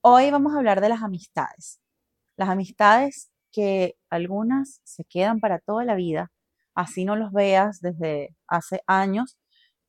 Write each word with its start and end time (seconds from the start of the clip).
Hoy 0.00 0.30
vamos 0.30 0.54
a 0.54 0.58
hablar 0.58 0.80
de 0.80 0.88
las 0.88 1.02
amistades. 1.02 1.80
Las 2.36 2.48
amistades 2.48 3.32
que 3.50 3.96
algunas 4.10 4.80
se 4.84 5.04
quedan 5.04 5.40
para 5.40 5.58
toda 5.58 5.84
la 5.84 5.96
vida, 5.96 6.30
así 6.72 7.04
no 7.04 7.16
los 7.16 7.32
veas 7.32 7.80
desde 7.80 8.36
hace 8.46 8.80
años, 8.86 9.36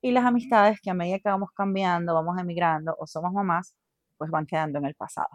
y 0.01 0.09
las 0.09 0.25
amistades 0.25 0.79
que 0.81 0.89
a 0.89 0.95
medida 0.95 1.19
que 1.19 1.29
vamos 1.29 1.51
cambiando, 1.55 2.15
vamos 2.15 2.39
emigrando 2.39 2.95
o 2.97 3.05
somos 3.05 3.33
mamás, 3.33 3.75
pues 4.17 4.31
van 4.31 4.47
quedando 4.47 4.79
en 4.79 4.85
el 4.85 4.95
pasado. 4.95 5.29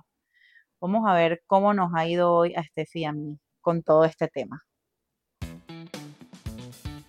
Vamos 0.81 1.09
a 1.09 1.15
ver 1.15 1.45
cómo 1.47 1.73
nos 1.73 1.93
ha 1.95 2.09
ido 2.09 2.33
hoy 2.33 2.53
a 2.57 2.65
Steffi 2.65 3.03
y 3.03 3.05
a 3.05 3.13
mí 3.13 3.39
con 3.61 3.85
todo 3.85 4.05
este 4.05 4.27
tema. 4.27 4.65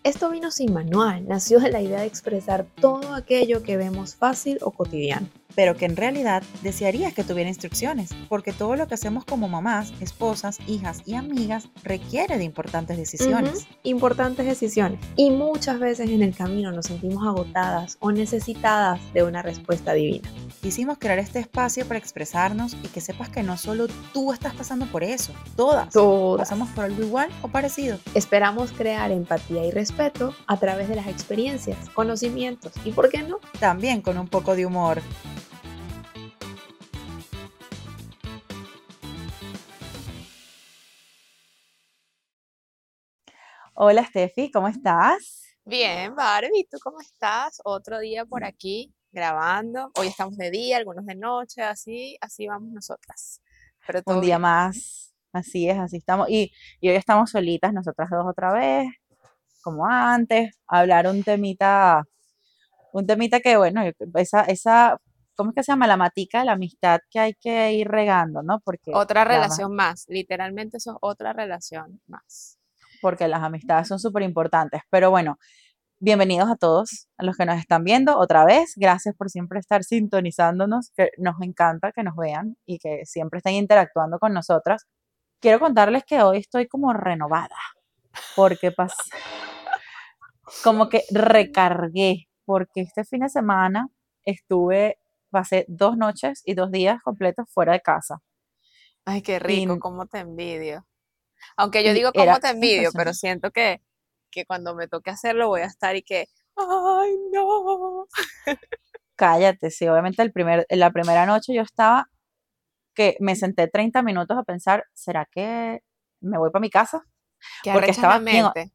Esto 0.03 0.29
vino 0.29 0.51
sin 0.51 0.71
manual, 0.71 1.27
nació 1.27 1.59
de 1.59 1.71
la 1.71 1.81
idea 1.81 2.01
de 2.01 2.05
expresar 2.05 2.67
todo 2.79 3.15
aquello 3.15 3.63
que 3.63 3.75
vemos 3.75 4.15
fácil 4.15 4.59
o 4.61 4.69
cotidiano 4.69 5.27
pero 5.53 5.75
que 5.75 5.85
en 5.85 5.95
realidad 5.95 6.43
desearías 6.63 7.13
que 7.13 7.23
tuviera 7.23 7.49
instrucciones, 7.49 8.11
porque 8.29 8.53
todo 8.53 8.75
lo 8.75 8.87
que 8.87 8.95
hacemos 8.95 9.25
como 9.25 9.47
mamás, 9.47 9.93
esposas, 9.99 10.59
hijas 10.67 11.01
y 11.05 11.15
amigas 11.15 11.69
requiere 11.83 12.37
de 12.37 12.43
importantes 12.43 12.97
decisiones. 12.97 13.67
Importantes 13.83 14.45
decisiones. 14.45 14.99
Y 15.15 15.31
muchas 15.31 15.79
veces 15.79 16.09
en 16.09 16.23
el 16.23 16.35
camino 16.35 16.71
nos 16.71 16.87
sentimos 16.87 17.25
agotadas 17.25 17.97
o 17.99 18.11
necesitadas 18.11 18.99
de 19.13 19.23
una 19.23 19.41
respuesta 19.41 19.93
divina. 19.93 20.29
Quisimos 20.61 20.97
crear 20.97 21.19
este 21.19 21.39
espacio 21.39 21.85
para 21.87 21.99
expresarnos 21.99 22.75
y 22.83 22.87
que 22.87 23.01
sepas 23.01 23.29
que 23.29 23.43
no 23.43 23.57
solo 23.57 23.87
tú 24.13 24.33
estás 24.33 24.53
pasando 24.53 24.85
por 24.87 25.03
eso, 25.03 25.33
todas, 25.55 25.91
todas. 25.91 26.39
pasamos 26.39 26.69
por 26.69 26.85
algo 26.85 27.03
igual 27.03 27.29
o 27.41 27.47
parecido. 27.47 27.99
Esperamos 28.13 28.71
crear 28.71 29.11
empatía 29.11 29.65
y 29.65 29.71
respeto 29.71 30.33
a 30.47 30.57
través 30.57 30.89
de 30.89 30.95
las 30.95 31.07
experiencias, 31.07 31.77
conocimientos 31.93 32.73
y, 32.83 32.91
¿por 32.91 33.09
qué 33.09 33.23
no? 33.23 33.39
También 33.59 34.01
con 34.01 34.17
un 34.17 34.27
poco 34.27 34.55
de 34.55 34.65
humor. 34.65 35.01
Hola 43.77 44.05
Steffi, 44.05 44.49
¿cómo 44.51 44.69
estás? 44.69 45.57
Bien, 45.65 46.15
Barbie, 46.15 46.65
¿tú 46.71 46.77
cómo 46.81 47.01
estás? 47.01 47.59
Otro 47.65 47.99
día 47.99 48.25
por 48.25 48.45
aquí 48.45 48.95
grabando. 49.11 49.91
Hoy 49.99 50.07
estamos 50.07 50.37
de 50.37 50.49
día, 50.49 50.77
algunos 50.77 51.05
de 51.05 51.15
noche, 51.15 51.61
así, 51.61 52.15
así 52.21 52.47
vamos 52.47 52.69
nosotras. 52.71 53.41
Pero 53.85 54.01
Un 54.05 54.21
día 54.21 54.39
más, 54.39 55.13
así 55.33 55.69
es, 55.69 55.77
así 55.77 55.97
estamos. 55.97 56.29
Y, 56.29 56.53
hoy 56.83 56.91
estamos 56.91 57.31
solitas, 57.31 57.73
nosotras 57.73 58.09
dos 58.09 58.25
otra 58.25 58.53
vez, 58.53 58.87
como 59.61 59.85
antes, 59.85 60.55
hablar 60.67 61.07
un 61.07 61.21
temita, 61.21 62.01
un 62.93 63.05
temita 63.05 63.41
que, 63.41 63.57
bueno, 63.57 63.81
esa, 64.13 64.43
esa 64.43 65.01
¿cómo 65.35 65.49
es 65.49 65.55
que 65.55 65.63
se 65.63 65.73
llama? 65.73 65.85
La 65.85 65.97
matica 65.97 66.39
de 66.39 66.45
la 66.45 66.53
amistad 66.53 67.01
que 67.09 67.19
hay 67.19 67.33
que 67.33 67.73
ir 67.73 67.89
regando, 67.89 68.41
¿no? 68.41 68.61
Porque 68.61 68.91
otra 68.93 69.25
relación 69.25 69.75
más, 69.75 70.05
literalmente 70.07 70.77
eso 70.77 70.91
es 70.91 70.97
otra 71.01 71.33
relación 71.33 71.99
más 72.07 72.57
porque 73.05 73.27
las 73.27 73.43
amistades 73.43 73.87
son 73.87 73.99
súper 73.99 74.23
importantes. 74.23 74.81
Pero 74.89 75.11
bueno, 75.11 75.37
bienvenidos 75.99 76.49
a 76.49 76.55
todos, 76.55 77.07
a 77.19 77.23
los 77.23 77.37
que 77.37 77.45
nos 77.45 77.59
están 77.59 77.83
viendo 77.83 78.17
otra 78.17 78.45
vez. 78.45 78.73
Gracias 78.75 79.13
por 79.15 79.29
siempre 79.29 79.59
estar 79.59 79.83
sintonizándonos, 79.83 80.89
que 80.97 81.11
nos 81.19 81.35
encanta 81.43 81.91
que 81.91 82.01
nos 82.01 82.15
vean 82.15 82.57
y 82.65 82.79
que 82.79 83.05
siempre 83.05 83.37
estén 83.37 83.53
interactuando 83.53 84.17
con 84.17 84.33
nosotras. 84.33 84.87
Quiero 85.39 85.59
contarles 85.59 86.03
que 86.03 86.23
hoy 86.23 86.39
estoy 86.39 86.67
como 86.67 86.93
renovada, 86.93 87.55
porque 88.35 88.71
pasé, 88.71 88.95
como 90.63 90.89
que 90.89 91.03
recargué, 91.11 92.27
porque 92.43 92.81
este 92.81 93.03
fin 93.03 93.19
de 93.19 93.29
semana 93.29 93.87
estuve, 94.23 94.97
pasé 95.29 95.65
dos 95.67 95.95
noches 95.95 96.41
y 96.43 96.55
dos 96.55 96.71
días 96.71 97.03
completos 97.03 97.45
fuera 97.53 97.73
de 97.73 97.81
casa. 97.81 98.17
Ay, 99.05 99.21
qué 99.21 99.37
rico, 99.37 99.77
cómo 99.77 100.07
te 100.07 100.17
envidio. 100.17 100.87
Aunque 101.57 101.83
yo 101.83 101.93
digo 101.93 102.11
cómo 102.13 102.39
te 102.39 102.49
envidio, 102.49 102.91
pero 102.93 103.13
siento 103.13 103.51
que, 103.51 103.81
que 104.31 104.45
cuando 104.45 104.75
me 104.75 104.87
toque 104.87 105.11
hacerlo 105.11 105.47
voy 105.47 105.61
a 105.61 105.65
estar 105.65 105.95
y 105.95 106.03
que, 106.03 106.27
ay, 106.55 107.15
no. 107.31 108.07
Cállate, 109.15 109.71
sí, 109.71 109.87
obviamente 109.87 110.21
el 110.21 110.31
primer, 110.31 110.65
la 110.69 110.91
primera 110.91 111.25
noche 111.25 111.53
yo 111.53 111.61
estaba 111.61 112.09
que 112.93 113.17
me 113.19 113.35
senté 113.35 113.67
30 113.67 114.01
minutos 114.01 114.37
a 114.37 114.43
pensar, 114.43 114.85
¿será 114.93 115.27
que 115.29 115.81
me 116.21 116.37
voy 116.37 116.49
para 116.49 116.61
mi 116.61 116.69
casa? 116.69 117.05
Porque 117.73 117.91
estaba, 117.91 118.15
aquí 118.15 118.37
en, 118.37 118.71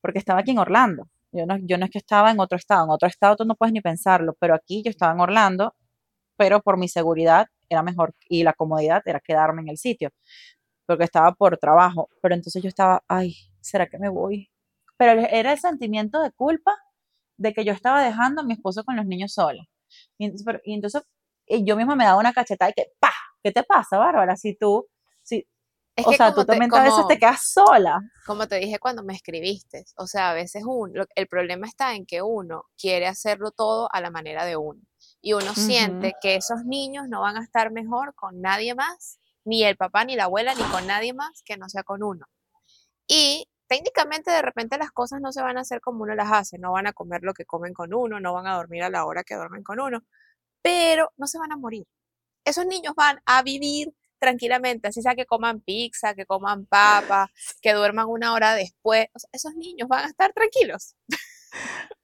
porque 0.00 0.18
estaba 0.18 0.40
aquí 0.40 0.52
en 0.52 0.58
Orlando. 0.58 1.08
Yo 1.32 1.46
no, 1.46 1.56
yo 1.62 1.78
no 1.78 1.84
es 1.84 1.90
que 1.90 1.98
estaba 1.98 2.30
en 2.30 2.40
otro 2.40 2.56
estado, 2.56 2.84
en 2.84 2.90
otro 2.90 3.08
estado 3.08 3.36
tú 3.36 3.44
no 3.44 3.54
puedes 3.54 3.72
ni 3.72 3.80
pensarlo, 3.80 4.34
pero 4.40 4.54
aquí 4.54 4.82
yo 4.84 4.90
estaba 4.90 5.12
en 5.12 5.20
Orlando, 5.20 5.74
pero 6.36 6.60
por 6.60 6.76
mi 6.76 6.88
seguridad 6.88 7.46
era 7.68 7.82
mejor 7.82 8.14
y 8.28 8.42
la 8.42 8.52
comodidad 8.52 9.02
era 9.04 9.20
quedarme 9.20 9.62
en 9.62 9.68
el 9.68 9.78
sitio 9.78 10.10
porque 10.90 11.04
estaba 11.04 11.30
por 11.30 11.56
trabajo, 11.56 12.08
pero 12.20 12.34
entonces 12.34 12.60
yo 12.60 12.68
estaba, 12.68 13.04
ay, 13.06 13.36
¿será 13.60 13.86
que 13.86 13.96
me 13.96 14.08
voy? 14.08 14.50
Pero 14.96 15.12
era 15.12 15.52
el 15.52 15.58
sentimiento 15.60 16.20
de 16.20 16.32
culpa 16.32 16.76
de 17.36 17.54
que 17.54 17.64
yo 17.64 17.72
estaba 17.72 18.02
dejando 18.02 18.40
a 18.40 18.44
mi 18.44 18.54
esposo 18.54 18.82
con 18.82 18.96
los 18.96 19.06
niños 19.06 19.32
solos. 19.32 19.64
Y 20.18 20.24
entonces, 20.74 21.02
yo 21.46 21.76
misma 21.76 21.94
me 21.94 22.02
daba 22.06 22.18
una 22.18 22.32
cachetada 22.32 22.72
y 22.72 22.74
que, 22.74 22.86
¡pa! 22.98 23.12
¿Qué 23.40 23.52
te 23.52 23.62
pasa, 23.62 23.98
Bárbara? 23.98 24.34
Si 24.34 24.56
tú, 24.56 24.88
si, 25.22 25.46
o 26.04 26.12
sea, 26.12 26.34
tú 26.34 26.44
también 26.44 26.74
a 26.74 26.82
veces 26.82 27.06
te 27.06 27.20
quedas 27.20 27.52
sola. 27.52 28.00
Como 28.26 28.48
te 28.48 28.56
dije 28.56 28.80
cuando 28.80 29.04
me 29.04 29.14
escribiste, 29.14 29.84
o 29.96 30.08
sea, 30.08 30.30
a 30.30 30.34
veces 30.34 30.64
uno, 30.66 31.04
el 31.14 31.28
problema 31.28 31.68
está 31.68 31.94
en 31.94 32.04
que 32.04 32.20
uno 32.20 32.64
quiere 32.76 33.06
hacerlo 33.06 33.52
todo 33.52 33.88
a 33.92 34.00
la 34.00 34.10
manera 34.10 34.44
de 34.44 34.56
uno. 34.56 34.80
Y 35.20 35.34
uno 35.34 35.54
siente 35.54 36.14
que 36.20 36.34
esos 36.34 36.64
niños 36.64 37.08
no 37.08 37.20
van 37.20 37.36
a 37.36 37.44
estar 37.44 37.70
mejor 37.70 38.12
con 38.16 38.40
nadie 38.40 38.74
más 38.74 39.20
ni 39.50 39.64
el 39.64 39.76
papá, 39.76 40.04
ni 40.04 40.14
la 40.14 40.24
abuela, 40.24 40.54
ni 40.54 40.62
con 40.62 40.86
nadie 40.86 41.12
más 41.12 41.42
que 41.44 41.56
no 41.56 41.68
sea 41.68 41.82
con 41.82 42.04
uno. 42.04 42.26
Y 43.08 43.48
técnicamente 43.68 44.30
de 44.30 44.42
repente 44.42 44.78
las 44.78 44.92
cosas 44.92 45.20
no 45.20 45.32
se 45.32 45.42
van 45.42 45.58
a 45.58 45.62
hacer 45.62 45.80
como 45.80 46.04
uno 46.04 46.14
las 46.14 46.30
hace, 46.32 46.58
no 46.58 46.72
van 46.72 46.86
a 46.86 46.92
comer 46.92 47.22
lo 47.24 47.34
que 47.34 47.44
comen 47.44 47.74
con 47.74 47.92
uno, 47.92 48.20
no 48.20 48.32
van 48.32 48.46
a 48.46 48.54
dormir 48.54 48.84
a 48.84 48.90
la 48.90 49.04
hora 49.04 49.24
que 49.24 49.34
duermen 49.34 49.64
con 49.64 49.80
uno, 49.80 50.04
pero 50.62 51.12
no 51.16 51.26
se 51.26 51.38
van 51.38 51.52
a 51.52 51.56
morir. 51.56 51.84
Esos 52.44 52.64
niños 52.66 52.94
van 52.96 53.20
a 53.26 53.42
vivir 53.42 53.92
tranquilamente, 54.20 54.88
así 54.88 55.02
sea 55.02 55.16
que 55.16 55.26
coman 55.26 55.60
pizza, 55.62 56.14
que 56.14 56.26
coman 56.26 56.66
papa, 56.66 57.28
que 57.62 57.72
duerman 57.72 58.06
una 58.08 58.34
hora 58.34 58.54
después, 58.54 59.06
esos 59.32 59.54
niños 59.56 59.88
van 59.88 60.04
a 60.04 60.08
estar 60.08 60.32
tranquilos. 60.32 60.94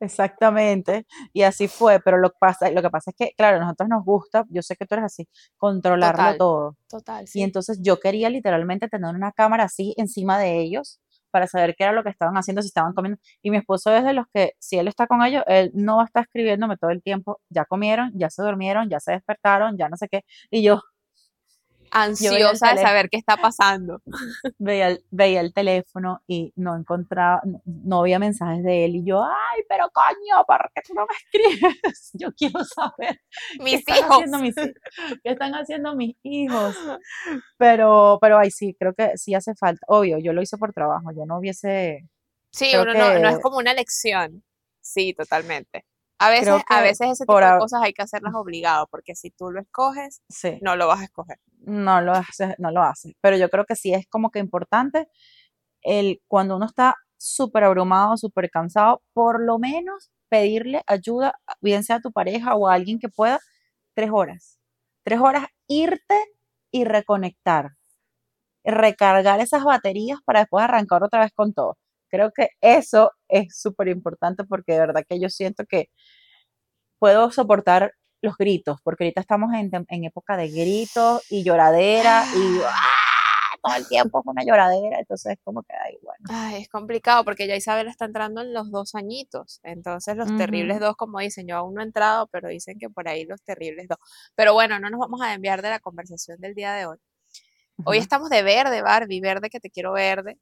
Exactamente, 0.01 1.07
y 1.33 1.43
así 1.43 1.69
fue, 1.69 2.01
pero 2.01 2.19
lo, 2.19 2.31
pasa, 2.39 2.71
lo 2.71 2.83
que 2.83 2.91
pasa 2.91 3.11
es 3.11 3.17
que, 3.17 3.33
claro, 3.37 3.57
a 3.57 3.61
nosotros 3.61 3.89
nos 3.89 4.05
gusta, 4.05 4.45
yo 4.51 4.63
sé 4.63 4.77
que 4.77 4.87
tú 4.87 4.95
eres 4.95 5.07
así, 5.07 5.29
controlarlo 5.57 6.37
todo. 6.37 6.77
Total. 6.89 7.25
Y 7.33 7.43
entonces 7.43 7.81
yo 7.83 7.99
quería 7.99 8.29
literalmente 8.29 8.89
tener 8.89 9.15
una 9.15 9.33
cámara 9.33 9.65
así 9.65 9.95
encima 9.97 10.39
de 10.39 10.61
ellos 10.61 11.01
para 11.31 11.47
saber 11.47 11.75
qué 11.77 11.85
era 11.85 11.93
lo 11.93 12.03
que 12.03 12.11
estaban 12.11 12.37
haciendo, 12.37 12.63
si 12.63 12.69
estaban 12.69 12.95
comiendo. 12.95 13.21
Y 13.43 13.51
mi 13.51 13.59
esposo 13.59 13.95
es 13.95 14.05
de 14.05 14.13
los 14.15 14.27
que, 14.33 14.53
si 14.59 14.79
él 14.79 14.89
está 14.89 15.07
con 15.07 15.23
ellos, 15.23 15.43
él 15.47 15.71
no 15.75 15.97
va 15.97 16.03
a 16.03 16.07
estar 16.07 16.23
escribiéndome 16.25 16.77
todo 16.79 16.91
el 16.91 17.03
tiempo, 17.03 17.41
ya 17.51 17.65
comieron, 17.67 18.11
ya 18.15 18.31
se 18.31 18.43
durmieron, 18.43 18.89
ya 18.89 19.01
se 19.01 19.13
despertaron, 19.13 19.77
ya 19.77 19.89
no 19.89 19.97
sé 19.97 20.09
qué. 20.09 20.23
Y 20.51 20.63
yo, 20.63 20.83
ansiosa 22.03 22.75
de 22.75 22.83
saber 22.83 23.09
qué 23.11 23.17
está 23.17 23.37
pasando. 23.37 24.03
Veía 24.59 24.89
el, 24.89 25.05
veía 25.11 25.41
el 25.41 25.53
teléfono 25.53 26.23
y 26.27 26.53
no 26.57 26.77
encontraba, 26.77 27.43
no, 27.65 28.01
había 28.01 28.19
mensajes 28.19 28.63
de 28.63 28.85
él 28.85 28.97
y 28.97 29.05
yo, 29.05 29.25
ay, 29.25 29.63
pero 29.69 29.91
coño, 29.91 30.45
¿por 30.47 30.71
qué 30.75 30.83
tú 30.83 30.95
no 30.95 31.07
me 31.07 31.15
escribes? 31.15 32.11
Yo 32.15 32.33
quiero 32.33 32.65
saber 32.65 33.21
mis 33.61 33.85
qué 33.85 33.99
hijos. 33.99 34.23
Están 34.25 34.43
mis, 34.43 34.55
qué 34.55 35.31
están 35.31 35.53
haciendo 35.53 35.95
mis 35.95 36.17
hijos. 36.23 36.77
Pero, 37.59 38.19
pero 38.21 38.39
ay, 38.39 38.51
sí, 38.51 38.77
creo 38.79 38.93
que 38.93 39.17
sí 39.17 39.35
hace 39.35 39.55
falta. 39.55 39.81
Obvio, 39.89 40.19
yo 40.19 40.33
lo 40.33 40.43
hice 40.43 40.59
por 40.59 40.73
trabajo, 40.73 41.11
yo 41.13 41.25
no 41.25 41.39
hubiese... 41.39 42.07
Sí, 42.51 42.73
uno 42.75 42.93
no, 42.93 43.19
no 43.19 43.29
es 43.29 43.39
como 43.41 43.57
una 43.57 43.73
lección. 43.73 44.45
Sí, 44.81 45.15
totalmente. 45.15 45.85
A 46.19 46.31
veces, 46.31 46.63
a 46.69 46.81
veces 46.81 47.09
ese 47.11 47.25
tipo 47.27 47.39
de 47.39 47.59
cosas 47.59 47.83
hay 47.83 47.93
que 47.93 48.03
hacerlas 48.03 48.35
obligado, 48.35 48.87
porque 48.91 49.15
si 49.15 49.31
tú 49.31 49.51
lo 49.51 49.61
escoges, 49.61 50.23
no 50.63 50.77
lo 50.77 50.87
vas 50.87 51.01
a 51.01 51.05
escoger. 51.05 51.39
No 51.59 52.01
lo 52.01 52.13
haces, 52.13 52.55
no 52.59 52.71
lo 52.71 52.83
haces. 52.83 53.13
Pero 53.21 53.37
yo 53.37 53.51
creo 53.51 53.67
que 53.67 53.77
sí 53.77 53.93
es 53.93 54.07
como 54.09 54.31
que 54.31 54.39
importante 54.39 55.09
el 55.83 56.23
cuando 56.27 56.57
uno 56.57 56.67
está 56.67 56.95
súper 57.19 57.65
abrumado, 57.65 58.17
súper 58.17 58.51
cansado, 58.51 59.03
por 59.13 59.41
lo 59.43 59.59
menos 59.59 60.11
pedirle 60.29 60.83
ayuda, 60.87 61.35
bien 61.61 61.85
sea 61.85 61.97
a 61.97 62.01
tu 62.01 62.13
pareja 62.13 62.55
o 62.55 62.69
a 62.69 62.75
alguien 62.75 62.99
que 62.99 63.09
pueda, 63.09 63.41
tres 63.95 64.11
horas. 64.13 64.59
Tres 65.05 65.21
horas 65.21 65.47
irte 65.69 66.17
y 66.71 66.85
reconectar. 66.85 67.77
Recargar 68.65 69.41
esas 69.41 69.65
baterías 69.65 70.19
para 70.25 70.41
después 70.41 70.65
arrancar 70.65 71.05
otra 71.05 71.21
vez 71.21 71.33
con 71.33 71.53
todo. 71.55 71.77
Creo 72.09 72.33
que 72.33 72.51
eso 72.61 73.13
es 73.29 73.59
súper 73.59 73.89
importante 73.89 74.45
porque 74.45 74.73
de 74.73 74.81
verdad 74.81 75.05
que 75.09 75.21
yo 75.21 75.29
siento 75.29 75.65
que 75.67 75.91
puedo 76.99 77.31
soportar 77.31 77.93
los 78.23 78.37
gritos, 78.37 78.81
porque 78.83 79.05
ahorita 79.05 79.21
estamos 79.21 79.51
en, 79.55 79.71
época 80.05 80.37
de 80.37 80.49
gritos 80.49 81.23
y 81.31 81.45
lloradera 81.45 82.25
y 82.35 82.61
¡ah! 82.65 83.57
todo 83.63 83.77
el 83.77 83.89
tiempo 83.89 84.21
es 84.21 84.27
una 84.27 84.45
lloradera, 84.45 84.99
entonces 84.99 85.33
es 85.33 85.39
como 85.45 85.63
que, 85.63 85.75
ay, 85.75 85.99
bueno. 86.03 86.25
Ay, 86.29 86.63
es 86.63 86.69
complicado 86.69 87.25
porque 87.25 87.47
ya 87.47 87.57
Isabel 87.57 87.89
está 87.89 88.07
entrando 88.07 88.41
en 88.41 88.53
los 88.53 88.71
dos 88.71 88.95
añitos, 88.95 89.61
entonces 89.63 90.17
los 90.17 90.35
terribles 90.37 90.81
dos, 90.81 90.97
como 90.97 91.19
dicen, 91.21 91.47
yo 91.47 91.57
aún 91.57 91.75
no 91.75 91.83
he 91.83 91.85
entrado, 91.85 92.27
pero 92.29 92.49
dicen 92.49 92.79
que 92.79 92.89
por 92.89 93.09
ahí 93.09 93.25
los 93.25 93.43
terribles 93.43 93.89
dos. 93.89 93.99
Pero 94.35 94.55
bueno, 94.55 94.79
no 94.79 94.89
nos 94.91 95.01
vamos 95.01 95.21
a 95.21 95.35
enviar 95.35 95.63
de 95.63 95.71
la 95.71 95.81
conversación 95.81 96.41
del 96.41 96.55
día 96.55 96.75
de 96.75 96.87
hoy. 96.87 96.99
Hoy 97.85 97.99
estamos 97.99 98.31
de 98.31 98.43
verde, 98.43 98.81
Barbie, 98.83 99.21
verde 99.21 99.51
que 99.51 99.61
te 99.61 99.71
quiero 99.71 99.93
verde. 99.93 100.39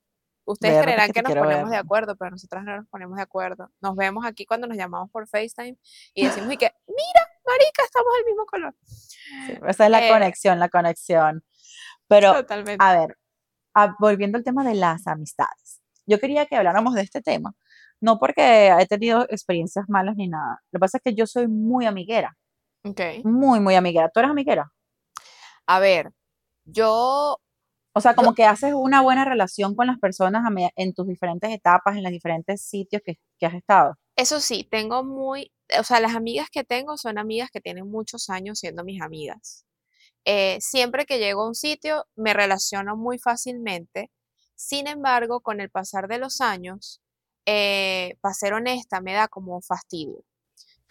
Ustedes 0.46 0.82
creerán 0.82 1.10
que, 1.10 1.22
nos 1.22 1.34
ponemos 1.34 1.70
de 1.70 1.76
acuerdo, 1.76 2.16
pero 2.16 2.30
nosotras 2.30 2.64
no 2.64 2.76
nos 2.76 2.86
ponemos 2.88 3.16
de 3.16 3.22
acuerdo. 3.22 3.70
Nos 3.80 3.96
vemos 3.96 4.26
aquí 4.26 4.44
cuando 4.44 4.66
nos 4.66 4.76
llamamos 4.76 5.10
por 5.10 5.26
FaceTime 5.26 5.78
y 6.12 6.26
decimos 6.26 6.52
y 6.52 6.56
que, 6.58 6.70
mira, 6.86 7.28
marica, 7.46 7.82
estamos 7.84 8.12
del 8.16 8.24
mismo 8.26 8.44
color. 8.46 8.74
esa 9.68 9.84
es 9.84 9.90
la 9.90 10.06
eh, 10.06 10.10
conexión, 10.10 10.58
la 10.58 10.68
conexión. 10.68 11.42
Pero, 12.08 12.34
a 12.78 12.94
ver, 12.94 13.16
volviendo 13.98 14.36
al 14.36 14.44
tema 14.44 14.64
de 14.64 14.74
las 14.74 15.06
amistades. 15.06 15.80
Yo 16.06 16.20
quería 16.20 16.44
que 16.44 16.56
habláramos 16.56 16.94
de 16.94 17.00
este 17.00 17.22
tema, 17.22 17.54
no 18.00 18.18
porque 18.18 18.68
he 18.78 18.86
tenido 18.86 19.26
experiencias 19.30 19.86
malas 19.88 20.16
ni 20.16 20.28
nada. 20.28 20.60
Lo 20.70 20.78
que 20.78 20.80
pasa 20.80 20.98
es 20.98 21.02
que 21.02 21.14
yo 21.14 21.26
soy 21.26 21.48
muy 21.48 21.86
amiguera. 21.86 22.36
Ok. 22.84 23.00
Muy, 23.24 23.60
muy 23.60 23.74
amiguera. 23.74 24.10
¿Tú 24.10 24.20
eres 24.20 24.30
amiguera? 24.30 24.70
A 25.66 25.80
ver, 25.80 26.12
yo 26.66 27.38
o 27.96 28.00
sea, 28.00 28.14
como 28.14 28.34
que 28.34 28.44
haces 28.44 28.74
una 28.74 29.02
buena 29.02 29.24
relación 29.24 29.76
con 29.76 29.86
las 29.86 29.98
personas 29.98 30.42
en 30.74 30.94
tus 30.94 31.06
diferentes 31.06 31.50
etapas, 31.50 31.96
en 31.96 32.02
los 32.02 32.10
diferentes 32.10 32.60
sitios 32.60 33.00
que, 33.04 33.18
has 33.46 33.54
estado. 33.54 33.96
Eso 34.16 34.40
sí, 34.40 34.66
tengo 34.68 35.04
muy, 35.04 35.52
o 35.78 35.84
sea, 35.84 36.00
las 36.00 36.14
amigas 36.14 36.48
que 36.50 36.64
tengo 36.64 36.96
son 36.96 37.18
amigas 37.18 37.50
que 37.52 37.60
tienen 37.60 37.88
muchos 37.88 38.30
años 38.30 38.58
siendo 38.58 38.82
mis 38.82 39.00
amigas. 39.00 39.64
Eh, 40.24 40.58
siempre 40.60 41.06
que 41.06 41.18
llego 41.18 41.42
a 41.42 41.48
un 41.48 41.54
sitio 41.54 42.06
me 42.16 42.32
relaciono 42.34 42.96
muy 42.96 43.18
fácilmente. 43.18 44.10
Sin 44.56 44.88
embargo, 44.88 45.40
con 45.40 45.60
el 45.60 45.70
pasar 45.70 46.08
de 46.08 46.18
los 46.18 46.40
años, 46.40 47.00
eh, 47.46 48.16
para 48.20 48.34
ser 48.34 48.54
honesta, 48.54 49.00
me 49.00 49.12
da 49.12 49.28
como 49.28 49.60
fastidio. 49.60 50.24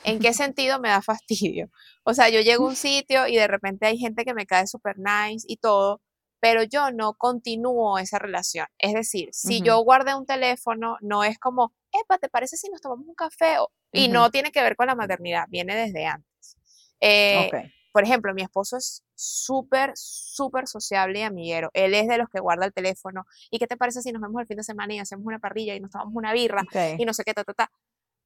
¿En 0.03 0.19
qué 0.19 0.33
sentido 0.33 0.79
me 0.79 0.89
da 0.89 1.01
fastidio? 1.01 1.69
O 2.03 2.13
sea, 2.13 2.29
yo 2.29 2.41
llego 2.41 2.65
a 2.65 2.69
un 2.69 2.75
sitio 2.77 3.27
y 3.27 3.35
de 3.35 3.47
repente 3.47 3.87
hay 3.87 3.97
gente 3.97 4.23
que 4.23 4.33
me 4.33 4.45
cae 4.45 4.67
súper 4.67 4.97
nice 4.99 5.45
y 5.49 5.57
todo, 5.57 6.01
pero 6.43 6.63
yo 6.63 6.91
no 6.91 7.13
continúo 7.13 7.97
esa 7.99 8.19
relación. 8.19 8.67
Es 8.77 8.93
decir, 8.93 9.29
si 9.31 9.61
yo 9.61 9.79
guardé 9.79 10.13
un 10.13 10.25
teléfono, 10.25 10.97
no 10.99 11.23
es 11.23 11.39
como, 11.39 11.73
epa, 11.93 12.17
¿te 12.17 12.27
parece 12.27 12.57
si 12.57 12.67
nos 12.67 12.81
tomamos 12.81 13.07
un 13.07 13.15
café? 13.15 13.55
Y 13.93 14.09
no 14.09 14.29
tiene 14.29 14.51
que 14.51 14.61
ver 14.61 14.75
con 14.75 14.87
la 14.87 14.95
maternidad, 14.95 15.45
viene 15.47 15.73
desde 15.73 16.05
antes. 16.05 16.57
Eh, 16.99 17.49
por 17.93 18.03
ejemplo, 18.03 18.33
mi 18.33 18.41
esposo 18.41 18.75
es 18.75 19.05
súper, 19.15 19.93
súper 19.95 20.67
sociable 20.67 21.19
y 21.19 21.21
amiguero. 21.21 21.69
Él 21.71 21.93
es 21.93 22.09
de 22.09 22.17
los 22.17 22.27
que 22.27 22.41
guarda 22.41 22.65
el 22.65 22.73
teléfono. 22.73 23.23
¿Y 23.49 23.57
qué 23.57 23.65
te 23.65 23.77
parece 23.77 24.01
si 24.01 24.11
nos 24.11 24.21
vemos 24.21 24.41
el 24.41 24.47
fin 24.47 24.57
de 24.57 24.63
semana 24.63 24.93
y 24.93 24.99
hacemos 24.99 25.25
una 25.25 25.39
parrilla 25.39 25.75
y 25.75 25.79
nos 25.79 25.91
tomamos 25.91 26.13
una 26.13 26.33
birra 26.33 26.65
y 26.97 27.05
no 27.05 27.13
sé 27.13 27.23
qué, 27.23 27.33
ta, 27.33 27.45
ta, 27.45 27.53
ta? 27.53 27.71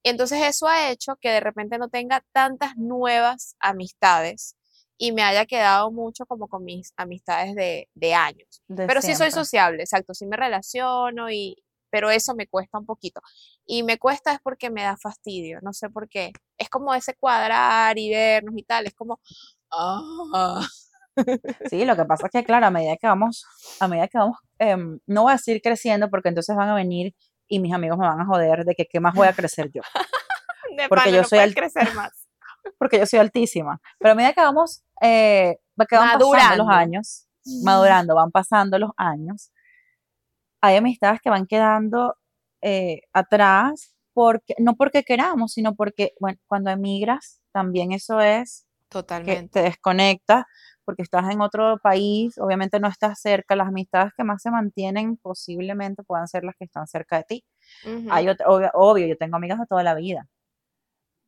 Entonces 0.01 0.41
eso 0.41 0.67
ha 0.67 0.89
hecho 0.89 1.17
que 1.17 1.29
de 1.29 1.39
repente 1.39 1.77
no 1.77 1.89
tenga 1.89 2.25
tantas 2.31 2.77
nuevas 2.77 3.55
amistades 3.59 4.55
y 4.97 5.11
me 5.11 5.23
haya 5.23 5.45
quedado 5.45 5.91
mucho 5.91 6.25
como 6.25 6.47
con 6.47 6.63
mis 6.63 6.91
amistades 6.97 7.55
de, 7.55 8.13
años. 8.13 8.63
pero 8.67 9.01
sí 9.01 9.15
soy 9.15 9.31
sociable, 9.31 9.83
exacto, 9.83 10.13
sí 10.13 10.25
me 10.25 10.38
relaciono 10.38 11.29
y, 11.29 11.55
pero 11.89 12.09
eso 12.09 12.35
me 12.35 12.47
cuesta 12.47 12.79
un 12.79 12.85
poquito. 12.85 13.21
Y 13.65 13.83
me 13.83 13.97
cuesta 13.97 14.33
es 14.33 14.39
porque 14.41 14.69
me 14.69 14.83
da 14.83 14.97
fastidio, 14.97 15.59
no 15.61 15.73
sé 15.73 15.89
por 15.89 16.09
qué. 16.09 16.31
Es 16.57 16.69
como 16.69 16.94
ese 16.94 17.13
cuadrar 17.13 17.97
y 17.97 18.09
vernos 18.09 18.55
y 18.57 18.63
tal, 18.63 18.85
es 18.88 18.94
como... 18.94 19.19
Ah. 19.71 20.61
Sí, 21.71 21.83
lo 21.83 21.95
que 21.95 22.05
pasa 22.05 22.27
es 22.27 22.31
que, 22.31 22.43
claro, 22.43 22.67
a 22.67 22.69
medida 22.69 22.95
que 22.95 23.07
vamos, 23.07 23.43
a 23.79 23.88
medida 23.88 24.07
que 24.07 24.19
vamos, 24.19 24.38
em, 24.59 25.00
no 25.07 25.23
voy 25.23 25.33
a 25.33 25.39
seguir 25.39 25.63
creciendo 25.63 26.11
porque 26.11 26.29
entonces 26.29 26.55
van 26.55 26.69
a 26.69 26.75
venir 26.75 27.15
y 27.47 27.59
mis 27.59 27.73
amigos 27.73 27.97
me 27.97 28.05
van 28.07 28.21
a 28.21 28.25
joder 28.27 28.65
de 28.65 28.75
que 28.75 28.85
qué 28.85 29.00
más 29.00 29.15
voy 29.15 29.27
a 29.27 29.33
crecer 29.33 29.71
yo. 29.73 29.81
porque 30.89 31.11
yo 31.11 31.23
soy 31.23 31.39
el 31.39 31.55
crecer 31.55 31.91
más 31.95 32.16
porque 32.77 32.99
yo 32.99 33.05
soy 33.05 33.19
altísima. 33.19 33.79
Pero 33.99 34.11
a 34.11 34.15
medida 34.15 34.33
que 34.33 34.41
vamos, 34.41 34.83
eh, 35.01 35.57
van 35.75 35.87
pasando 36.19 36.63
los 36.63 36.69
años, 36.69 37.27
madurando, 37.63 38.15
van 38.15 38.31
pasando 38.31 38.79
los 38.79 38.91
años, 38.97 39.51
hay 40.61 40.77
amistades 40.77 41.21
que 41.21 41.29
van 41.29 41.45
quedando 41.45 42.15
eh, 42.61 43.01
atrás, 43.13 43.93
porque, 44.13 44.55
no 44.57 44.75
porque 44.75 45.03
queramos, 45.03 45.53
sino 45.53 45.75
porque, 45.75 46.13
bueno, 46.19 46.39
cuando 46.47 46.71
emigras, 46.71 47.39
también 47.51 47.91
eso 47.91 48.19
es 48.19 48.65
Totalmente. 48.89 49.41
que 49.41 49.47
te 49.49 49.61
desconectas, 49.61 50.45
porque 50.87 51.03
estás 51.03 51.29
en 51.29 51.41
otro 51.41 51.77
país, 51.83 52.37
obviamente 52.37 52.79
no 52.79 52.87
estás 52.87 53.19
cerca, 53.19 53.55
las 53.55 53.67
amistades 53.67 54.13
que 54.15 54.23
más 54.23 54.41
se 54.41 54.49
mantienen 54.49 55.17
posiblemente 55.17 56.01
puedan 56.01 56.29
ser 56.29 56.45
las 56.45 56.55
que 56.55 56.63
están 56.63 56.87
cerca 56.87 57.17
de 57.17 57.23
ti. 57.23 57.45
Hay 58.09 58.27
obvio, 58.73 59.05
yo 59.05 59.17
tengo 59.17 59.35
amigas 59.35 59.59
de 59.59 59.65
toda 59.65 59.83
la 59.83 59.95
vida, 59.95 60.27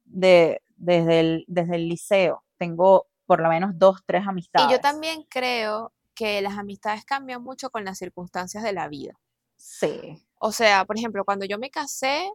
de, 0.09 0.61
desde 0.75 1.19
el, 1.19 1.45
desde 1.47 1.75
el 1.75 1.87
liceo. 1.87 2.43
Tengo 2.57 3.07
por 3.25 3.41
lo 3.41 3.49
menos 3.49 3.71
dos, 3.75 4.01
tres 4.05 4.27
amistades. 4.27 4.69
Y 4.69 4.73
yo 4.73 4.79
también 4.79 5.23
creo 5.29 5.93
que 6.15 6.41
las 6.41 6.57
amistades 6.57 7.05
cambian 7.05 7.43
mucho 7.43 7.69
con 7.69 7.85
las 7.85 7.97
circunstancias 7.97 8.63
de 8.63 8.73
la 8.73 8.87
vida. 8.87 9.13
Sí. 9.55 10.17
O 10.39 10.51
sea, 10.51 10.85
por 10.85 10.97
ejemplo, 10.97 11.23
cuando 11.25 11.45
yo 11.45 11.59
me 11.59 11.69
casé, 11.69 12.29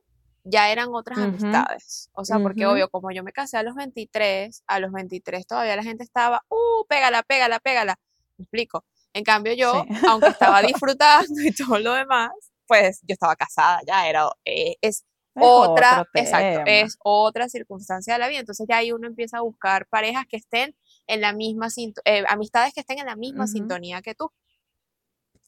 ya 0.45 0.71
eran 0.71 0.95
otras 0.95 1.19
amistades. 1.19 2.11
O 2.13 2.25
sea, 2.25 2.39
porque 2.39 2.67
obvio, 2.67 2.89
como 2.91 3.11
yo 3.11 3.25
me 3.25 3.33
casé 3.33 3.57
a 3.57 3.63
los 3.63 3.75
23, 3.75 4.63
a 4.67 4.79
los 4.79 4.93
23 4.93 5.47
todavía 5.47 5.75
la 5.75 5.83
gente 5.83 6.05
estaba, 6.05 6.43
uh, 6.49 6.87
pégala, 6.87 7.23
pégala, 7.23 7.59
pégala. 7.61 7.99
Me 8.37 8.45
explico. 8.45 8.85
En 9.15 9.25
cambio 9.25 9.55
yo, 9.55 9.85
aunque 10.09 10.29
estaba 10.29 10.61
disfrutando 10.63 11.41
y 11.41 11.53
todo 11.53 11.79
lo 11.79 11.95
demás, 11.95 12.31
pues 12.67 13.01
yo 13.03 13.15
estaba 13.15 13.37
casada, 13.37 13.81
ya 13.87 14.09
era, 14.09 14.29
eh, 14.45 14.77
es, 14.81 15.05
otra, 15.35 16.07
exacto, 16.15 16.63
es 16.67 16.97
otra 17.03 17.49
circunstancia 17.49 18.15
de 18.15 18.21
la 18.21 18.29
vida. 18.29 18.41
Entonces 18.41 18.67
ya 18.69 18.79
ahí 18.79 18.93
uno 18.93 19.07
empieza 19.07 19.39
a 19.39 19.43
buscar 19.43 19.87
parejas 19.87 20.25
que 20.29 20.37
estén 20.37 20.75
en 21.07 21.21
la 21.21 21.33
misma, 21.33 21.69
eh, 22.05 22.25
amistades 22.29 22.73
que 22.73 22.81
estén 22.81 22.99
en 22.99 23.07
la 23.07 23.17
misma 23.17 23.47
sintonía 23.47 24.03
que 24.03 24.15
tú. 24.15 24.31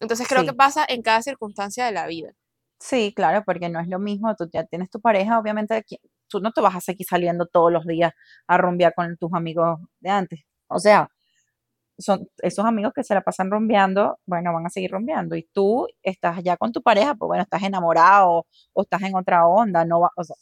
Entonces 0.01 0.29
creo 0.29 0.45
que 0.45 0.53
pasa 0.53 0.85
en 0.89 1.03
cada 1.03 1.23
circunstancia 1.23 1.87
de 1.87 1.93
la 1.93 2.07
vida. 2.07 2.33
Sí, 2.79 3.13
claro, 3.15 3.43
porque 3.45 3.69
no 3.69 3.81
es 3.81 3.89
lo 3.89 3.99
mismo, 3.99 4.35
tú 4.37 4.49
ya 4.53 4.65
tienes 4.65 4.91
tu 4.91 5.01
pareja, 5.01 5.39
obviamente 5.39 5.85
tú 6.29 6.41
no 6.41 6.53
te 6.53 6.61
vas 6.61 6.77
a 6.77 6.81
seguir 6.81 7.07
saliendo 7.07 7.47
todos 7.47 7.73
los 7.73 7.87
días 7.87 8.13
a 8.47 8.59
rumbear 8.59 8.93
con 8.95 9.17
tus 9.17 9.33
amigos 9.33 9.79
de 10.01 10.11
antes. 10.11 10.41
O 10.69 10.79
sea, 10.79 11.09
son 11.99 12.29
esos 12.39 12.65
amigos 12.65 12.93
que 12.95 13.05
se 13.05 13.15
la 13.15 13.23
pasan 13.23 13.51
rompeando, 13.51 14.19
bueno, 14.27 14.53
van 14.53 14.67
a 14.67 14.71
seguir 14.71 14.91
rompeando. 14.91 15.37
Y 15.37 15.45
tú 15.53 15.87
estás 16.03 16.43
ya 16.43 16.57
con 16.57 16.73
tu 16.73 16.83
pareja, 16.83 17.15
pues 17.15 17.29
bueno, 17.29 17.43
estás 17.43 17.63
enamorado 17.63 18.47
o 18.73 18.83
estás 18.83 19.03
en 19.03 19.15
otra 19.17 19.47
onda, 19.47 19.85
no 19.85 20.01
va, 20.01 20.11
o 20.17 20.25
sea, 20.25 20.37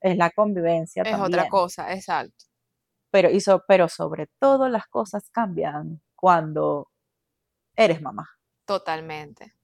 es 0.00 0.16
la 0.16 0.30
convivencia. 0.30 1.02
Es 1.02 1.18
otra 1.18 1.48
cosa, 1.48 1.92
exacto. 1.92 2.44
Pero, 3.10 3.28
pero 3.66 3.88
sobre 3.88 4.28
todo 4.38 4.68
las 4.68 4.86
cosas 4.88 5.30
cambian 5.30 6.02
cuando 6.14 6.90
eres 7.74 8.02
mamá. 8.02 8.28
Totalmente. 8.64 9.54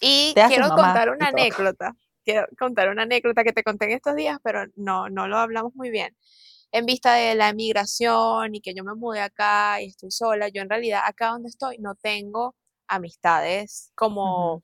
Y 0.00 0.34
quiero 0.34 0.68
contar 0.70 1.10
una 1.10 1.28
anécdota. 1.28 1.94
Quiero 2.24 2.46
contar 2.56 2.88
una 2.88 3.02
anécdota 3.02 3.42
que 3.42 3.52
te 3.52 3.64
conté 3.64 3.86
en 3.86 3.90
estos 3.92 4.14
días, 4.14 4.38
pero 4.42 4.64
no, 4.76 5.08
no 5.08 5.26
lo 5.26 5.38
hablamos 5.38 5.74
muy 5.74 5.90
bien 5.90 6.16
en 6.72 6.86
vista 6.86 7.14
de 7.14 7.34
la 7.34 7.50
emigración 7.50 8.54
y 8.54 8.60
que 8.62 8.74
yo 8.74 8.84
me 8.84 8.94
mudé 8.94 9.20
acá 9.20 9.80
y 9.82 9.86
estoy 9.88 10.10
sola, 10.10 10.48
yo 10.48 10.62
en 10.62 10.70
realidad 10.70 11.02
acá 11.06 11.28
donde 11.30 11.48
estoy 11.50 11.78
no 11.78 11.94
tengo 11.94 12.56
amistades 12.88 13.92
como... 13.94 14.62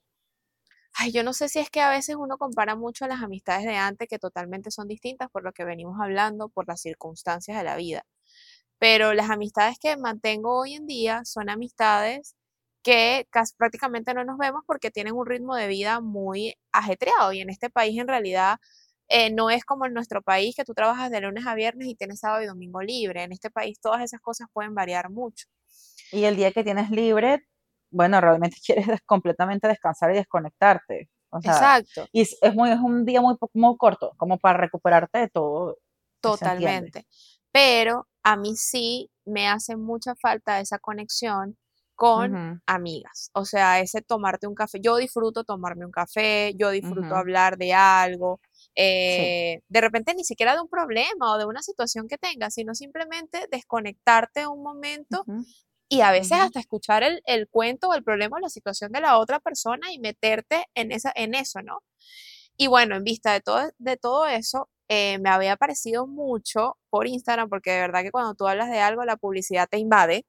Ay, 0.95 1.13
yo 1.13 1.23
no 1.23 1.33
sé 1.33 1.49
si 1.49 1.61
es 1.61 1.71
que 1.71 1.81
a 1.81 1.91
veces 1.91 2.17
uno 2.17 2.39
compara 2.39 2.75
mucho 2.77 3.07
las 3.07 3.23
amistades 3.23 3.65
de 3.67 3.77
antes, 3.77 4.09
que 4.09 4.19
totalmente 4.19 4.71
son 4.71 4.89
distintas 4.89 5.31
por 5.31 5.45
lo 5.45 5.53
que 5.53 5.65
venimos 5.65 5.97
hablando, 6.01 6.49
por 6.49 6.67
las 6.69 6.81
circunstancias 6.83 7.57
de 7.59 7.65
la 7.65 7.77
vida. 7.77 8.05
Pero 8.79 9.15
las 9.15 9.31
amistades 9.31 9.79
que 9.81 9.97
mantengo 9.97 10.59
hoy 10.59 10.75
en 10.75 10.87
día 10.87 11.25
son 11.25 11.51
amistades 11.51 12.37
que 12.83 13.27
casi, 13.31 13.55
prácticamente 13.57 14.15
no 14.15 14.25
nos 14.25 14.39
vemos 14.39 14.63
porque 14.67 14.91
tienen 14.91 15.15
un 15.15 15.27
ritmo 15.27 15.57
de 15.57 15.69
vida 15.69 16.01
muy 16.01 16.57
ajetreado 16.73 17.33
y 17.33 17.41
en 17.41 17.51
este 17.51 17.71
país 17.71 17.99
en 18.01 18.09
realidad 18.09 18.59
eh, 19.09 19.31
no 19.33 19.51
es 19.51 19.65
como 19.65 19.87
en 19.87 19.95
nuestro 19.95 20.23
país 20.23 20.55
que 20.55 20.65
tú 20.65 20.75
trabajas 20.75 21.11
de 21.11 21.21
lunes 21.21 21.47
a 21.47 21.55
viernes 21.55 21.89
y 21.89 21.95
tienes 21.95 22.21
sábado 22.21 22.43
y 22.43 22.47
domingo 22.47 22.83
libre. 22.83 23.23
En 23.23 23.33
este 23.33 23.51
país 23.51 23.81
todas 23.81 24.03
esas 24.03 24.21
cosas 24.21 24.49
pueden 24.53 24.75
variar 24.75 25.11
mucho. 25.11 25.47
Y 26.13 26.25
el 26.25 26.37
día 26.37 26.53
que 26.53 26.65
tienes 26.65 26.91
libre, 26.91 27.47
bueno, 27.91 28.21
realmente 28.21 28.57
quieres 28.67 29.01
completamente 29.07 29.69
descansar 29.69 30.11
y 30.13 30.15
desconectarte. 30.15 31.09
Exacto. 31.43 32.07
Y 32.13 32.23
es, 32.23 32.39
muy, 32.55 32.71
es 32.71 32.79
un 32.79 33.05
día 33.05 33.21
muy, 33.21 33.37
muy 33.55 33.77
corto, 33.77 34.13
como 34.17 34.39
para 34.39 34.59
recuperarte 34.59 35.19
de 35.19 35.29
todo. 35.29 35.77
Totalmente. 36.21 37.07
Pero 37.53 38.07
a 38.23 38.37
mí 38.37 38.57
sí 38.57 39.11
me 39.25 39.49
hace 39.49 39.77
mucha 39.77 40.15
falta 40.17 40.61
esa 40.61 40.79
conexión 40.79 41.57
con 41.95 42.63
amigas. 42.67 43.31
O 43.33 43.45
sea, 43.45 43.81
ese 43.81 44.03
tomarte 44.03 44.47
un 44.47 44.55
café. 44.55 44.79
Yo 44.81 44.97
disfruto 44.97 45.43
tomarme 45.43 45.85
un 45.85 45.91
café, 45.91 46.53
yo 46.57 46.71
disfruto 46.71 47.17
hablar 47.17 47.59
de 47.59 47.75
algo, 47.75 48.41
eh, 48.75 49.61
de 49.69 49.81
repente 49.81 50.15
ni 50.15 50.25
siquiera 50.25 50.55
de 50.55 50.61
un 50.61 50.69
problema 50.69 51.35
o 51.35 51.39
de 51.39 51.47
una 51.47 51.63
situación 51.63 52.09
que 52.09 52.19
tengas, 52.19 52.55
sino 52.55 52.75
simplemente 52.75 53.47
desconectarte 53.51 54.47
un 54.47 54.63
momento 54.63 55.25
y 55.89 56.03
a 56.03 56.11
veces 56.11 56.33
hasta 56.33 56.61
escuchar 56.61 57.03
el, 57.03 57.23
el, 57.25 57.49
cuento 57.49 57.89
o 57.89 57.95
el 57.95 58.05
problema 58.05 58.37
o 58.37 58.41
la 58.41 58.51
situación 58.51 58.93
de 58.93 59.01
la 59.01 59.19
otra 59.19 59.41
persona 59.41 59.93
y 59.93 59.99
meterte 59.99 60.67
en, 60.75 60.93
esa, 60.93 61.13
en 61.15 61.35
eso, 61.35 61.63
¿no? 61.63 61.83
Y 62.59 62.67
bueno, 62.67 62.97
en 62.97 63.05
vista 63.05 63.33
de 63.33 63.41
todo, 63.41 63.71
de 63.79 63.97
todo 63.97 64.27
eso, 64.27 64.69
eh, 64.89 65.19
me 65.19 65.31
había 65.31 65.57
parecido 65.57 66.07
mucho 66.07 66.77
por 66.91 67.07
Instagram, 67.07 67.49
porque 67.49 67.71
de 67.71 67.81
verdad 67.81 68.03
que 68.03 68.11
cuando 68.11 68.35
tú 68.35 68.47
hablas 68.49 68.71
de 68.71 68.81
algo, 68.81 69.05
la 69.05 69.17
publicidad 69.17 69.69
te 69.71 69.79
invade. 69.79 70.27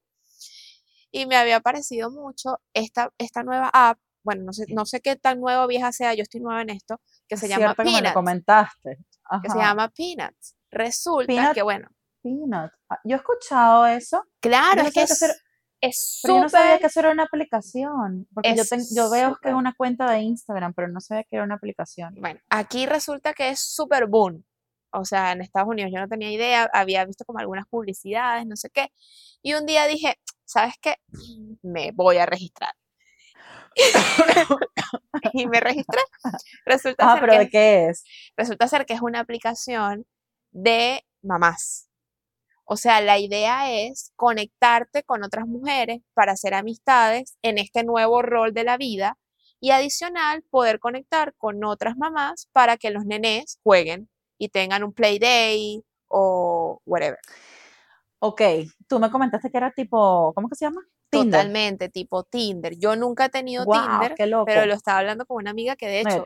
Y 1.11 1.25
me 1.25 1.35
había 1.35 1.59
parecido 1.59 2.11
mucho 2.11 2.59
esta, 2.73 3.11
esta 3.17 3.43
nueva 3.43 3.69
app, 3.73 3.99
bueno, 4.23 4.43
no 4.43 4.53
sé, 4.53 4.65
no 4.69 4.85
sé 4.85 5.01
qué 5.01 5.15
tan 5.15 5.39
nueva 5.39 5.65
o 5.65 5.67
vieja 5.67 5.91
sea, 5.91 6.13
yo 6.13 6.23
estoy 6.23 6.39
nueva 6.41 6.61
en 6.61 6.69
esto, 6.69 7.01
que 7.29 7.37
se 7.37 7.47
llama 7.47 7.75
Peanuts. 7.75 8.13
comentaste. 8.13 8.97
Que 9.43 9.49
se 9.49 9.57
llama 9.57 9.89
Peanuts. 9.89 10.55
Resulta 10.71 11.53
que, 11.53 11.61
bueno. 11.61 11.87
Peanuts. 12.21 12.73
Ah, 12.89 12.99
yo 13.05 13.15
he 13.15 13.19
escuchado 13.19 13.85
eso. 13.85 14.23
Claro, 14.41 14.81
es 14.81 14.93
que 14.93 15.03
es, 15.03 15.21
es 15.81 16.19
pero 16.23 16.35
yo 16.35 16.41
no 16.43 16.49
sabía 16.49 16.79
que 16.79 16.87
eso 16.87 16.99
era 16.99 17.11
una 17.11 17.23
aplicación, 17.23 18.27
porque 18.33 18.55
yo, 18.55 18.63
yo 18.93 19.09
veo 19.09 19.37
que 19.41 19.49
es 19.49 19.55
una 19.55 19.73
cuenta 19.73 20.11
de 20.11 20.19
Instagram, 20.19 20.73
pero 20.73 20.87
no 20.89 20.99
sabía 20.99 21.23
que 21.23 21.35
era 21.37 21.45
una 21.45 21.55
aplicación. 21.55 22.15
Bueno, 22.19 22.39
aquí 22.49 22.85
resulta 22.85 23.33
que 23.33 23.49
es 23.49 23.59
súper 23.59 24.07
boom. 24.07 24.43
O 24.91 25.05
sea, 25.05 25.31
en 25.33 25.41
Estados 25.41 25.69
Unidos 25.69 25.91
yo 25.93 26.01
no 26.01 26.07
tenía 26.07 26.31
idea, 26.31 26.67
había 26.73 27.05
visto 27.05 27.23
como 27.23 27.39
algunas 27.39 27.67
publicidades, 27.67 28.47
no 28.47 28.55
sé 28.55 28.71
qué. 28.71 28.91
Y 29.43 29.53
un 29.53 29.67
día 29.67 29.85
dije, 29.85 30.19
¿sabes 30.45 30.73
qué? 30.81 30.95
Me 31.61 31.91
voy 31.91 32.17
a 32.17 32.25
registrar. 32.25 32.73
y 35.33 35.47
me 35.47 35.59
registré. 35.59 36.01
Resulta 36.65 37.13
ah, 37.13 37.17
pero 37.19 37.37
¿de 37.37 37.49
qué 37.49 37.87
es? 37.87 38.03
Resulta 38.35 38.67
ser 38.67 38.85
que 38.85 38.93
es 38.93 39.01
una 39.01 39.19
aplicación 39.19 40.05
de 40.51 41.03
mamás. 41.21 41.89
O 42.65 42.77
sea, 42.77 43.01
la 43.01 43.17
idea 43.17 43.71
es 43.71 44.11
conectarte 44.15 45.03
con 45.03 45.23
otras 45.23 45.47
mujeres 45.47 46.01
para 46.13 46.33
hacer 46.33 46.53
amistades 46.53 47.35
en 47.41 47.57
este 47.57 47.83
nuevo 47.83 48.21
rol 48.21 48.53
de 48.53 48.63
la 48.63 48.77
vida 48.77 49.17
y 49.59 49.71
adicional 49.71 50.43
poder 50.49 50.79
conectar 50.79 51.33
con 51.37 51.63
otras 51.63 51.97
mamás 51.97 52.47
para 52.53 52.77
que 52.77 52.91
los 52.91 53.05
nenes 53.05 53.59
jueguen 53.63 54.09
y 54.37 54.49
tengan 54.49 54.83
un 54.83 54.93
play 54.93 55.19
day 55.19 55.83
o 56.07 56.81
whatever. 56.85 57.17
Ok, 58.19 58.41
tú 58.87 58.99
me 58.99 59.09
comentaste 59.09 59.49
que 59.49 59.57
era 59.57 59.71
tipo, 59.71 60.33
¿cómo 60.35 60.49
que 60.49 60.55
se 60.55 60.65
llama? 60.65 60.81
Totalmente, 61.09 61.89
tipo 61.89 62.23
Tinder. 62.23 62.77
Yo 62.77 62.95
nunca 62.95 63.25
he 63.25 63.29
tenido 63.29 63.65
Tinder, 63.65 64.15
pero 64.45 64.65
lo 64.65 64.73
estaba 64.73 64.99
hablando 64.99 65.25
con 65.25 65.37
una 65.37 65.51
amiga 65.51 65.75
que 65.75 65.87
de 65.87 66.01
hecho 66.01 66.25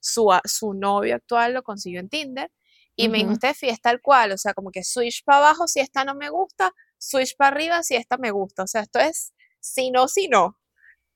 su, 0.00 0.30
su 0.44 0.74
novio 0.74 1.14
actual 1.14 1.54
lo 1.54 1.62
consiguió 1.62 2.00
en 2.00 2.08
Tinder 2.08 2.50
y 2.96 3.08
me 3.08 3.18
dijo, 3.18 3.34
Steffi, 3.34 3.68
es 3.68 3.80
tal 3.80 4.00
cual, 4.00 4.32
o 4.32 4.38
sea, 4.38 4.54
como 4.54 4.70
que 4.70 4.84
switch 4.84 5.24
para 5.24 5.38
abajo 5.38 5.66
si 5.66 5.80
esta 5.80 6.04
no 6.04 6.14
me 6.14 6.30
gusta, 6.30 6.72
switch 6.96 7.36
para 7.36 7.54
arriba 7.56 7.82
si 7.82 7.96
esta 7.96 8.16
me 8.18 8.30
gusta. 8.30 8.62
O 8.62 8.66
sea, 8.66 8.82
esto 8.82 9.00
es 9.00 9.32
si 9.58 9.90
no, 9.90 10.06
si 10.06 10.28
no, 10.28 10.56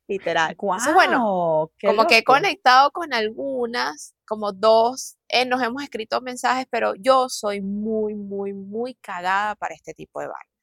literal. 0.09 0.53
Entonces, 0.53 0.95
bueno, 0.95 1.71
como 1.81 2.07
que 2.07 2.19
he 2.19 2.25
conectado 2.25 2.91
con 2.91 3.13
algunas, 3.13 4.15
como 4.27 4.53
dos, 4.53 5.17
eh, 5.29 5.47
nos 5.47 5.63
hemos 5.63 5.83
escrito 5.83 6.21
mensajes, 6.21 6.67
pero 6.71 6.95
yo 6.97 7.29
soy 7.29 7.61
muy, 7.61 8.15
muy, 8.15 8.55
muy 8.55 8.95
cagada 8.95 9.55
para 9.55 9.75
este 9.75 9.95
tipo 9.95 10.21
de 10.21 10.27
vainas. 10.27 10.58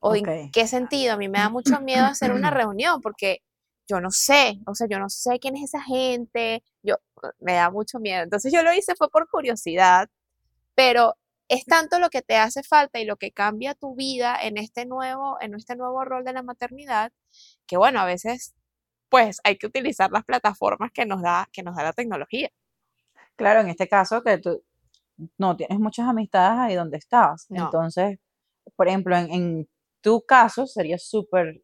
¿O 0.00 0.14
en 0.14 0.50
qué 0.50 0.66
sentido? 0.66 1.14
A 1.14 1.16
mí 1.16 1.28
me 1.28 1.38
da 1.38 1.48
mucho 1.48 1.80
miedo 1.80 2.04
hacer 2.04 2.32
una 2.32 2.50
reunión 2.50 3.00
porque 3.00 3.42
yo 3.88 4.00
no 4.00 4.10
sé, 4.10 4.60
o 4.66 4.74
sea, 4.74 4.86
yo 4.88 4.98
no 4.98 5.08
sé 5.08 5.38
quién 5.38 5.56
es 5.56 5.64
esa 5.64 5.82
gente, 5.82 6.62
yo 6.82 6.96
me 7.40 7.54
da 7.54 7.70
mucho 7.70 7.98
miedo. 7.98 8.22
Entonces 8.22 8.52
yo 8.52 8.62
lo 8.62 8.72
hice 8.72 8.94
fue 8.94 9.08
por 9.08 9.28
curiosidad, 9.28 10.08
pero 10.74 11.14
es 11.48 11.64
tanto 11.64 11.98
lo 11.98 12.10
que 12.10 12.22
te 12.22 12.36
hace 12.36 12.62
falta 12.62 13.00
y 13.00 13.06
lo 13.06 13.16
que 13.16 13.32
cambia 13.32 13.74
tu 13.74 13.94
vida 13.94 14.36
en 14.40 14.58
este 14.58 14.84
nuevo 14.84 15.38
en 15.40 15.54
este 15.54 15.74
nuevo 15.76 16.04
rol 16.04 16.24
de 16.24 16.34
la 16.34 16.42
maternidad, 16.42 17.12
que 17.66 17.76
bueno, 17.78 18.00
a 18.00 18.04
veces 18.04 18.54
pues 19.08 19.40
hay 19.44 19.56
que 19.56 19.66
utilizar 19.66 20.10
las 20.12 20.24
plataformas 20.24 20.92
que 20.92 21.06
nos 21.06 21.22
da 21.22 21.48
que 21.52 21.62
nos 21.62 21.74
da 21.74 21.84
la 21.84 21.92
tecnología. 21.94 22.50
Claro, 23.36 23.60
en 23.60 23.68
este 23.68 23.88
caso 23.88 24.22
que 24.22 24.38
tú 24.38 24.62
no 25.38 25.56
tienes 25.56 25.78
muchas 25.78 26.06
amistades 26.06 26.58
ahí 26.58 26.74
donde 26.74 26.98
estás. 26.98 27.46
Entonces, 27.50 28.18
por 28.76 28.88
ejemplo, 28.88 29.16
en, 29.16 29.32
en 29.32 29.68
tu 30.00 30.24
caso 30.26 30.66
sería 30.66 30.98
súper 30.98 31.62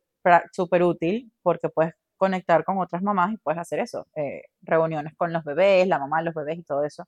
súper 0.53 0.83
útil 0.83 1.33
porque 1.43 1.69
puedes 1.69 1.95
conectar 2.17 2.65
con 2.65 2.79
otras 2.79 3.03
mamás 3.03 3.33
y 3.33 3.37
puedes 3.39 3.61
hacer 3.61 3.81
eso, 3.81 4.07
eh, 4.17 4.43
reuniones 4.63 5.15
con 5.17 5.33
los 5.33 5.45
bebés, 5.45 5.87
la 5.87 5.99
mamá 5.99 6.19
de 6.19 6.25
los 6.25 6.35
bebés 6.35 6.59
y 6.59 6.63
todo 6.63 6.85
eso, 6.85 7.05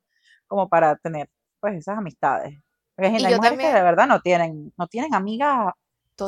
como 0.47 0.69
para 0.69 0.97
tener 0.97 1.31
pues 1.61 1.75
esas 1.75 1.99
amistades. 1.99 2.59
Porque 2.95 3.11
hay, 3.11 3.35
mujeres 3.35 3.59
que 3.59 3.73
de 3.73 3.83
verdad 3.83 4.07
no 4.07 4.21
tienen, 4.21 4.73
no 4.77 4.87
tienen 4.87 5.15
amigas 5.15 5.73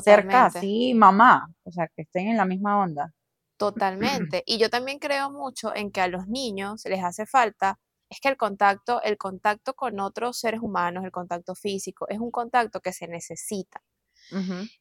cerca 0.02 0.46
así, 0.46 0.94
mamá, 0.94 1.48
o 1.64 1.70
sea, 1.70 1.88
que 1.88 2.02
estén 2.02 2.28
en 2.28 2.36
la 2.36 2.44
misma 2.44 2.78
onda. 2.78 3.12
Totalmente. 3.56 4.42
Y 4.46 4.58
yo 4.58 4.70
también 4.70 4.98
creo 4.98 5.30
mucho 5.30 5.74
en 5.74 5.90
que 5.90 6.00
a 6.00 6.08
los 6.08 6.28
niños 6.28 6.84
les 6.84 7.02
hace 7.02 7.26
falta, 7.26 7.78
es 8.08 8.20
que 8.20 8.28
el 8.28 8.36
contacto, 8.36 9.02
el 9.02 9.18
contacto 9.18 9.74
con 9.74 9.98
otros 10.00 10.38
seres 10.38 10.60
humanos, 10.60 11.04
el 11.04 11.10
contacto 11.10 11.54
físico, 11.54 12.06
es 12.08 12.18
un 12.20 12.30
contacto 12.30 12.80
que 12.80 12.92
se 12.92 13.08
necesita. 13.08 13.82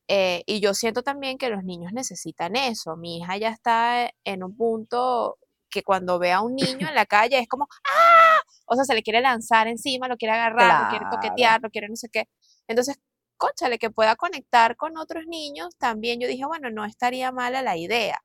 Eh, 0.08 0.44
y 0.46 0.60
yo 0.60 0.74
siento 0.74 1.04
también 1.04 1.38
que 1.38 1.50
los 1.50 1.64
niños 1.64 1.94
necesitan 1.94 2.56
eso. 2.56 2.96
Mi 2.98 3.18
hija 3.18 3.38
ya 3.38 3.50
está 3.50 4.10
en 4.24 4.44
un 4.44 4.56
punto 4.56 5.38
que 5.70 5.84
cuando 5.84 6.20
ve 6.20 6.32
a 6.32 6.42
un 6.42 6.56
niño 6.56 6.88
en 6.88 6.96
la 6.96 7.06
calle 7.06 7.40
es 7.40 7.48
como, 7.48 7.68
¡ah! 7.86 8.40
O 8.66 8.76
sea, 8.76 8.86
se 8.86 8.94
le 8.94 9.04
quiere 9.04 9.22
lanzar 9.22 9.68
encima, 9.68 10.08
lo 10.08 10.18
quiere 10.18 10.34
agarrar, 10.34 10.84
lo 10.84 10.90
quiere 10.90 11.06
toquetear, 11.10 11.62
lo 11.62 11.70
quiere 11.70 11.88
no 11.90 11.96
sé 11.96 12.10
qué. 12.10 12.26
Entonces, 12.68 13.00
cóchale, 13.38 13.80
que 13.80 13.90
pueda 13.90 14.16
conectar 14.16 14.76
con 14.76 14.98
otros 14.98 15.26
niños, 15.28 15.76
también 15.78 16.20
yo 16.20 16.28
dije, 16.28 16.46
bueno, 16.46 16.70
no 16.70 16.86
estaría 16.86 17.32
mala 17.32 17.62
la 17.62 17.78
idea. 17.78 18.20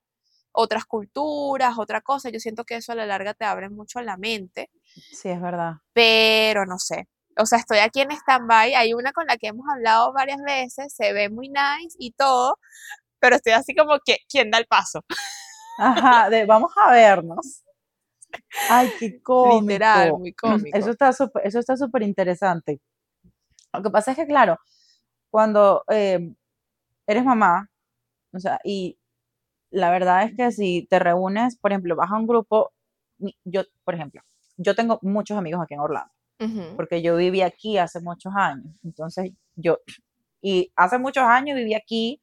Otras 0.51 0.85
culturas, 0.85 1.77
otra 1.77 2.01
cosa, 2.01 2.29
yo 2.29 2.39
siento 2.39 2.63
que 2.63 2.75
eso 2.75 2.91
a 2.91 2.95
la 2.95 3.05
larga 3.05 3.33
te 3.33 3.45
abre 3.45 3.69
mucho 3.69 4.01
la 4.01 4.17
mente. 4.17 4.69
Sí, 4.83 5.29
es 5.29 5.41
verdad. 5.41 5.77
Pero 5.93 6.65
no 6.65 6.77
sé, 6.77 7.07
o 7.37 7.45
sea, 7.45 7.59
estoy 7.59 7.79
aquí 7.79 8.01
en 8.01 8.11
stand-by, 8.11 8.75
hay 8.75 8.93
una 8.93 9.11
con 9.11 9.25
la 9.27 9.37
que 9.37 9.47
hemos 9.47 9.65
hablado 9.71 10.13
varias 10.13 10.41
veces, 10.41 10.93
se 10.93 11.13
ve 11.13 11.29
muy 11.29 11.49
nice 11.49 11.95
y 11.97 12.11
todo, 12.11 12.57
pero 13.19 13.35
estoy 13.35 13.53
así 13.53 13.75
como 13.75 13.97
que, 14.05 14.17
¿quién 14.29 14.51
da 14.51 14.57
el 14.59 14.67
paso? 14.67 15.01
Ajá, 15.79 16.29
de 16.29 16.45
vamos 16.45 16.71
a 16.77 16.91
vernos. 16.91 17.63
Ay, 18.69 18.91
qué 18.99 19.21
cómico. 19.23 19.61
Literal, 19.61 20.13
muy 20.13 20.33
cómico. 20.33 20.77
Eso 20.77 20.91
está 20.91 21.13
súper, 21.13 21.45
eso 21.45 21.59
está 21.59 21.77
súper 21.77 22.03
interesante. 22.03 22.79
Lo 23.73 23.81
que 23.81 23.89
pasa 23.89 24.11
es 24.11 24.17
que, 24.17 24.27
claro, 24.27 24.59
cuando 25.31 25.83
eh, 25.89 26.33
eres 27.07 27.25
mamá, 27.25 27.69
o 28.33 28.39
sea, 28.39 28.59
y 28.63 28.99
la 29.71 29.89
verdad 29.89 30.23
es 30.23 30.35
que 30.35 30.51
si 30.51 30.87
te 30.89 30.99
reúnes, 30.99 31.57
por 31.57 31.71
ejemplo, 31.71 31.95
vas 31.95 32.11
a 32.11 32.17
un 32.17 32.27
grupo, 32.27 32.71
yo, 33.43 33.63
por 33.83 33.95
ejemplo, 33.95 34.21
yo 34.57 34.75
tengo 34.75 34.99
muchos 35.01 35.37
amigos 35.37 35.61
aquí 35.63 35.73
en 35.73 35.79
Orlando 35.79 36.13
porque 36.75 37.01
yo 37.01 37.15
viví 37.15 37.41
aquí 37.41 37.77
hace 37.77 38.01
muchos 38.01 38.33
años. 38.35 38.73
Entonces, 38.83 39.31
yo, 39.55 39.77
y 40.41 40.71
hace 40.75 40.99
muchos 40.99 41.23
años 41.23 41.55
viví 41.55 41.73
aquí, 41.73 42.21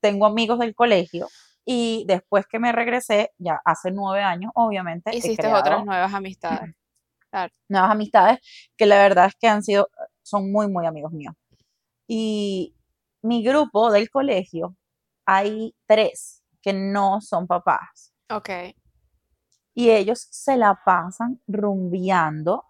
tengo 0.00 0.26
amigos 0.26 0.58
del 0.60 0.74
colegio, 0.74 1.26
y 1.70 2.04
después 2.06 2.46
que 2.46 2.58
me 2.58 2.72
regresé, 2.72 3.32
ya 3.36 3.60
hace 3.62 3.90
nueve 3.90 4.22
años, 4.22 4.50
obviamente. 4.54 5.14
Hiciste 5.14 5.52
otras 5.52 5.84
nuevas 5.84 6.14
amistades. 6.14 6.74
Nuevas 7.68 7.90
amistades 7.90 8.38
que 8.74 8.86
la 8.86 8.96
verdad 8.96 9.26
es 9.26 9.34
que 9.38 9.48
han 9.48 9.62
sido, 9.62 9.90
son 10.22 10.50
muy, 10.50 10.68
muy 10.68 10.86
amigos 10.86 11.12
míos. 11.12 11.34
Y 12.06 12.74
mi 13.20 13.42
grupo 13.44 13.90
del 13.90 14.08
colegio, 14.08 14.76
hay 15.26 15.74
tres 15.86 16.42
que 16.62 16.72
no 16.72 17.20
son 17.20 17.46
papás. 17.46 18.14
Ok. 18.30 18.48
Y 19.74 19.90
ellos 19.90 20.26
se 20.30 20.56
la 20.56 20.80
pasan 20.84 21.42
rumbeando 21.46 22.64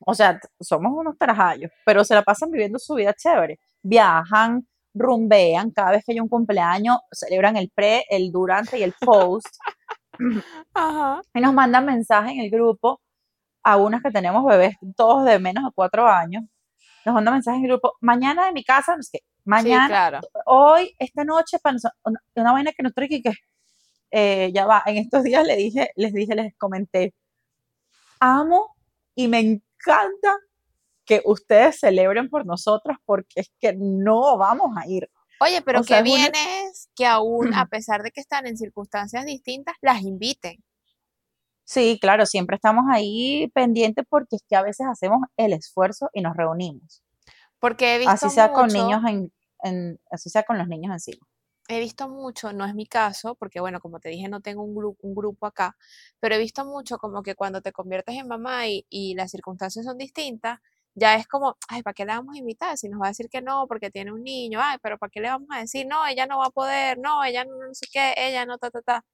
o 0.00 0.14
sea, 0.14 0.40
somos 0.60 0.92
unos 0.94 1.18
trajayos, 1.18 1.70
pero 1.84 2.04
se 2.04 2.14
la 2.14 2.22
pasan 2.22 2.50
viviendo 2.50 2.78
su 2.78 2.94
vida 2.94 3.14
chévere. 3.14 3.58
Viajan, 3.82 4.66
rumbean, 4.94 5.70
cada 5.70 5.92
vez 5.92 6.04
que 6.04 6.12
hay 6.12 6.20
un 6.20 6.28
cumpleaños, 6.28 6.98
celebran 7.12 7.56
el 7.56 7.70
pre, 7.74 8.04
el 8.08 8.32
durante 8.32 8.78
y 8.78 8.82
el 8.82 8.94
post. 9.00 9.46
Y 11.32 11.40
nos 11.40 11.54
mandan 11.54 11.86
mensajes 11.86 12.32
en 12.32 12.40
el 12.40 12.50
grupo 12.50 13.00
a 13.62 13.78
unas 13.78 14.02
que 14.02 14.10
tenemos 14.10 14.44
bebés, 14.44 14.76
todos 14.94 15.24
de 15.24 15.38
menos 15.38 15.64
de 15.64 15.70
cuatro 15.74 16.06
años. 16.06 16.44
Nos 17.06 17.14
mandan 17.14 17.34
mensajes 17.34 17.58
en 17.58 17.64
el 17.64 17.70
grupo, 17.70 17.94
mañana 18.02 18.44
de 18.44 18.52
mi 18.52 18.62
casa, 18.62 18.96
no 18.96 19.02
sé 19.02 19.10
qué, 19.12 19.20
mañana, 19.44 20.20
hoy, 20.44 20.94
esta 20.98 21.24
noche, 21.24 21.58
para 21.58 21.76
una, 22.04 22.20
una 22.34 22.52
vaina 22.52 22.72
que 22.72 22.82
nosotros 22.82 23.08
que, 23.08 23.22
que 23.22 23.32
eh, 24.10 24.50
ya 24.52 24.66
va, 24.66 24.82
en 24.84 24.98
estos 24.98 25.22
días 25.22 25.46
le 25.46 25.56
dije, 25.56 25.90
les 25.96 26.12
dije, 26.12 26.34
les 26.34 26.54
comenté, 26.56 27.14
amo 28.20 28.76
y 29.14 29.28
me 29.28 29.62
encanta 29.80 30.38
que 31.04 31.22
ustedes 31.24 31.80
celebren 31.80 32.28
por 32.28 32.46
nosotras 32.46 32.98
porque 33.04 33.40
es 33.40 33.52
que 33.58 33.74
no 33.76 34.36
vamos 34.38 34.70
a 34.76 34.86
ir. 34.86 35.10
Oye, 35.40 35.62
pero 35.62 35.82
que 35.82 36.02
bien 36.02 36.32
es 36.34 36.90
que 36.94 37.06
aún, 37.06 37.54
a 37.54 37.66
pesar 37.70 38.02
de 38.02 38.10
que 38.10 38.20
están 38.20 38.46
en 38.46 38.56
circunstancias 38.56 39.24
distintas, 39.24 39.74
las 39.80 40.02
inviten. 40.02 40.62
Sí, 41.64 41.98
claro, 42.00 42.26
siempre 42.26 42.56
estamos 42.56 42.84
ahí 42.90 43.48
pendientes 43.54 44.04
porque 44.08 44.36
es 44.36 44.42
que 44.48 44.56
a 44.56 44.62
veces 44.62 44.86
hacemos 44.90 45.20
el 45.36 45.52
esfuerzo 45.52 46.10
y 46.12 46.20
nos 46.20 46.36
reunimos. 46.36 47.02
Porque 47.58 47.94
he 47.94 47.98
visto 47.98 48.12
Así 48.12 48.30
sea 48.30 48.52
con 48.52 48.68
niños 48.68 49.02
en, 49.06 49.32
en, 49.62 50.00
así 50.10 50.30
sea 50.30 50.42
con 50.42 50.58
los 50.58 50.66
niños 50.66 50.92
encima. 50.92 51.26
He 51.70 51.78
visto 51.78 52.08
mucho, 52.08 52.52
no 52.52 52.64
es 52.66 52.74
mi 52.74 52.86
caso, 52.86 53.36
porque 53.36 53.60
bueno, 53.60 53.78
como 53.80 54.00
te 54.00 54.08
dije, 54.08 54.28
no 54.28 54.40
tengo 54.40 54.62
un, 54.64 54.74
grupo 54.74 54.98
un 55.02 55.14
grupo 55.14 55.46
acá, 55.46 55.76
pero 56.18 56.34
he 56.34 56.38
visto 56.38 56.64
mucho 56.64 56.98
como 56.98 57.22
que 57.22 57.36
cuando 57.36 57.62
te 57.62 57.72
conviertes 57.72 58.16
en 58.16 58.26
mamá 58.26 58.66
y, 58.66 58.86
y 58.90 59.14
las 59.14 59.30
circunstancias 59.30 59.84
son 59.84 59.96
distintas, 59.96 60.58
ya 60.94 61.14
es 61.14 61.28
como, 61.28 61.56
ay, 61.68 61.82
¿para 61.84 61.94
qué 61.94 62.04
le 62.04 62.12
vamos 62.12 62.34
a 62.34 62.38
invitar? 62.38 62.76
Si 62.76 62.88
nos 62.88 63.00
va 63.00 63.06
a 63.06 63.10
decir 63.10 63.28
que 63.30 63.40
no, 63.40 63.66
porque 63.68 63.90
tiene 63.90 64.12
un 64.12 64.24
niño, 64.24 64.58
ay, 64.60 64.78
pero 64.82 64.98
¿para 64.98 65.10
qué 65.10 65.20
le 65.20 65.28
vamos 65.28 65.48
a 65.52 65.60
decir? 65.60 65.86
No, 65.86 66.04
ella 66.06 66.26
no 66.26 66.38
va 66.38 66.46
a 66.46 66.50
poder, 66.50 66.98
no, 66.98 67.22
ella 67.24 67.44
no, 67.44 67.52
no 67.56 67.72
sé 67.74 67.86
qué, 67.92 68.14
ella 68.16 68.44
no, 68.46 68.58
ta, 68.58 68.70
ta, 68.72 68.82
ta. 68.82 69.04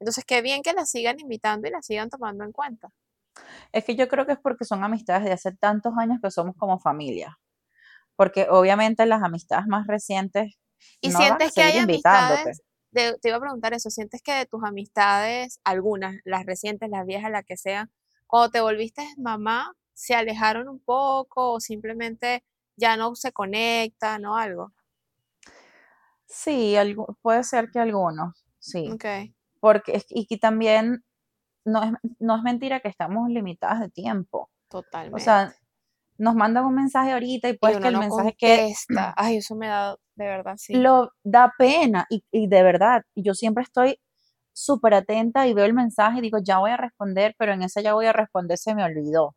Entonces, 0.00 0.24
qué 0.24 0.42
bien 0.42 0.62
que 0.62 0.72
la 0.72 0.86
sigan 0.86 1.20
invitando 1.20 1.68
y 1.68 1.70
la 1.70 1.82
sigan 1.82 2.10
tomando 2.10 2.44
en 2.44 2.52
cuenta. 2.52 2.88
Es 3.72 3.84
que 3.84 3.94
yo 3.96 4.08
creo 4.08 4.26
que 4.26 4.32
es 4.32 4.40
porque 4.40 4.64
son 4.64 4.82
amistades 4.84 5.24
de 5.24 5.32
hace 5.32 5.52
tantos 5.52 5.94
años 5.98 6.18
que 6.22 6.30
somos 6.32 6.56
como 6.56 6.80
familia. 6.80 7.38
Porque 8.16 8.48
obviamente 8.50 9.06
las 9.06 9.22
amistades 9.22 9.66
más 9.68 9.86
recientes 9.86 10.58
Y 11.00 11.08
no 11.08 11.18
sientes 11.18 11.52
que 11.54 11.62
hay 11.62 11.78
amistades, 11.78 12.62
de- 12.90 13.18
te 13.18 13.28
iba 13.28 13.36
a 13.38 13.40
preguntar 13.40 13.72
eso, 13.74 13.90
sientes 13.90 14.22
que 14.22 14.32
de 14.32 14.46
tus 14.46 14.62
amistades, 14.64 15.60
algunas, 15.64 16.16
las 16.24 16.44
recientes, 16.46 16.88
las 16.90 17.06
viejas, 17.06 17.30
las 17.30 17.44
que 17.44 17.56
sean, 17.56 17.90
cuando 18.26 18.50
te 18.50 18.60
volviste 18.60 19.02
mamá, 19.18 19.74
se 19.94 20.14
alejaron 20.14 20.68
un 20.68 20.80
poco 20.80 21.52
o 21.52 21.60
simplemente 21.60 22.44
ya 22.76 22.96
no 22.96 23.14
se 23.14 23.32
conectan 23.32 24.24
o 24.24 24.36
algo. 24.36 24.72
Sí, 26.26 26.74
algu- 26.76 27.16
puede 27.20 27.44
ser 27.44 27.70
que 27.70 27.78
algunos, 27.78 28.44
sí. 28.58 28.90
Ok, 28.92 29.04
Porque 29.60 30.02
y 30.08 30.26
que 30.26 30.38
también 30.38 31.04
no 31.64 31.82
es, 31.84 31.92
no 32.18 32.36
es 32.36 32.42
mentira 32.42 32.80
que 32.80 32.88
estamos 32.88 33.28
limitadas 33.30 33.80
de 33.80 33.90
tiempo. 33.90 34.50
O 34.68 34.68
totalmente. 34.68 35.24
sea, 35.24 35.54
nos 36.22 36.34
mandan 36.34 36.64
un 36.64 36.74
mensaje 36.74 37.12
ahorita 37.12 37.48
y 37.50 37.58
uno 37.62 37.80
que 37.80 37.88
el 37.88 37.94
no 37.94 38.00
mensaje 38.00 38.34
que 38.38 38.56
contesta. 38.56 39.14
Ay, 39.16 39.36
eso 39.38 39.56
me 39.56 39.68
da 39.68 39.96
de 40.16 40.26
verdad, 40.26 40.56
sí. 40.58 40.74
lo 40.74 41.10
da 41.24 41.52
pena 41.58 42.06
y, 42.10 42.24
y 42.30 42.46
de 42.48 42.62
verdad, 42.62 43.02
yo 43.14 43.34
siempre 43.34 43.62
estoy 43.64 43.98
súper 44.52 44.94
atenta 44.94 45.46
y 45.46 45.54
veo 45.54 45.64
el 45.66 45.74
mensaje 45.74 46.18
y 46.18 46.22
digo, 46.22 46.38
ya 46.42 46.58
voy 46.58 46.70
a 46.70 46.76
responder, 46.76 47.34
pero 47.38 47.52
en 47.52 47.62
ese 47.62 47.82
ya 47.82 47.94
voy 47.94 48.06
a 48.06 48.12
responder 48.12 48.58
se 48.58 48.74
me 48.74 48.84
olvidó. 48.84 49.34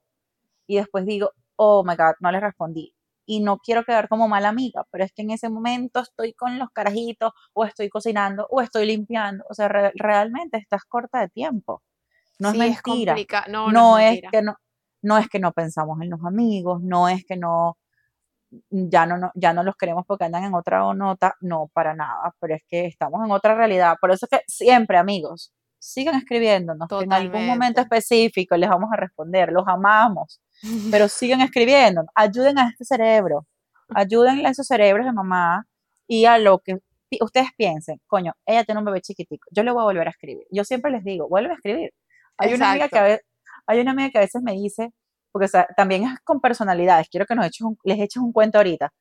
Y 0.67 0.77
después 0.77 1.05
digo, 1.05 1.31
oh 1.57 1.83
my 1.85 1.95
God, 1.95 2.15
no 2.21 2.31
le 2.31 2.39
respondí. 2.39 2.93
Y 3.27 3.41
no 3.41 3.57
quiero 3.59 3.83
quedar 3.85 4.09
como 4.09 4.27
mala 4.27 4.49
amiga, 4.49 4.85
pero 4.91 5.03
es 5.03 5.11
que 5.13 5.23
en 5.23 5.31
ese 5.31 5.49
momento 5.49 6.01
estoy 6.01 6.33
con 6.33 6.59
los 6.59 6.69
carajitos 6.71 7.33
o 7.53 7.65
estoy 7.65 7.89
cocinando 7.89 8.47
o 8.51 8.61
estoy 8.61 8.85
limpiando. 8.87 9.43
O 9.49 9.53
sea, 9.55 9.67
re- 9.69 9.91
realmente 9.95 10.57
estás 10.57 10.83
corta 10.85 11.21
de 11.21 11.29
tiempo. 11.29 11.83
No 12.39 12.49
es 12.49 12.53
Sí, 12.53 12.61
es 12.61 12.75
mentira. 12.85 13.15
No, 13.49 13.71
no 13.71 13.71
No 13.71 13.97
es 13.97 14.05
es 14.05 14.07
mentira. 14.09 14.29
que 14.31 14.41
no, 14.43 14.55
no 15.05 15.17
es 15.17 15.27
que 15.29 15.39
no 15.39 15.51
pensamos 15.53 16.01
en 16.01 16.09
los 16.09 16.23
amigos, 16.25 16.81
no 16.81 17.07
es 17.07 17.23
que 17.25 17.37
no, 17.37 17.77
ya 18.69 19.05
no, 19.05 19.17
no- 19.17 19.31
ya 19.35 19.53
no 19.53 19.63
los 19.63 19.75
queremos 19.75 20.05
porque 20.07 20.25
andan 20.25 20.43
en 20.45 20.53
otra 20.53 20.79
nota, 20.93 21.35
no, 21.41 21.67
para 21.73 21.93
nada, 21.93 22.33
pero 22.39 22.55
es 22.55 22.63
que 22.67 22.85
estamos 22.85 23.23
en 23.25 23.31
otra 23.31 23.55
realidad. 23.55 23.95
Por 24.01 24.11
eso 24.11 24.25
es 24.25 24.29
que 24.39 24.43
siempre, 24.47 24.97
amigos, 24.97 25.53
sigan 25.79 26.15
escribiéndonos, 26.15 26.87
que 26.99 27.03
en 27.05 27.13
algún 27.13 27.41
momento 27.47 27.81
específico 27.81 28.57
les 28.57 28.69
vamos 28.69 28.89
a 28.91 28.95
responder, 28.97 29.51
los 29.51 29.67
amamos, 29.67 30.41
pero 30.91 31.07
sigan 31.07 31.41
escribiendo, 31.41 32.03
ayuden 32.15 32.57
a 32.59 32.69
este 32.69 32.85
cerebro, 32.85 33.45
ayúdenle 33.89 34.47
a 34.47 34.51
esos 34.51 34.65
cerebros 34.67 35.05
de 35.05 35.11
mamá 35.13 35.65
y 36.07 36.25
a 36.25 36.37
lo 36.39 36.59
que 36.59 36.77
ustedes 37.21 37.49
piensen, 37.55 38.01
coño, 38.07 38.33
ella 38.45 38.63
tiene 38.63 38.79
un 38.79 38.85
bebé 38.85 39.01
chiquitico, 39.01 39.47
yo 39.51 39.61
le 39.63 39.71
voy 39.71 39.81
a 39.81 39.85
volver 39.85 40.07
a 40.07 40.11
escribir. 40.11 40.45
Yo 40.51 40.63
siempre 40.63 40.89
les 40.91 41.03
digo, 41.03 41.29
vuelve 41.29 41.51
a 41.51 41.55
escribir. 41.55 41.91
Hay 42.37 42.49
una 42.55 42.65
amiga 42.71 42.89
que 42.89 42.97
a 42.99 43.03
Exacto. 43.03 43.25
Hay 43.67 43.79
una 43.79 43.91
amiga 43.91 44.09
que 44.11 44.17
a 44.19 44.21
veces 44.21 44.41
me 44.41 44.53
dice, 44.53 44.91
porque 45.31 45.45
o 45.45 45.49
sea, 45.49 45.67
también 45.75 46.03
es 46.03 46.19
con 46.23 46.39
personalidades, 46.41 47.09
quiero 47.09 47.25
que 47.25 47.35
nos 47.35 47.45
eches 47.47 47.61
un- 47.61 47.77
les 47.83 47.99
eches 47.99 48.17
un 48.21 48.31
cuento 48.33 48.57
ahorita, 48.59 48.93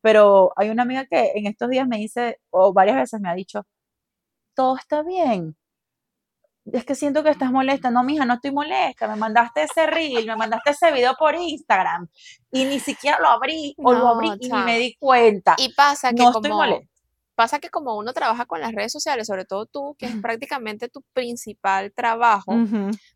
pero 0.00 0.52
hay 0.56 0.70
una 0.70 0.82
amiga 0.84 1.06
que 1.06 1.32
en 1.34 1.46
estos 1.46 1.68
días 1.70 1.86
me 1.88 1.98
dice, 1.98 2.38
o 2.50 2.72
varias 2.72 2.96
veces 2.96 3.20
me 3.20 3.28
ha 3.30 3.34
dicho, 3.34 3.66
todo 4.54 4.76
está 4.76 5.02
bien, 5.02 5.56
es 6.72 6.84
que 6.84 6.94
siento 6.94 7.24
que 7.24 7.30
estás 7.30 7.50
molesta. 7.50 7.90
No, 7.90 8.04
mija, 8.04 8.24
no 8.24 8.34
estoy 8.34 8.52
molesta. 8.52 9.08
Me 9.08 9.16
mandaste 9.16 9.64
ese 9.64 9.84
reel, 9.86 10.24
me 10.26 10.36
mandaste 10.36 10.70
ese 10.70 10.92
video 10.92 11.14
por 11.18 11.34
Instagram 11.34 12.06
y 12.52 12.64
ni 12.64 12.78
siquiera 12.78 13.18
lo 13.20 13.28
abrí 13.28 13.74
o 13.78 13.92
lo 13.92 14.08
abrí 14.08 14.28
y 14.40 14.48
ni 14.48 14.62
me 14.64 14.78
di 14.78 14.94
cuenta. 14.94 15.56
Y 15.58 15.74
pasa 15.74 16.10
que 16.10 16.22
No 16.22 16.30
estoy 16.30 16.50
molesta. 16.52 16.91
Pasa 17.42 17.58
que 17.58 17.70
como 17.70 17.96
uno 17.96 18.12
trabaja 18.12 18.46
con 18.46 18.60
las 18.60 18.70
redes 18.70 18.92
sociales, 18.92 19.26
sobre 19.26 19.44
todo 19.44 19.66
tú, 19.66 19.96
que 19.98 20.06
es 20.06 20.14
prácticamente 20.22 20.88
tu 20.88 21.02
principal 21.12 21.92
trabajo, 21.92 22.54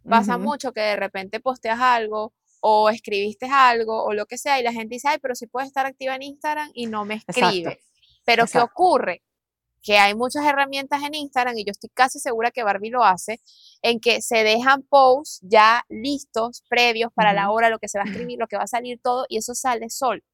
pasa 0.02 0.36
mucho 0.36 0.72
que 0.72 0.80
de 0.80 0.96
repente 0.96 1.38
posteas 1.38 1.78
algo 1.78 2.34
o 2.58 2.90
escribiste 2.90 3.46
algo 3.46 4.02
o 4.02 4.14
lo 4.14 4.26
que 4.26 4.36
sea 4.36 4.58
y 4.58 4.64
la 4.64 4.72
gente 4.72 4.96
dice, 4.96 5.06
ay, 5.06 5.18
pero 5.22 5.36
sí 5.36 5.46
puedes 5.46 5.68
estar 5.68 5.86
activa 5.86 6.16
en 6.16 6.22
Instagram 6.22 6.68
y 6.74 6.86
no 6.86 7.04
me 7.04 7.14
Exacto, 7.14 7.46
escribe. 7.46 7.78
Pero 8.24 8.46
¿qué 8.46 8.58
ocurre? 8.58 9.22
Que 9.80 9.98
hay 9.98 10.16
muchas 10.16 10.44
herramientas 10.44 11.04
en 11.04 11.14
Instagram 11.14 11.56
y 11.56 11.64
yo 11.64 11.70
estoy 11.70 11.90
casi 11.90 12.18
segura 12.18 12.50
que 12.50 12.64
Barbie 12.64 12.90
lo 12.90 13.04
hace, 13.04 13.40
en 13.80 14.00
que 14.00 14.22
se 14.22 14.42
dejan 14.42 14.82
posts 14.82 15.38
ya 15.42 15.84
listos, 15.88 16.64
previos 16.68 17.12
para 17.14 17.32
la 17.32 17.52
hora, 17.52 17.70
lo 17.70 17.78
que 17.78 17.86
se 17.86 17.98
va 17.98 18.04
a 18.04 18.08
escribir, 18.08 18.40
lo 18.40 18.48
que 18.48 18.56
va 18.56 18.64
a 18.64 18.66
salir 18.66 18.98
todo 19.00 19.24
y 19.28 19.36
eso 19.36 19.54
sale 19.54 19.88
sol. 19.88 20.24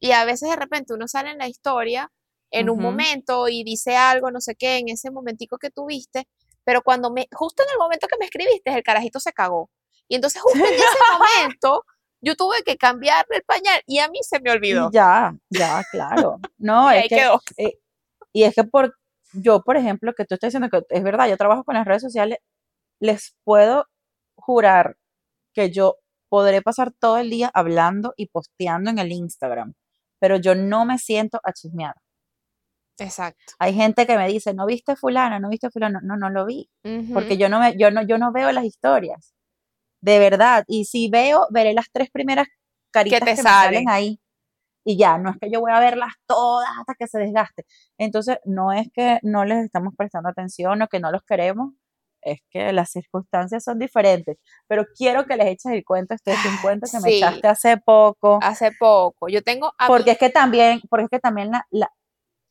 Y 0.00 0.10
a 0.10 0.26
veces 0.26 0.50
de 0.50 0.56
repente 0.56 0.92
uno 0.92 1.08
sale 1.08 1.30
en 1.30 1.38
la 1.38 1.48
historia 1.48 2.12
en 2.50 2.68
un 2.70 2.78
Ujú. 2.78 2.82
momento 2.88 3.48
y 3.48 3.62
dice 3.64 3.96
algo, 3.96 4.30
no 4.30 4.40
sé 4.40 4.54
qué, 4.56 4.78
en 4.78 4.88
ese 4.88 5.10
momentico 5.10 5.58
que 5.58 5.70
tuviste, 5.70 6.26
pero 6.64 6.82
cuando 6.82 7.10
me, 7.10 7.26
justo 7.32 7.62
en 7.62 7.70
el 7.72 7.78
momento 7.78 8.06
que 8.08 8.16
me 8.18 8.24
escribiste, 8.26 8.72
el 8.72 8.82
carajito 8.82 9.20
se 9.20 9.32
cagó. 9.32 9.70
Y 10.08 10.16
entonces 10.16 10.42
justo 10.42 10.58
en 10.58 10.74
ese 10.74 10.84
momento 11.12 11.84
yo 12.20 12.34
tuve 12.36 12.62
que 12.64 12.76
cambiarle 12.76 13.36
el 13.36 13.42
pañal 13.44 13.80
y 13.86 13.98
a 13.98 14.08
mí 14.08 14.18
se 14.22 14.40
me 14.40 14.50
olvidó. 14.50 14.90
ya, 14.92 15.32
ya, 15.48 15.82
claro. 15.90 16.38
No, 16.58 16.90
Y 16.94 16.96
es 16.96 17.02
ahí 17.02 17.08
que, 17.08 17.16
quedó. 17.16 17.40
eh, 17.56 17.78
y 18.32 18.42
es 18.44 18.54
que 18.54 18.64
por, 18.64 18.94
yo, 19.32 19.62
por 19.62 19.76
ejemplo, 19.76 20.12
que 20.14 20.24
tú 20.24 20.34
estás 20.34 20.48
diciendo 20.48 20.68
que 20.68 20.82
es 20.94 21.02
verdad, 21.02 21.28
yo 21.28 21.36
trabajo 21.36 21.64
con 21.64 21.74
las 21.76 21.86
redes 21.86 22.02
sociales, 22.02 22.38
les 23.00 23.34
puedo 23.44 23.86
jurar 24.36 24.96
que 25.54 25.70
yo 25.70 25.96
podré 26.28 26.62
pasar 26.62 26.92
todo 26.92 27.18
el 27.18 27.30
día 27.30 27.50
hablando 27.54 28.12
y 28.16 28.26
posteando 28.26 28.90
en 28.90 28.98
el 28.98 29.10
Instagram, 29.12 29.74
pero 30.20 30.36
yo 30.36 30.54
no 30.54 30.84
me 30.84 30.98
siento 30.98 31.40
a 31.42 31.52
chismear. 31.52 31.94
Exacto. 33.04 33.54
Hay 33.58 33.74
gente 33.74 34.06
que 34.06 34.16
me 34.16 34.28
dice, 34.28 34.54
¿no 34.54 34.66
viste 34.66 34.96
fulana? 34.96 35.38
¿No 35.40 35.48
viste 35.48 35.70
fulano? 35.70 36.00
No, 36.02 36.16
no 36.16 36.30
lo 36.30 36.44
vi, 36.46 36.70
porque 37.14 37.36
yo 37.36 37.48
no 37.48 37.60
me, 37.60 37.76
yo 37.76 37.90
no, 37.90 38.02
yo 38.02 38.18
no 38.18 38.32
veo 38.32 38.50
las 38.52 38.64
historias, 38.64 39.34
de 40.00 40.18
verdad. 40.18 40.64
Y 40.66 40.84
si 40.84 41.08
veo, 41.10 41.46
veré 41.50 41.72
las 41.74 41.86
tres 41.92 42.10
primeras 42.10 42.46
Que 42.46 42.54
caritas 42.92 43.20
te 43.20 43.24
que 43.26 43.30
me 43.30 43.36
salen 43.42 43.64
salen. 43.84 43.88
ahí. 43.88 44.20
Y 44.84 44.96
ya, 44.96 45.18
no 45.18 45.30
es 45.30 45.36
que 45.38 45.50
yo 45.50 45.60
voy 45.60 45.72
a 45.72 45.78
verlas 45.80 46.12
todas 46.26 46.68
hasta 46.78 46.94
que 46.94 47.06
se 47.06 47.18
desgaste. 47.18 47.66
Entonces, 47.98 48.38
no 48.46 48.72
es 48.72 48.88
que 48.94 49.18
no 49.22 49.44
les 49.44 49.64
estamos 49.64 49.94
prestando 49.96 50.28
atención 50.30 50.80
o 50.80 50.88
que 50.88 51.00
no 51.00 51.12
los 51.12 51.22
queremos, 51.22 51.74
es 52.22 52.40
que 52.50 52.72
las 52.72 52.90
circunstancias 52.90 53.62
son 53.62 53.78
diferentes. 53.78 54.38
Pero 54.66 54.86
quiero 54.96 55.26
que 55.26 55.36
les 55.36 55.48
eches 55.48 55.72
el 55.72 55.84
cuento, 55.84 56.14
este 56.14 56.32
es 56.32 56.38
un 56.46 56.56
cuento 56.62 56.86
que 56.90 56.98
me 57.00 57.10
echaste 57.18 57.46
hace 57.48 57.76
poco, 57.76 58.38
hace 58.42 58.72
poco. 58.72 59.28
Yo 59.28 59.42
tengo 59.42 59.72
porque 59.86 60.12
es 60.12 60.18
que 60.18 60.30
también, 60.30 60.80
porque 60.88 61.04
es 61.04 61.10
que 61.10 61.18
también 61.20 61.50
la, 61.50 61.66
la- 61.70 61.92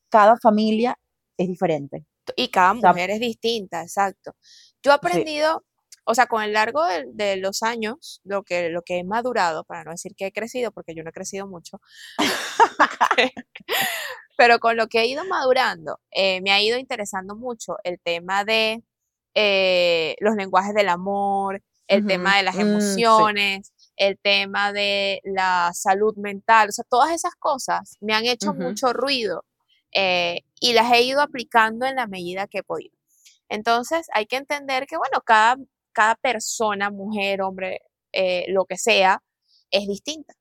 cada 0.10 0.38
familia 0.38 0.98
es 1.38 1.48
diferente. 1.48 2.06
y 2.36 2.50
cada 2.50 2.74
O 2.74 2.80
sea, 2.80 2.92
mujer 2.92 3.12
es 3.12 3.20
distinta, 3.20 3.82
exacto. 3.82 4.34
Yo 4.84 4.92
he 4.92 4.96
sí, 4.96 4.98
aprendido, 4.98 5.64
o 6.06 6.16
sea, 6.16 6.28
con 6.28 6.44
el 6.44 6.54
largo 6.54 6.86
de, 6.86 7.06
de 7.14 7.38
los 7.38 7.64
años, 7.64 8.22
lo 8.24 8.44
que, 8.44 8.70
lo 8.70 8.82
que 8.84 9.00
he 9.00 9.04
madurado, 9.04 9.64
para 9.66 9.84
no 9.86 9.92
decir 9.92 10.16
que 10.16 10.28
he 10.28 10.32
crecido, 10.32 10.72
porque 10.72 10.96
yo 10.96 11.04
no 11.04 11.10
he 11.10 11.14
crecido 11.14 11.48
mucho, 11.48 11.80
pero 14.38 14.60
con 14.60 14.78
lo 14.78 14.88
que 14.88 15.02
he 15.02 15.08
ido 15.08 15.26
madurando, 15.26 16.00
eh, 16.12 16.42
me 16.42 16.52
ha 16.52 16.62
ido 16.62 16.78
interesando 16.78 17.36
mucho 17.36 17.78
el 17.84 18.00
tema 18.00 18.46
de 18.46 18.84
eh, 19.36 20.16
los 20.20 20.36
lenguajes 20.36 20.74
del 20.74 20.90
amor, 20.90 21.62
el 21.88 22.06
tema 22.06 22.38
de 22.38 22.44
las 22.44 22.56
mm, 22.56 22.60
sí, 22.60 22.64
emociones, 22.64 23.74
el 23.98 24.18
tema 24.20 24.72
de 24.72 25.22
la 25.24 25.72
salud 25.74 26.16
mental, 26.18 26.70
o 26.70 26.72
sea, 26.72 26.86
todas 26.90 27.12
esas 27.12 27.36
cosas 27.36 27.98
me 28.00 28.14
han 28.14 28.26
hecho 28.26 28.54
mucho 28.54 28.94
ruido 28.94 29.44
eh, 29.94 30.42
y 30.60 30.74
las 30.74 30.92
he 30.92 31.02
ido 31.04 31.22
aplicando 31.22 31.86
en 31.86 31.96
la 31.96 32.08
medida 32.08 32.48
que 32.48 32.60
he 32.60 32.64
podido. 32.64 32.96
Entonces, 33.50 34.08
hay 34.14 34.26
que 34.28 34.38
entender 34.38 34.86
que, 34.86 34.98
bueno, 34.98 35.22
cada, 35.26 35.58
cada 35.92 36.16
persona, 36.16 36.92
mujer, 36.92 37.42
hombre, 37.42 37.82
eh, 38.12 38.46
lo 38.50 38.66
que 38.66 38.78
sea, 38.78 39.24
es 39.72 39.88
distinta. 39.88 40.36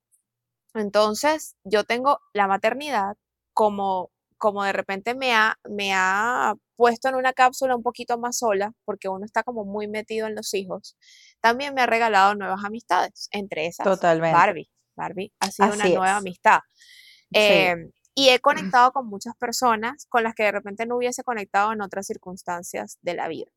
Entonces, 0.75 1.57
yo 1.65 1.85
tengo 1.85 2.21
la 2.35 2.47
maternidad 2.47 3.17
como, 3.55 4.11
como 4.37 4.63
de 4.63 4.73
repente 4.73 5.15
me 5.15 5.35
ha, 5.35 5.57
me 5.69 5.93
ha 5.95 6.55
puesto 6.77 7.09
en 7.09 7.17
una 7.17 7.33
cápsula 7.33 7.75
un 7.75 7.83
poquito 7.83 8.19
más 8.19 8.39
sola, 8.39 8.73
porque 8.85 9.09
uno 9.09 9.25
está 9.25 9.43
como 9.43 9.65
muy 9.65 9.89
metido 9.89 10.27
en 10.27 10.35
los 10.35 10.53
hijos. 10.55 10.97
También 11.41 11.75
me 11.75 11.81
ha 11.83 11.87
regalado 11.87 12.35
nuevas 12.35 12.65
amistades, 12.65 13.29
entre 13.33 13.67
esas 13.67 13.85
totalmente. 13.85 14.37
Barbie. 14.37 14.71
Barbie 14.95 15.33
ha 15.41 15.51
sido 15.51 15.73
una 15.73 15.85
nueva 15.89 16.17
amistad. 16.17 16.61
Sí, 16.75 17.29
Em, 17.33 17.91
y 18.19 18.31
he 18.31 18.41
conectado 18.41 18.91
con 18.91 19.07
muchas 19.07 19.37
personas 19.37 20.07
con 20.09 20.25
las 20.25 20.35
que 20.35 20.43
de 20.43 20.51
repente 20.51 20.87
no 20.87 20.97
hubiese 20.97 21.23
conectado 21.23 21.73
en 21.73 21.81
otras 21.81 22.05
circunstancias 22.05 22.99
de 23.01 23.15
la 23.15 23.29
vida. 23.29 23.53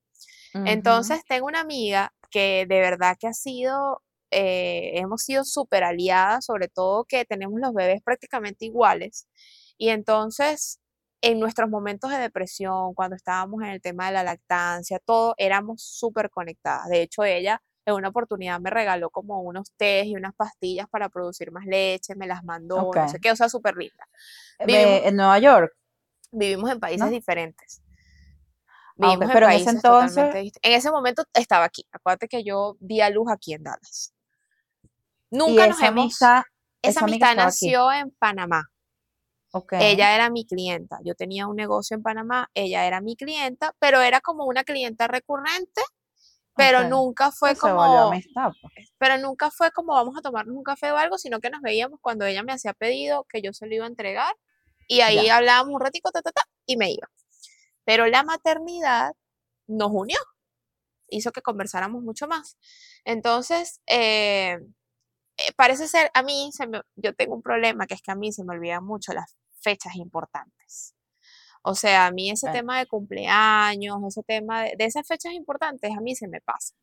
Entonces, 0.54 1.24
tengo 1.28 1.48
una 1.48 1.62
amiga 1.62 2.14
que 2.30 2.68
de 2.70 2.80
verdad 2.80 3.18
que 3.20 3.26
ha 3.26 3.34
sido, 3.34 4.04
eh, 4.30 4.92
hemos 5.00 5.24
sido 5.24 5.46
súper 5.46 5.84
aliadas, 5.84 6.46
sobre 6.46 6.68
todo 6.68 7.06
que 7.06 7.26
tenemos 7.26 7.60
los 7.60 7.74
bebés 7.74 8.04
prácticamente 8.04 8.66
iguales. 8.66 9.28
Y 9.80 9.90
entonces, 9.90 10.80
en 11.22 11.40
nuestros 11.40 11.68
momentos 11.68 12.12
de 12.12 12.20
depresión, 12.20 12.94
cuando 12.94 13.16
estábamos 13.16 13.64
en 13.64 13.70
el 13.70 13.82
tema 13.82 14.06
de 14.06 14.14
la 14.14 14.24
lactancia, 14.24 15.00
todo 15.04 15.34
éramos 15.40 15.82
súper 15.82 16.30
conectadas. 16.30 16.88
De 16.88 17.02
hecho, 17.02 17.24
ella 17.24 17.64
en 17.86 17.94
una 17.96 18.10
oportunidad 18.10 18.60
me 18.60 18.70
regaló 18.70 19.10
como 19.10 19.42
unos 19.42 19.72
tés 19.76 20.06
y 20.06 20.16
unas 20.16 20.36
pastillas 20.36 20.88
para 20.90 21.10
producir 21.10 21.52
más 21.52 21.66
leche, 21.66 22.16
me 22.16 22.28
las 22.28 22.44
mandó, 22.44 22.92
no 22.94 23.10
sé 23.10 23.20
qué, 23.20 23.32
o 23.32 23.36
sea, 23.36 23.50
súper 23.50 23.76
linda. 23.76 24.08
¿En 24.60 25.16
Nueva 25.16 25.40
York? 25.40 25.74
Vivimos 26.32 26.72
en 26.72 26.80
países 26.80 27.10
diferentes. 27.10 27.82
Ah, 29.00 29.08
vivimos 29.08 29.30
pero 29.34 29.48
en, 29.48 29.54
ese 29.54 29.70
entonces... 29.72 30.54
En 30.62 30.72
ese 30.74 30.92
momento 30.92 31.24
estaba 31.34 31.66
aquí. 31.66 31.86
Acuérdate 31.92 32.28
que 32.28 32.44
yo 32.44 32.78
di 32.80 33.02
a 33.02 33.10
luz 33.10 33.28
aquí 33.32 33.54
en 33.54 33.64
Dallas. 33.64 34.14
Nunca 35.32 35.68
nos 35.68 35.82
hemos... 35.82 36.14
esa, 36.14 36.46
amistad 37.02 37.36
nació 37.36 37.92
en 37.92 38.12
Panamá. 38.12 38.70
Ella 39.72 40.16
era 40.16 40.30
mi 40.30 40.46
clienta. 40.46 41.00
Yo 41.04 41.16
tenía 41.16 41.48
un 41.48 41.56
negocio 41.56 41.96
en 41.96 42.04
Panamá, 42.04 42.50
ella 42.54 42.86
era 42.86 43.02
mi 43.02 43.16
clienta, 43.16 43.76
pero 43.80 44.00
era 44.02 44.22
como 44.22 44.46
una 44.46 44.64
clienta 44.64 45.08
recurrente, 45.08 45.82
pero 46.56 46.88
nunca 46.88 47.32
fue 47.32 47.56
como 47.56 48.10
pues. 48.10 48.94
pero 48.98 49.18
nunca 49.18 49.52
fue 49.52 49.72
como 49.72 49.94
vamos 49.94 50.18
a 50.18 50.22
tomarnos 50.22 50.56
un 50.56 50.64
café 50.64 50.92
o 50.92 50.98
algo, 50.98 51.18
sino 51.18 51.40
que 51.40 51.50
nos 51.50 51.62
veíamos 51.62 52.00
cuando 52.02 52.26
ella 52.26 52.44
me 52.44 52.52
hacía 52.52 52.74
pedido 52.74 53.26
que 53.30 53.42
yo 53.42 53.54
se 53.54 53.68
lo 53.68 53.76
iba 53.76 53.86
a 53.86 53.90
entregar 53.90 54.36
y 54.88 55.02
ahí 55.02 55.30
hablábamos 55.30 55.74
un 55.74 55.82
ratico 55.82 56.12
ta, 56.12 56.22
ta, 56.22 56.32
ta, 56.32 56.44
y 56.66 56.76
me 56.76 56.92
iba. 56.92 57.10
Pero 57.86 58.08
la 58.08 58.24
maternidad 58.24 59.14
nos 59.68 59.90
unió, 59.92 60.20
hizo 61.08 61.32
que 61.32 61.42
conversáramos 61.42 62.04
mucho 62.04 62.28
más. 62.28 62.58
Entonces, 63.06 63.80
eh, 63.88 64.60
eh, 65.38 65.54
parece 65.56 65.88
ser, 65.88 66.12
a 66.14 66.24
mí, 66.24 66.52
se 66.52 66.68
yo 66.96 67.16
tengo 67.16 67.36
un 67.36 67.42
problema, 67.42 67.88
que 67.88 67.94
es 67.94 68.02
que 68.02 68.12
a 68.12 68.16
mí 68.16 68.32
se 68.32 68.44
me 68.44 68.54
olvidan 68.54 68.86
mucho 68.86 69.14
las 69.14 69.38
fechas 69.62 69.96
importantes. 69.96 70.94
O 71.64 71.76
sea, 71.76 72.08
a 72.08 72.12
mí 72.12 72.30
ese 72.32 72.50
tema 72.52 72.80
de 72.80 72.88
cumpleaños, 72.88 73.98
ese 74.08 74.24
tema 74.24 74.64
de, 74.64 74.76
esas 74.80 75.08
fechas 75.08 75.34
importantes, 75.34 75.92
a 75.96 76.02
mí 76.02 76.16
se 76.16 76.28
me 76.28 76.42
pasa. 76.42 76.74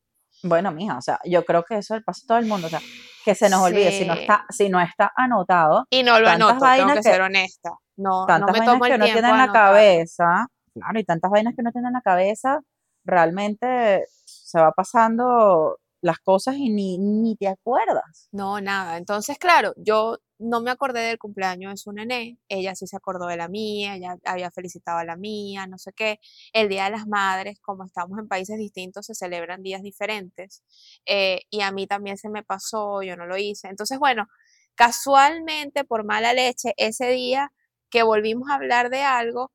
Bueno, 0.44 0.70
mija, 0.70 0.96
o 0.96 1.02
sea, 1.02 1.18
yo 1.24 1.44
creo 1.44 1.64
que 1.64 1.78
eso 1.78 1.96
le 1.96 2.02
pasa 2.02 2.22
a 2.24 2.28
todo 2.28 2.38
el 2.38 2.46
mundo, 2.46 2.68
o 2.68 2.70
sea, 2.70 2.80
que 3.24 3.34
se 3.34 3.50
nos 3.50 3.60
olvide 3.60 3.90
si 3.90 4.06
no 4.06 4.14
está, 4.14 4.46
si 4.50 4.68
no 4.68 4.80
está 4.80 5.10
anotado. 5.16 5.86
Y 5.90 6.04
no 6.04 6.20
lo 6.20 6.28
anoto, 6.28 6.64
tengo 6.76 6.94
que, 6.94 7.02
ser 7.02 7.20
honesta. 7.20 7.70
No, 7.96 8.24
tantas 8.26 8.52
no 8.52 8.60
me 8.60 8.64
tomo 8.64 8.86
el 8.86 8.92
que 8.92 8.98
no 8.98 9.04
tienen 9.06 9.36
la 9.36 9.50
cabeza, 9.50 10.46
claro, 10.72 11.00
y 11.00 11.04
tantas 11.04 11.30
vainas 11.30 11.54
que 11.56 11.62
no 11.62 11.72
tienen 11.72 11.92
la 11.92 12.02
cabeza, 12.02 12.60
realmente 13.04 14.04
se 14.24 14.60
va 14.60 14.70
pasando 14.70 15.78
las 16.00 16.18
cosas 16.18 16.56
y 16.56 16.70
ni, 16.70 16.98
ni 16.98 17.36
te 17.36 17.48
acuerdas. 17.48 18.28
No, 18.32 18.60
nada. 18.60 18.96
Entonces, 18.98 19.38
claro, 19.38 19.74
yo 19.76 20.18
no 20.38 20.60
me 20.60 20.70
acordé 20.70 21.00
del 21.00 21.18
cumpleaños 21.18 21.72
de 21.72 21.76
su 21.76 21.92
nené, 21.92 22.38
ella 22.48 22.74
sí 22.76 22.86
se 22.86 22.96
acordó 22.96 23.26
de 23.26 23.36
la 23.36 23.48
mía, 23.48 23.96
ella 23.96 24.16
había 24.24 24.50
felicitado 24.50 24.98
a 24.98 25.04
la 25.04 25.16
mía, 25.16 25.66
no 25.66 25.78
sé 25.78 25.92
qué. 25.92 26.20
El 26.52 26.68
Día 26.68 26.84
de 26.84 26.90
las 26.90 27.08
Madres, 27.08 27.58
como 27.60 27.84
estamos 27.84 28.18
en 28.18 28.28
países 28.28 28.56
distintos, 28.58 29.06
se 29.06 29.14
celebran 29.14 29.62
días 29.62 29.82
diferentes. 29.82 30.62
Eh, 31.06 31.40
y 31.50 31.62
a 31.62 31.72
mí 31.72 31.86
también 31.86 32.16
se 32.16 32.28
me 32.28 32.44
pasó, 32.44 33.02
yo 33.02 33.16
no 33.16 33.26
lo 33.26 33.36
hice. 33.36 33.68
Entonces, 33.68 33.98
bueno, 33.98 34.28
casualmente, 34.76 35.84
por 35.84 36.04
mala 36.04 36.32
leche, 36.32 36.72
ese 36.76 37.08
día 37.10 37.52
que 37.90 38.04
volvimos 38.04 38.48
a 38.50 38.54
hablar 38.54 38.90
de 38.90 39.02
algo, 39.02 39.50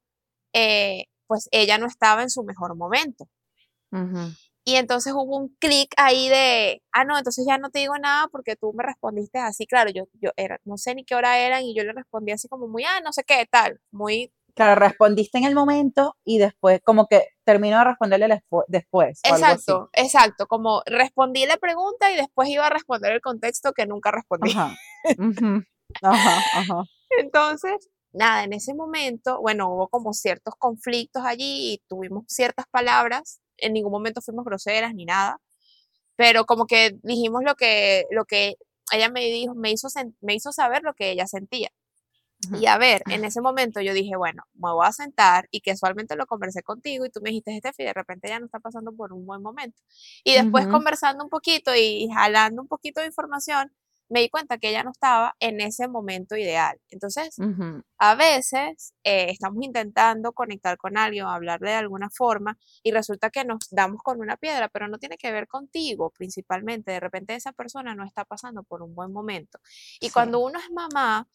eh, 0.53 1.05
pues 1.27 1.47
ella 1.51 1.77
no 1.77 1.87
estaba 1.87 2.23
en 2.23 2.29
su 2.29 2.43
mejor 2.43 2.75
momento. 2.75 3.29
Y 4.65 4.75
entonces 4.75 5.13
hubo 5.13 5.37
un 5.37 5.55
clic 5.59 5.93
ahí 5.97 6.29
de, 6.29 6.81
ah, 6.93 7.03
no, 7.03 7.17
entonces 7.17 7.45
ya 7.47 7.57
no 7.57 7.69
te 7.69 7.79
digo 7.79 7.97
nada 7.97 8.27
porque 8.31 8.55
tú 8.55 8.71
me 8.73 8.83
respondiste 8.83 9.37
así, 9.39 9.67
claro, 9.67 9.91
yo, 9.91 10.05
yo 10.13 10.31
era, 10.37 10.59
no 10.63 10.77
sé 10.77 10.95
ni 10.95 11.03
qué 11.03 11.15
hora 11.15 11.37
eran 11.39 11.63
y 11.63 11.75
yo 11.75 11.83
le 11.83 11.91
respondí 11.91 12.31
así 12.31 12.47
como 12.47 12.67
muy, 12.67 12.83
ah, 12.85 13.01
no 13.03 13.11
sé 13.11 13.23
qué, 13.23 13.45
tal, 13.49 13.79
muy... 13.91 14.31
Claro, 14.55 14.79
respondiste 14.79 15.39
en 15.39 15.45
el 15.45 15.55
momento 15.55 16.15
y 16.23 16.37
después, 16.37 16.79
como 16.83 17.07
que 17.07 17.25
terminó 17.43 17.79
de 17.79 17.85
responderle 17.85 18.43
después. 18.67 19.19
Exacto, 19.23 19.89
exacto, 19.93 20.45
como 20.47 20.83
respondí 20.85 21.45
la 21.47 21.57
pregunta 21.57 22.11
y 22.11 22.15
después 22.15 22.47
iba 22.49 22.67
a 22.67 22.69
responder 22.69 23.13
el 23.13 23.21
contexto 23.21 23.73
que 23.73 23.87
nunca 23.87 24.11
respondí. 24.11 24.51
Ajá, 24.51 24.75
ajá, 26.03 26.37
ajá. 26.53 26.83
Entonces, 27.19 27.89
nada, 28.13 28.43
en 28.43 28.53
ese 28.53 28.75
momento, 28.75 29.41
bueno, 29.41 29.73
hubo 29.73 29.87
como 29.89 30.13
ciertos 30.13 30.53
conflictos 30.57 31.23
allí 31.25 31.73
y 31.73 31.83
tuvimos 31.87 32.25
ciertas 32.27 32.67
palabras 32.69 33.41
en 33.57 33.73
ningún 33.73 33.91
momento 33.91 34.21
fuimos 34.21 34.45
groseras 34.45 34.93
ni 34.93 35.05
nada, 35.05 35.39
pero 36.15 36.45
como 36.45 36.67
que 36.67 36.97
dijimos 37.03 37.43
lo 37.43 37.55
que, 37.55 38.05
lo 38.11 38.25
que 38.25 38.55
ella 38.91 39.09
me 39.09 39.21
dijo, 39.21 39.55
me 39.55 39.71
hizo, 39.71 39.87
me 40.21 40.35
hizo 40.35 40.51
saber 40.51 40.83
lo 40.83 40.93
que 40.93 41.11
ella 41.11 41.27
sentía. 41.27 41.71
Y 42.59 42.65
a 42.65 42.77
ver, 42.77 43.03
en 43.09 43.23
ese 43.23 43.41
momento 43.41 43.79
yo 43.79 43.93
dije, 43.93 44.15
bueno, 44.17 44.43
me 44.55 44.71
voy 44.71 44.85
a 44.85 44.91
sentar 44.91 45.47
y 45.49 45.61
casualmente 45.61 46.15
lo 46.15 46.25
conversé 46.25 46.61
contigo 46.61 47.05
y 47.05 47.09
tú 47.09 47.21
me 47.21 47.29
dijiste, 47.29 47.57
Steffi, 47.57 47.83
de 47.83 47.93
repente 47.93 48.27
ya 48.27 48.39
no 48.39 48.45
está 48.45 48.59
pasando 48.59 48.91
por 48.91 49.13
un 49.13 49.25
buen 49.25 49.41
momento. 49.41 49.81
Y 50.23 50.33
después 50.33 50.67
conversando 50.67 51.23
un 51.23 51.29
poquito 51.29 51.73
y 51.75 52.09
jalando 52.13 52.61
un 52.61 52.67
poquito 52.67 53.01
de 53.01 53.07
información, 53.07 53.71
me 54.13 54.19
di 54.19 54.29
cuenta 54.29 54.59
que 54.59 54.69
ella 54.69 54.83
no 54.83 54.91
estaba 54.91 55.35
en 55.39 55.59
ese 55.59 55.87
momento 55.87 56.37
ideal. 56.37 56.79
Entonces, 56.89 57.35
a 57.97 58.13
veces 58.13 58.93
eh, 59.03 59.31
estamos 59.31 59.63
intentando 59.63 60.33
conectar 60.33 60.77
con 60.77 60.97
alguien 60.97 61.25
o 61.25 61.31
hablarle 61.31 61.71
de 61.71 61.77
alguna 61.77 62.11
forma 62.11 62.59
y 62.83 62.91
resulta 62.91 63.31
que 63.31 63.43
nos 63.43 63.67
damos 63.71 64.03
con 64.03 64.21
una 64.21 64.37
piedra, 64.37 64.69
pero 64.69 64.87
no 64.87 64.99
tiene 64.99 65.17
que 65.17 65.31
ver 65.31 65.47
contigo 65.47 66.11
principalmente. 66.11 66.91
De 66.91 66.99
repente 66.99 67.33
esa 67.33 67.53
persona 67.53 67.95
no 67.95 68.05
está 68.05 68.23
pasando 68.23 68.61
por 68.61 68.83
un 68.83 68.93
buen 68.93 69.11
momento. 69.11 69.59
Y 69.99 70.11
cuando 70.11 70.39
uno 70.41 70.59
es 70.59 70.69
mamá, 70.69 71.27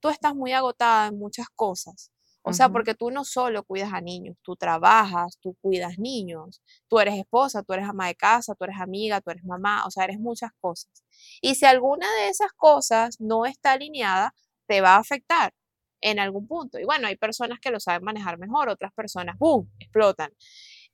tú 0.00 0.08
estás 0.08 0.34
muy 0.34 0.52
agotada 0.52 1.06
en 1.06 1.18
muchas 1.18 1.46
cosas. 1.54 2.10
O 2.48 2.52
sea, 2.52 2.68
porque 2.68 2.94
tú 2.94 3.10
no 3.10 3.24
solo 3.24 3.64
cuidas 3.64 3.92
a 3.92 4.00
niños, 4.00 4.36
tú 4.40 4.54
trabajas, 4.54 5.36
tú 5.40 5.56
cuidas 5.60 5.98
niños, 5.98 6.62
tú 6.86 7.00
eres 7.00 7.18
esposa, 7.18 7.64
tú 7.64 7.72
eres 7.72 7.88
ama 7.88 8.06
de 8.06 8.14
casa, 8.14 8.54
tú 8.54 8.64
eres 8.64 8.80
amiga, 8.80 9.20
tú 9.20 9.32
eres 9.32 9.44
mamá, 9.44 9.84
o 9.84 9.90
sea, 9.90 10.04
eres 10.04 10.20
muchas 10.20 10.52
cosas. 10.60 11.04
Y 11.40 11.56
si 11.56 11.64
alguna 11.64 12.06
de 12.20 12.28
esas 12.28 12.52
cosas 12.52 13.16
no 13.20 13.46
está 13.46 13.72
alineada, 13.72 14.32
te 14.68 14.80
va 14.80 14.94
a 14.94 14.98
afectar 14.98 15.52
en 16.00 16.20
algún 16.20 16.46
punto. 16.46 16.78
Y 16.78 16.84
bueno, 16.84 17.08
hay 17.08 17.16
personas 17.16 17.58
que 17.58 17.72
lo 17.72 17.80
saben 17.80 18.04
manejar 18.04 18.38
mejor, 18.38 18.68
otras 18.68 18.92
personas, 18.92 19.36
¡boom!, 19.38 19.68
explotan. 19.80 20.30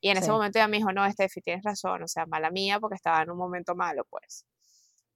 Y 0.01 0.09
en 0.09 0.17
ese 0.17 0.31
momento 0.31 0.59
ya 0.59 0.69
me 0.69 0.79
dijo, 0.79 0.91
no, 0.93 1.09
Steffi, 1.11 1.43
tienes 1.43 1.65
razón, 1.65 2.03
o 2.03 2.09
sea, 2.09 2.25
mala 2.25 2.51
mía 2.51 2.81
porque 2.81 2.97
estaba 2.97 3.21
en 3.23 3.31
un 3.31 3.37
momento 3.37 3.75
malo, 3.75 4.07
pues. 4.09 4.47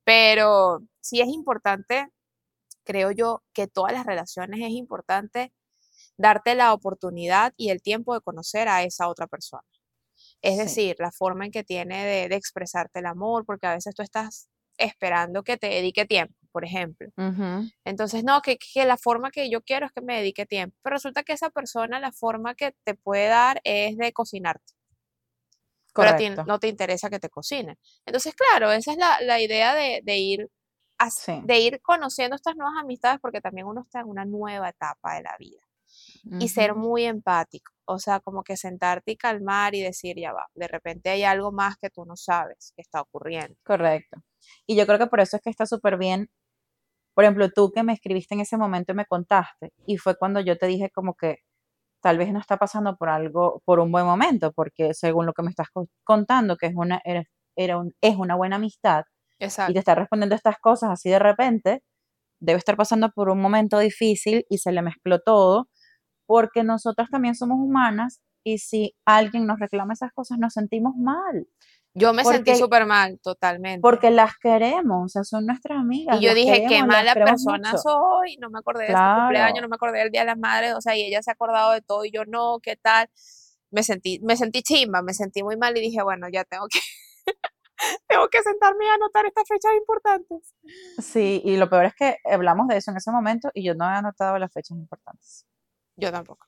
Pero 0.04 0.80
sí 1.00 1.22
es 1.22 1.28
importante, 1.28 2.08
creo 2.84 3.10
yo, 3.10 3.42
que 3.54 3.68
todas 3.68 3.94
las 3.94 4.04
relaciones 4.06 4.60
es 4.60 4.72
importante 4.72 5.52
darte 6.16 6.54
la 6.54 6.72
oportunidad 6.72 7.52
y 7.56 7.70
el 7.70 7.82
tiempo 7.82 8.14
de 8.14 8.20
conocer 8.20 8.68
a 8.68 8.82
esa 8.82 9.08
otra 9.08 9.26
persona. 9.26 9.62
Es 10.42 10.56
decir, 10.58 10.96
la 10.98 11.12
forma 11.12 11.44
en 11.46 11.50
que 11.50 11.64
tiene 11.64 12.28
de, 12.28 12.36
expresarte 12.36 13.00
el 13.00 13.06
amor, 13.06 13.44
porque 13.44 13.66
a 13.66 13.74
veces 13.74 13.94
tú 13.94 14.02
estás 14.02 14.48
esperando 14.78 15.42
que 15.42 15.56
te 15.56 15.68
dedique 15.68 16.04
tiempo, 16.06 16.34
por 16.52 16.64
ejemplo. 16.64 17.08
Entonces, 17.84 18.24
no, 18.24 18.40
que, 18.42 18.58
la 18.86 18.96
forma 18.96 19.30
que 19.30 19.50
yo 19.50 19.62
quiero 19.62 19.86
es 19.86 19.92
que 19.92 20.00
me 20.00 20.16
dedique 20.18 20.46
tiempo. 20.46 20.76
Pero 20.82 20.94
resulta 20.94 21.22
que 21.22 21.32
esa 21.32 21.50
persona, 21.50 22.00
la 22.00 22.12
forma 22.12 22.54
que 22.54 22.74
te 22.84 22.94
puede 22.94 23.28
dar 23.28 23.60
es 23.64 23.96
de 23.96 24.12
cocinarte. 24.12 24.74
Pero 25.94 26.10
a 26.10 26.16
ti 26.16 26.28
no 26.28 26.58
te 26.58 26.68
interesa 26.68 27.08
que 27.08 27.18
te 27.18 27.30
cocine. 27.30 27.78
Entonces, 28.04 28.34
claro, 28.34 28.70
esa 28.70 28.92
es 28.92 28.98
la, 28.98 29.40
idea 29.40 29.74
de, 29.74 30.16
ir 30.16 30.50
de 31.44 31.58
ir 31.58 31.80
conociendo 31.82 32.36
estas 32.36 32.56
nuevas 32.56 32.74
amistades 32.78 33.18
porque 33.20 33.40
también 33.40 33.66
uno 33.66 33.82
está 33.82 34.00
en 34.00 34.08
una 34.08 34.24
nueva 34.24 34.68
etapa 34.70 35.14
de 35.14 35.22
la 35.22 35.36
vida 35.38 35.65
y 36.40 36.48
ser 36.48 36.74
muy 36.74 37.04
empático. 37.04 37.72
O 37.84 37.98
sea, 37.98 38.20
como 38.20 38.42
que 38.42 38.56
sentarte 38.56 39.12
y 39.12 39.16
calmar 39.16 39.74
y 39.74 39.82
decir, 39.82 40.16
ya 40.18 40.32
va, 40.32 40.46
de 40.54 40.66
repente 40.66 41.10
hay 41.10 41.22
algo 41.22 41.52
más 41.52 41.76
que 41.76 41.88
tú 41.88 42.04
no 42.04 42.16
sabes 42.16 42.72
que 42.74 42.82
está 42.82 43.00
ocurriendo. 43.00 43.54
Correcto. 43.64 44.18
Y 44.66 44.76
yo 44.76 44.86
creo 44.86 44.98
que 44.98 45.06
por 45.06 45.20
eso 45.20 45.36
es 45.36 45.42
que 45.42 45.50
está 45.50 45.66
súper 45.66 45.96
bien. 45.96 46.28
Por 47.14 47.24
ejemplo, 47.24 47.48
tú 47.50 47.70
que 47.72 47.82
me 47.82 47.92
escribiste 47.92 48.34
en 48.34 48.40
ese 48.40 48.56
momento 48.56 48.92
y 48.92 48.96
me 48.96 49.06
contaste, 49.06 49.72
y 49.86 49.96
fue 49.98 50.16
cuando 50.16 50.40
yo 50.40 50.58
te 50.58 50.66
dije 50.66 50.90
como 50.90 51.14
que 51.14 51.38
tal 52.02 52.18
vez 52.18 52.32
no 52.32 52.40
está 52.40 52.56
pasando 52.58 52.96
por 52.96 53.08
algo, 53.08 53.62
por 53.64 53.80
un 53.80 53.90
buen 53.90 54.04
momento, 54.04 54.52
porque 54.52 54.92
según 54.94 55.26
lo 55.26 55.32
que 55.32 55.42
me 55.42 55.50
estás 55.50 55.68
contando, 56.04 56.56
que 56.56 56.66
es 56.66 56.74
una, 56.76 57.00
era, 57.04 57.24
es 57.56 58.16
una 58.16 58.36
buena 58.36 58.56
amistad, 58.56 59.04
y 59.38 59.72
te 59.72 59.78
está 59.78 59.94
respondiendo 59.94 60.34
estas 60.34 60.58
cosas 60.58 60.90
así 60.90 61.10
de 61.10 61.18
repente, 61.18 61.82
debe 62.40 62.58
estar 62.58 62.76
pasando 62.76 63.10
por 63.10 63.30
un 63.30 63.40
momento 63.40 63.78
difícil 63.78 64.44
y 64.48 64.58
se 64.58 64.72
le 64.72 64.82
mezcló 64.82 65.20
todo, 65.20 65.68
porque 66.26 66.64
nosotras 66.64 67.08
también 67.10 67.34
somos 67.34 67.58
humanas 67.58 68.20
y 68.44 68.58
si 68.58 68.94
alguien 69.04 69.46
nos 69.46 69.58
reclama 69.58 69.94
esas 69.94 70.12
cosas 70.12 70.38
nos 70.38 70.52
sentimos 70.52 70.94
mal. 70.96 71.46
Yo 71.94 72.12
me 72.12 72.24
sentí 72.24 72.54
súper 72.56 72.84
mal, 72.84 73.18
totalmente. 73.22 73.80
Porque 73.80 74.10
las 74.10 74.36
queremos, 74.36 75.06
o 75.06 75.08
sea, 75.08 75.24
son 75.24 75.46
nuestras 75.46 75.78
amigas. 75.78 76.20
Y 76.20 76.26
yo 76.26 76.34
dije, 76.34 76.66
qué 76.68 76.84
mala 76.84 77.14
persona 77.14 77.76
soy, 77.78 78.36
no 78.36 78.50
me 78.50 78.58
acordé 78.58 78.88
de 78.88 78.92
su 78.92 79.14
cumpleaños, 79.18 79.62
no 79.62 79.68
me 79.68 79.76
acordé 79.76 80.00
del 80.00 80.10
Día 80.10 80.20
de 80.20 80.26
las 80.26 80.38
Madres, 80.38 80.74
o 80.74 80.80
sea, 80.82 80.94
y 80.94 81.02
ella 81.02 81.22
se 81.22 81.30
ha 81.30 81.34
acordado 81.34 81.72
de 81.72 81.80
todo 81.80 82.04
y 82.04 82.10
yo 82.10 82.24
no, 82.26 82.58
¿qué 82.62 82.76
tal? 82.76 83.08
Me 83.70 83.82
sentí, 83.82 84.20
me 84.22 84.36
sentí 84.36 84.62
chimba, 84.62 85.00
me 85.00 85.14
sentí 85.14 85.42
muy 85.42 85.56
mal 85.56 85.76
y 85.76 85.80
dije, 85.80 86.02
bueno, 86.02 86.28
ya 86.30 86.44
tengo 86.44 86.66
que, 86.70 86.80
Tengo 88.08 88.28
que 88.28 88.42
sentarme 88.42 88.88
a 88.88 88.94
anotar 88.94 89.26
estas 89.26 89.46
fechas 89.48 89.72
importantes. 89.76 90.54
Sí, 90.98 91.42
y 91.44 91.56
lo 91.56 91.68
peor 91.68 91.86
es 91.86 91.94
que 91.94 92.16
hablamos 92.24 92.68
de 92.68 92.76
eso 92.76 92.90
en 92.90 92.96
ese 92.96 93.10
momento 93.10 93.50
y 93.54 93.64
yo 93.64 93.74
no 93.74 93.84
he 93.84 93.94
anotado 93.94 94.38
las 94.38 94.52
fechas 94.52 94.78
importantes. 94.78 95.46
Yo 95.96 96.12
tampoco. 96.12 96.46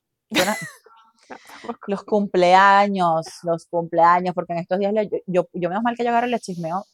los 1.87 2.05
cumpleaños, 2.05 3.27
los 3.43 3.67
cumpleaños, 3.67 4.35
porque 4.35 4.53
en 4.53 4.61
estos 4.61 4.79
días 4.79 4.93
yo, 4.95 5.19
yo, 5.27 5.49
yo 5.53 5.69
menos 5.69 5.83
mal 5.83 5.97
que 5.97 6.05
yo 6.05 6.11
agarro 6.11 6.27
le 6.27 6.41
chismeo 6.41 6.85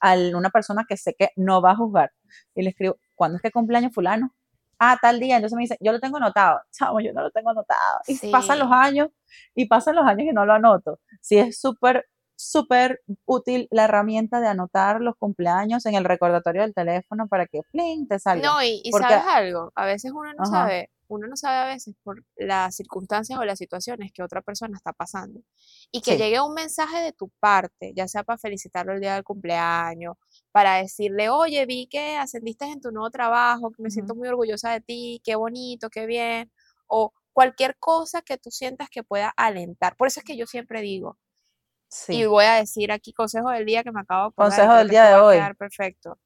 a 0.00 0.14
una 0.36 0.50
persona 0.50 0.84
que 0.88 0.96
sé 0.96 1.14
que 1.18 1.30
no 1.36 1.62
va 1.62 1.72
a 1.72 1.76
juzgar 1.76 2.12
y 2.54 2.62
le 2.62 2.70
escribo, 2.70 2.96
¿cuándo 3.14 3.36
es 3.36 3.42
que 3.42 3.50
cumpleaños 3.50 3.92
fulano? 3.94 4.34
Ah, 4.78 4.98
tal 5.00 5.20
día, 5.20 5.36
entonces 5.36 5.56
me 5.56 5.62
dice, 5.62 5.78
yo 5.80 5.92
lo 5.92 6.00
tengo 6.00 6.16
anotado, 6.16 6.60
chavo, 6.72 7.00
yo 7.00 7.12
no 7.12 7.22
lo 7.22 7.30
tengo 7.30 7.50
anotado. 7.50 8.00
Y 8.06 8.30
pasan 8.30 8.58
los 8.58 8.70
años 8.70 9.08
y 9.54 9.66
pasan 9.66 9.96
los 9.96 10.04
años 10.04 10.26
y 10.28 10.32
no 10.32 10.44
lo 10.44 10.52
anoto. 10.52 11.00
Sí, 11.20 11.38
es 11.38 11.60
súper 11.60 12.06
súper 12.36 13.00
útil 13.26 13.68
la 13.70 13.84
herramienta 13.84 14.40
de 14.40 14.48
anotar 14.48 15.00
los 15.00 15.14
cumpleaños 15.16 15.86
en 15.86 15.94
el 15.94 16.04
recordatorio 16.04 16.62
del 16.62 16.74
teléfono 16.74 17.28
para 17.28 17.46
que 17.46 17.60
pling, 17.70 18.08
te 18.08 18.18
salga. 18.18 18.46
No, 18.46 18.62
y, 18.62 18.82
sabes 18.90 19.24
algo, 19.26 19.72
a 19.74 19.86
veces 19.86 20.12
uno 20.12 20.32
no 20.34 20.44
sabe, 20.44 20.90
uno 21.08 21.26
no 21.26 21.36
sabe 21.36 21.56
a 21.58 21.74
veces 21.74 21.94
por 22.02 22.24
las 22.36 22.76
circunstancias 22.76 23.38
o 23.38 23.44
las 23.44 23.58
situaciones 23.58 24.12
que 24.12 24.22
otra 24.22 24.42
persona 24.42 24.76
está 24.76 24.92
pasando. 24.92 25.40
Y 25.90 26.00
que 26.00 26.16
llegue 26.16 26.40
un 26.40 26.54
mensaje 26.54 27.00
de 27.00 27.12
tu 27.12 27.30
parte, 27.40 27.92
ya 27.94 28.08
sea 28.08 28.24
para 28.24 28.38
felicitarlo 28.38 28.92
el 28.92 29.00
día 29.00 29.14
del 29.14 29.24
cumpleaños, 29.24 30.16
para 30.52 30.76
decirle, 30.76 31.28
oye, 31.28 31.66
vi 31.66 31.86
que 31.86 32.16
ascendiste 32.16 32.64
en 32.66 32.80
tu 32.80 32.90
nuevo 32.90 33.10
trabajo, 33.10 33.70
que 33.70 33.82
me 33.82 33.90
siento 33.90 34.14
muy 34.14 34.28
orgullosa 34.28 34.70
de 34.72 34.80
ti, 34.80 35.20
qué 35.24 35.36
bonito, 35.36 35.90
qué 35.90 36.06
bien, 36.06 36.50
o 36.86 37.12
cualquier 37.32 37.76
cosa 37.78 38.22
que 38.22 38.38
tú 38.38 38.50
sientas 38.50 38.88
que 38.90 39.02
pueda 39.02 39.32
alentar. 39.36 39.96
Por 39.96 40.08
eso 40.08 40.20
es 40.20 40.24
que 40.24 40.36
yo 40.36 40.46
siempre 40.46 40.80
digo, 40.80 41.18
y 42.08 42.24
voy 42.24 42.44
a 42.44 42.54
decir 42.54 42.90
aquí 42.92 43.12
consejo 43.12 43.50
del 43.50 43.64
día 43.66 43.84
que 43.84 43.92
me 43.92 44.00
acabo 44.00 44.30
de 44.30 44.34
Consejo 44.34 44.74
del 44.74 44.88
día 44.88 45.06
de 45.06 45.14
hoy. 45.14 45.38
perfecto. 45.56 46.18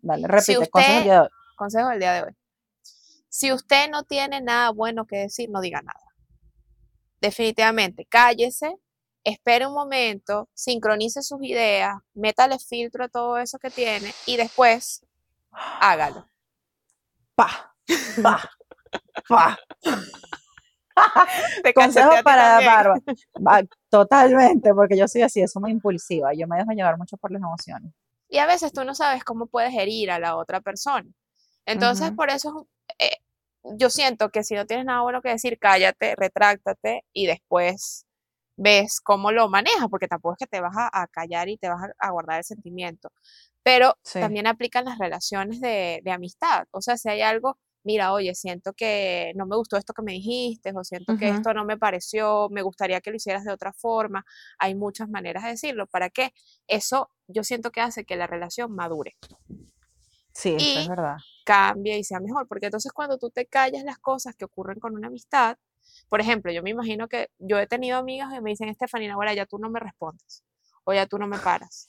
Dale, 0.00 0.26
repite, 0.28 0.68
consejo 0.68 0.94
del 0.94 1.04
día 1.04 1.14
de 1.14 1.20
hoy. 1.20 1.28
Consejo 1.56 1.88
del 1.88 1.98
día 1.98 2.12
de 2.12 2.22
hoy. 2.22 2.37
Si 3.28 3.52
usted 3.52 3.90
no 3.90 4.04
tiene 4.04 4.40
nada 4.40 4.70
bueno 4.70 5.06
que 5.06 5.16
decir, 5.16 5.50
no 5.50 5.60
diga 5.60 5.82
nada. 5.82 6.00
Definitivamente, 7.20 8.06
cállese, 8.06 8.76
espere 9.24 9.66
un 9.66 9.74
momento, 9.74 10.48
sincronice 10.54 11.22
sus 11.22 11.42
ideas, 11.42 11.96
métale 12.14 12.58
filtro 12.58 13.04
a 13.04 13.08
todo 13.08 13.38
eso 13.38 13.58
que 13.58 13.70
tiene 13.70 14.12
y 14.26 14.36
después 14.36 15.04
hágalo. 15.50 16.28
Pa, 17.34 17.74
pa, 18.22 18.50
pa. 19.28 19.58
Consejo 21.74 22.10
para 22.24 22.60
Barba. 22.60 22.96
Totalmente, 23.88 24.74
porque 24.74 24.96
yo 24.96 25.06
soy 25.06 25.22
así, 25.22 25.46
soy 25.46 25.60
muy 25.60 25.70
impulsiva. 25.70 26.32
Yo 26.34 26.46
me 26.46 26.56
dejo 26.56 26.72
llevar 26.72 26.98
mucho 26.98 27.16
por 27.16 27.30
las 27.30 27.40
emociones. 27.40 27.92
Y 28.28 28.38
a 28.38 28.46
veces 28.46 28.72
tú 28.72 28.84
no 28.84 28.94
sabes 28.94 29.24
cómo 29.24 29.46
puedes 29.46 29.74
herir 29.74 30.10
a 30.10 30.18
la 30.18 30.36
otra 30.36 30.60
persona. 30.60 31.08
Entonces, 31.64 32.10
por 32.12 32.30
eso 32.30 32.66
yo 33.64 33.90
siento 33.90 34.30
que 34.30 34.44
si 34.44 34.54
no 34.54 34.66
tienes 34.66 34.86
nada 34.86 35.02
bueno 35.02 35.22
que 35.22 35.30
decir, 35.30 35.58
cállate, 35.58 36.14
retráctate 36.16 37.04
y 37.12 37.26
después 37.26 38.06
ves 38.56 39.00
cómo 39.00 39.30
lo 39.32 39.48
manejas, 39.48 39.88
porque 39.90 40.08
tampoco 40.08 40.34
es 40.34 40.38
que 40.38 40.46
te 40.46 40.60
vas 40.60 40.74
a, 40.76 41.06
callar 41.08 41.48
y 41.48 41.58
te 41.58 41.68
vas 41.68 41.90
a, 41.98 42.10
guardar 42.10 42.38
el 42.38 42.44
sentimiento. 42.44 43.10
Pero 43.62 43.96
también 44.12 44.46
aplican 44.46 44.84
las 44.84 44.98
relaciones 44.98 45.60
de, 45.60 46.00
de 46.02 46.10
amistad. 46.10 46.66
O 46.70 46.80
sea, 46.80 46.96
si 46.96 47.08
hay 47.08 47.22
algo 47.22 47.58
mira, 47.88 48.12
oye, 48.12 48.34
siento 48.34 48.74
que 48.74 49.32
no 49.34 49.46
me 49.46 49.56
gustó 49.56 49.78
esto 49.78 49.94
que 49.94 50.02
me 50.02 50.12
dijiste, 50.12 50.72
o 50.74 50.84
siento 50.84 51.16
que 51.16 51.30
esto 51.30 51.54
no 51.54 51.64
me 51.64 51.78
pareció, 51.78 52.48
me 52.50 52.60
gustaría 52.60 53.00
que 53.00 53.10
lo 53.10 53.16
hicieras 53.16 53.44
de 53.44 53.52
otra 53.52 53.72
forma. 53.72 54.26
Hay 54.58 54.74
muchas 54.74 55.08
maneras 55.08 55.44
de 55.44 55.50
decirlo. 55.50 55.86
¿Para 55.86 56.10
qué? 56.10 56.32
Eso 56.66 57.10
yo 57.28 57.44
siento 57.44 57.70
que 57.70 57.80
hace 57.80 58.04
que 58.04 58.16
la 58.16 58.26
relación 58.26 58.74
madure. 58.74 59.16
Sí, 60.32 60.56
eso 60.58 60.80
es 60.80 60.88
verdad. 60.88 61.16
Cambie 61.48 61.98
y 61.98 62.04
sea 62.04 62.20
mejor, 62.20 62.46
porque 62.46 62.66
entonces 62.66 62.92
cuando 62.92 63.16
tú 63.16 63.30
te 63.30 63.46
callas 63.46 63.82
las 63.84 63.98
cosas 63.98 64.36
que 64.36 64.44
ocurren 64.44 64.78
con 64.78 64.94
una 64.94 65.06
amistad, 65.06 65.56
por 66.10 66.20
ejemplo, 66.20 66.52
yo 66.52 66.62
me 66.62 66.70
imagino 66.70 67.08
que 67.08 67.30
yo 67.38 67.58
he 67.58 67.66
tenido 67.66 67.96
amigas 67.96 68.30
que 68.30 68.42
me 68.42 68.50
dicen, 68.50 68.68
Estefanina, 68.68 69.14
ahora 69.14 69.32
ya 69.32 69.46
tú 69.46 69.58
no 69.58 69.70
me 69.70 69.80
respondes, 69.80 70.44
o 70.84 70.92
ya 70.92 71.06
tú 71.06 71.18
no 71.18 71.26
me 71.26 71.38
paras. 71.38 71.88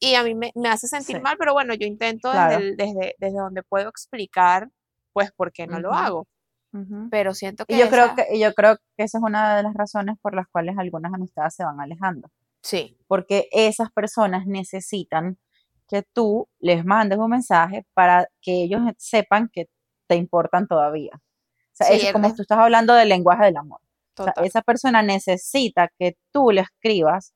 Y 0.00 0.14
a 0.14 0.24
mí 0.24 0.34
me, 0.34 0.52
hace 0.68 0.88
sentir 0.88 1.20
mal, 1.22 1.36
pero 1.38 1.52
bueno, 1.52 1.74
yo 1.74 1.86
intento 1.86 2.32
desde, 2.32 2.74
desde, 2.76 3.14
desde 3.18 3.38
donde 3.38 3.62
puedo 3.62 3.88
explicar 3.88 4.68
pues 5.12 5.32
porque 5.34 5.66
no 5.66 5.80
lo 5.80 5.94
hago. 5.94 6.26
Pero 7.10 7.32
siento 7.32 7.64
que... 7.64 7.74
Y 7.74 7.78
yo, 7.78 7.88
creo 7.88 8.14
que 8.14 8.38
yo 8.38 8.52
creo 8.52 8.76
que 8.76 9.04
esa 9.04 9.16
es 9.16 9.24
una 9.24 9.56
de 9.56 9.62
las 9.62 9.72
razones 9.72 10.18
por 10.20 10.34
las 10.34 10.46
cuales 10.48 10.76
algunas 10.76 11.14
amistades 11.14 11.54
se 11.54 11.64
van 11.64 11.80
alejando. 11.80 12.28
Sí. 12.60 12.98
Porque 13.06 13.48
esas 13.50 13.90
personas 13.90 14.46
necesitan 14.46 15.38
que 15.88 16.02
tú 16.02 16.48
les 16.58 16.84
mandes 16.84 17.18
un 17.18 17.30
mensaje 17.30 17.86
para 17.94 18.28
que 18.40 18.64
ellos 18.64 18.82
sepan 18.98 19.48
que 19.52 19.68
te 20.06 20.16
importan 20.16 20.66
todavía. 20.66 21.12
O 21.14 21.84
sea, 21.84 22.12
como 22.12 22.34
tú 22.34 22.42
estás 22.42 22.58
hablando 22.58 22.94
del 22.94 23.08
lenguaje 23.08 23.44
del 23.44 23.56
amor. 23.56 23.80
O 24.18 24.24
sea, 24.24 24.32
esa 24.44 24.62
persona 24.62 25.02
necesita 25.02 25.90
que 25.98 26.16
tú 26.32 26.50
le 26.50 26.62
escribas, 26.62 27.34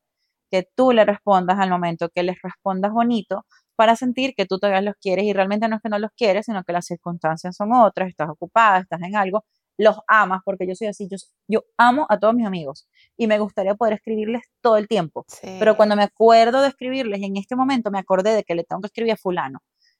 que 0.49 0.67
tú 0.75 0.91
le 0.91 1.05
respondas 1.05 1.59
al 1.59 1.69
momento, 1.69 2.09
que 2.09 2.23
les 2.23 2.41
respondas 2.41 2.91
bonito, 2.91 3.45
para 3.75 3.95
sentir 3.95 4.33
que 4.35 4.45
tú 4.45 4.59
todavía 4.59 4.81
los 4.81 4.95
quieres 4.99 5.25
y 5.25 5.33
realmente 5.33 5.67
no 5.67 5.75
es 5.77 5.81
que 5.81 5.89
no 5.89 5.99
los 5.99 6.11
quieres, 6.15 6.45
sino 6.45 6.63
que 6.63 6.73
las 6.73 6.85
circunstancias 6.85 7.55
son 7.55 7.71
otras, 7.73 8.09
estás 8.09 8.29
ocupada, 8.29 8.79
estás 8.79 9.01
en 9.01 9.15
algo, 9.15 9.45
los 9.81 9.97
amas, 10.07 10.41
porque 10.45 10.67
yo 10.67 10.75
soy 10.75 10.87
así, 10.87 11.07
yo, 11.09 11.17
yo 11.47 11.63
amo 11.77 12.05
a 12.09 12.19
todos 12.19 12.35
mis 12.35 12.45
amigos 12.45 12.87
y 13.17 13.27
me 13.27 13.39
gustaría 13.39 13.73
poder 13.73 13.93
escribirles 13.93 14.43
todo 14.61 14.77
el 14.77 14.87
tiempo, 14.87 15.25
pero 15.59 15.75
cuando 15.75 15.95
me 15.95 16.03
acuerdo 16.03 16.61
de 16.61 16.67
escribirles 16.67 17.19
y 17.19 17.25
en 17.25 17.37
este 17.37 17.55
momento 17.55 17.89
me 17.89 17.97
acordé 17.97 18.33
de 18.35 18.43
que 18.43 18.53
le 18.53 18.63
tengo 18.63 18.81
que 18.81 18.87
escribir 18.87 19.13
a 19.13 19.17
fulano, 19.17 19.59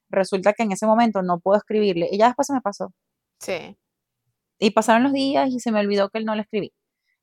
resulta 0.10 0.54
que 0.54 0.64
en 0.64 0.72
ese 0.72 0.86
momento 0.86 1.24
no 1.24 1.40
puedo 1.40 1.58
escribirle 1.58 2.08
y 2.12 2.20
ya 2.20 2.28
después 2.28 2.48
se 2.48 2.54
me 2.54 2.62
pasó. 2.62 2.94
Sí. 3.40 3.76
Y 4.60 4.70
pasaron 4.72 5.04
los 5.04 5.14
días 5.14 5.50
y 5.50 5.60
se 5.60 5.72
me 5.72 5.80
olvidó 5.80 6.10
que 6.10 6.20
él 6.20 6.26
no 6.26 6.36
le 6.36 6.44
escribí. 6.44 6.72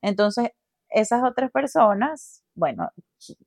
Entonces, 0.01 0.49
esas 0.89 1.23
otras 1.23 1.51
personas, 1.51 2.43
bueno, 2.55 2.89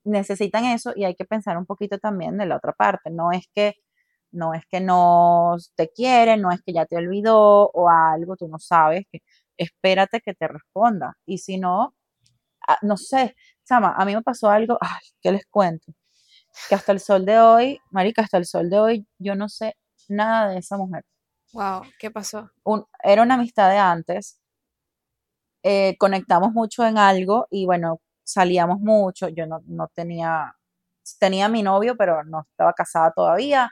necesitan 0.04 0.64
eso 0.64 0.92
y 0.96 1.04
hay 1.04 1.14
que 1.14 1.26
pensar 1.26 1.58
un 1.58 1.66
poquito 1.66 1.98
también 1.98 2.38
de 2.38 2.46
la 2.46 2.56
otra 2.56 2.72
parte. 2.72 3.10
No 3.10 3.30
es 3.32 3.46
que 3.54 3.74
no 4.32 4.54
es 4.54 4.64
que 4.66 4.80
no 4.80 5.56
te 5.76 5.90
quiere, 5.90 6.36
no 6.36 6.50
es 6.50 6.62
que 6.62 6.72
ya 6.72 6.86
te 6.86 6.96
olvidó 6.96 7.70
o 7.70 7.88
algo, 7.88 8.36
tú 8.36 8.48
no 8.48 8.58
sabes, 8.58 9.06
que 9.12 9.20
espérate 9.56 10.20
que 10.20 10.34
te 10.34 10.48
responda. 10.48 11.16
Y 11.26 11.38
si 11.38 11.58
no, 11.58 11.94
ah, 12.68 12.78
no 12.82 12.96
sé, 12.96 13.36
Sama, 13.64 13.94
a 13.96 14.04
mí 14.04 14.14
me 14.14 14.22
pasó 14.22 14.50
algo, 14.50 14.78
ay, 14.80 15.00
¿qué 15.22 15.32
les 15.32 15.46
cuento? 15.46 15.92
Que 16.68 16.74
hasta 16.74 16.92
el 16.92 17.00
sol 17.00 17.24
de 17.26 17.38
hoy, 17.40 17.78
Marica, 17.90 18.22
hasta 18.22 18.38
el 18.38 18.46
sol 18.46 18.70
de 18.70 18.78
hoy, 18.80 19.06
yo 19.18 19.34
no 19.36 19.48
sé 19.48 19.76
nada 20.08 20.50
de 20.50 20.58
esa 20.58 20.76
mujer. 20.76 21.04
Wow, 21.52 21.82
¿qué 21.98 22.10
pasó? 22.10 22.50
era 23.02 23.22
una 23.22 23.34
amistad 23.34 23.70
de 23.70 23.78
antes, 23.78 24.40
eh, 25.62 25.96
conectamos 25.98 26.52
mucho 26.52 26.84
en 26.84 26.98
algo 26.98 27.46
y 27.50 27.66
bueno, 27.66 28.00
salíamos 28.24 28.80
mucho, 28.80 29.28
yo 29.28 29.46
no, 29.46 29.60
no 29.66 29.88
tenía, 29.94 30.56
tenía 31.18 31.48
mi 31.48 31.62
novio, 31.62 31.96
pero 31.96 32.24
no 32.24 32.46
estaba 32.50 32.72
casada 32.72 33.12
todavía 33.12 33.70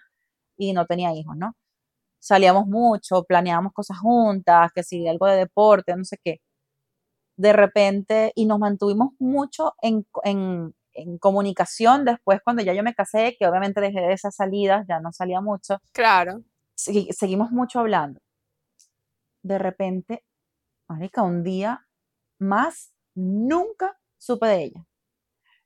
y 0.61 0.73
no 0.75 0.87
tenía 0.87 1.15
hijos, 1.15 1.37
¿no? 1.37 1.55
Salíamos 2.21 2.67
mucho, 2.67 3.25
planeábamos 3.25 3.73
cosas 3.73 3.99
juntas, 3.99 4.71
que 4.75 4.83
si 4.83 5.09
algo 5.09 5.27
de 5.27 5.37
deporte, 5.39 5.97
no 5.97 6.05
sé 6.05 6.19
qué. 6.23 6.41
De 7.37 7.53
repente, 7.53 8.33
y 8.35 8.47
nos 8.47 8.59
mantuvimos 8.59 9.11
mucho 9.19 9.73
en, 9.81 10.07
en, 10.25 10.75
en 10.93 11.19
comunicación 11.19 12.05
después 12.05 12.41
cuando 12.45 12.63
ya 12.63 12.75
yo 12.75 12.83
me 12.83 12.95
casé, 12.95 13.37
que 13.39 13.47
obviamente 13.47 13.81
dejé 13.81 14.01
de 14.01 14.13
esas 14.13 14.35
salidas, 14.37 14.87
ya 14.87 15.01
no 15.01 15.13
salía 15.13 15.41
mucho. 15.41 15.79
Claro. 15.93 16.43
seguimos 16.77 17.51
mucho 17.51 17.81
hablando. 17.81 18.21
De 19.43 19.59
repente, 19.59 20.23
marica, 20.89 21.23
un 21.23 21.43
día 21.43 21.87
más 22.39 22.93
nunca 23.15 23.99
supe 24.19 24.47
de 24.47 24.65
ella. 24.65 24.87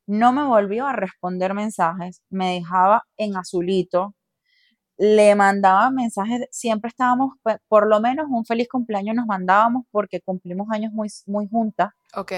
No 0.07 0.33
me 0.33 0.45
volvió 0.45 0.87
a 0.87 0.93
responder 0.93 1.55
mensajes, 1.55 2.23
me 2.31 2.55
dejaba 2.55 3.05
en 3.17 3.37
azulito, 3.37 4.15
le 4.97 5.35
mandaba 5.35 5.91
mensajes, 5.91 6.47
siempre 6.51 6.89
estábamos, 6.89 7.35
por 7.69 7.89
lo 7.89 8.01
menos 8.01 8.27
un 8.31 8.45
feliz 8.45 8.69
cumpleaños 8.69 9.17
nos 9.17 9.27
mandábamos 9.27 9.85
porque 9.91 10.21
cumplimos 10.21 10.69
años 10.71 10.93
muy, 10.93 11.09
muy 11.27 11.49
juntas. 11.49 11.91
Ok. 12.15 12.33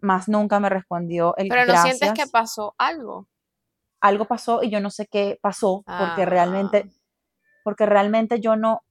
Más 0.00 0.28
nunca 0.28 0.60
me 0.60 0.68
respondió 0.68 1.36
el 1.36 1.48
Pero 1.48 1.66
no 1.66 1.82
sientes 1.82 2.12
que 2.12 2.26
pasó 2.26 2.74
algo. 2.78 3.28
Algo 4.00 4.26
pasó 4.26 4.62
y 4.62 4.70
yo 4.70 4.80
no 4.80 4.90
sé 4.90 5.06
qué 5.06 5.38
pasó, 5.40 5.82
porque 5.86 6.26
realmente, 6.26 6.84
ah. 6.86 6.92
porque 7.62 7.86
realmente 7.86 8.38
yo 8.40 8.54
no, 8.54 8.82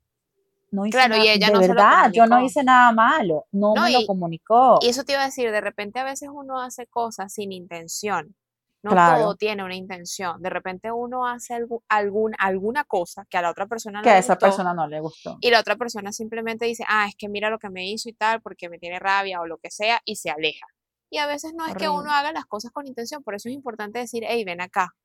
no 0.71 0.87
hice 0.87 0.97
claro, 0.97 1.17
y 1.17 1.27
ella 1.27 1.51
de 1.51 1.67
verdad, 1.67 2.11
yo 2.11 2.25
no 2.25 2.41
hice 2.41 2.63
nada 2.63 2.91
malo, 2.91 3.45
no, 3.51 3.75
me 3.75 3.91
lo 3.91 4.07
comunicó. 4.07 4.79
Y 4.81 4.89
eso 4.89 5.03
te 5.03 5.13
iba 5.13 5.21
a 5.21 5.25
decir, 5.25 5.51
de 5.51 5.61
repente 5.61 5.99
a 5.99 6.03
veces 6.03 6.29
uno 6.33 6.59
hace 6.59 6.87
cosas 6.87 7.31
sin 7.33 7.51
intención. 7.51 8.35
No 8.83 8.91
todo 8.91 9.35
tiene 9.35 9.63
una 9.63 9.75
intención. 9.75 10.41
De 10.41 10.49
repente 10.49 10.91
uno 10.91 11.25
hace 11.25 11.55
algún, 11.87 12.33
alguna 12.37 12.83
cosa 12.83 13.25
que 13.29 13.37
a 13.37 13.41
la 13.41 13.49
otra 13.49 13.65
persona 13.65 13.99
no 13.99 14.03
que 14.03 14.09
a 14.09 14.17
esa 14.17 14.37
persona 14.37 14.73
no 14.73 14.87
le 14.87 14.99
gustó. 14.99 15.37
Y 15.39 15.51
la 15.51 15.61
otra 15.61 15.77
persona 15.77 16.11
simplemente 16.11 16.65
dice, 16.65 16.83
ah, 16.87 17.07
es 17.07 17.15
que 17.15 17.29
mira 17.29 17.49
lo 17.49 17.59
que 17.59 17.69
me 17.69 17.89
hizo 17.89 18.09
y 18.09 18.13
tal, 18.13 18.41
porque 18.41 18.69
me 18.69 18.79
tiene 18.79 18.99
rabia 18.99 19.39
o 19.39 19.47
lo 19.47 19.57
que 19.57 19.71
sea, 19.71 20.01
y 20.03 20.17
se 20.17 20.29
aleja. 20.29 20.65
Y 21.09 21.19
a 21.19 21.27
veces 21.27 21.53
no 21.55 21.65
es 21.65 21.75
que 21.75 21.87
uno 21.87 22.11
haga 22.11 22.33
las 22.33 22.45
cosas 22.45 22.71
con 22.71 22.85
intención, 22.85 23.23
por 23.23 23.35
eso 23.35 23.47
es 23.47 23.55
importante 23.55 23.99
decir, 23.99 24.23
hey, 24.27 24.43
ven 24.43 24.59
acá, 24.59 24.95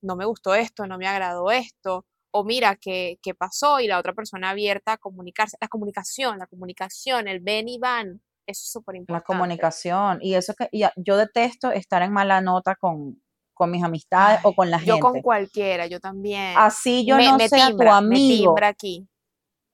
no 0.00 0.16
me 0.16 0.24
gustó 0.24 0.54
esto, 0.54 0.86
no 0.86 0.98
me 0.98 1.06
agradó 1.06 1.50
esto, 1.50 2.06
o 2.32 2.44
mira 2.44 2.74
qué, 2.76 3.18
qué 3.22 3.34
pasó 3.34 3.78
y 3.78 3.86
la 3.86 3.98
otra 3.98 4.14
persona 4.14 4.50
abierta 4.50 4.94
a 4.94 4.98
comunicarse. 4.98 5.56
La 5.60 5.68
comunicación, 5.68 6.38
la 6.38 6.46
comunicación, 6.46 7.28
el 7.28 7.40
ven 7.40 7.68
y 7.68 7.78
van, 7.78 8.22
eso 8.46 8.62
es 8.62 8.70
súper 8.70 8.96
importante. 8.96 9.22
La 9.22 9.26
comunicación. 9.26 10.18
Y 10.20 10.34
eso 10.34 10.54
que 10.54 10.68
yo 10.96 11.16
detesto 11.16 11.70
estar 11.70 12.02
en 12.02 12.12
mala 12.12 12.40
nota 12.40 12.74
con, 12.76 13.22
con 13.54 13.70
mis 13.70 13.82
amistades 13.82 14.40
o 14.44 14.54
con 14.54 14.70
la 14.70 14.78
gente. 14.78 14.92
Yo 14.92 15.00
con 15.00 15.22
cualquiera, 15.22 15.86
yo 15.86 16.00
también. 16.00 16.54
Así 16.56 17.06
yo 17.06 17.16
no 17.16 17.38
sea 17.38 17.70
tu 17.70 17.88
amigo. 17.88 18.54
aquí. 18.62 19.08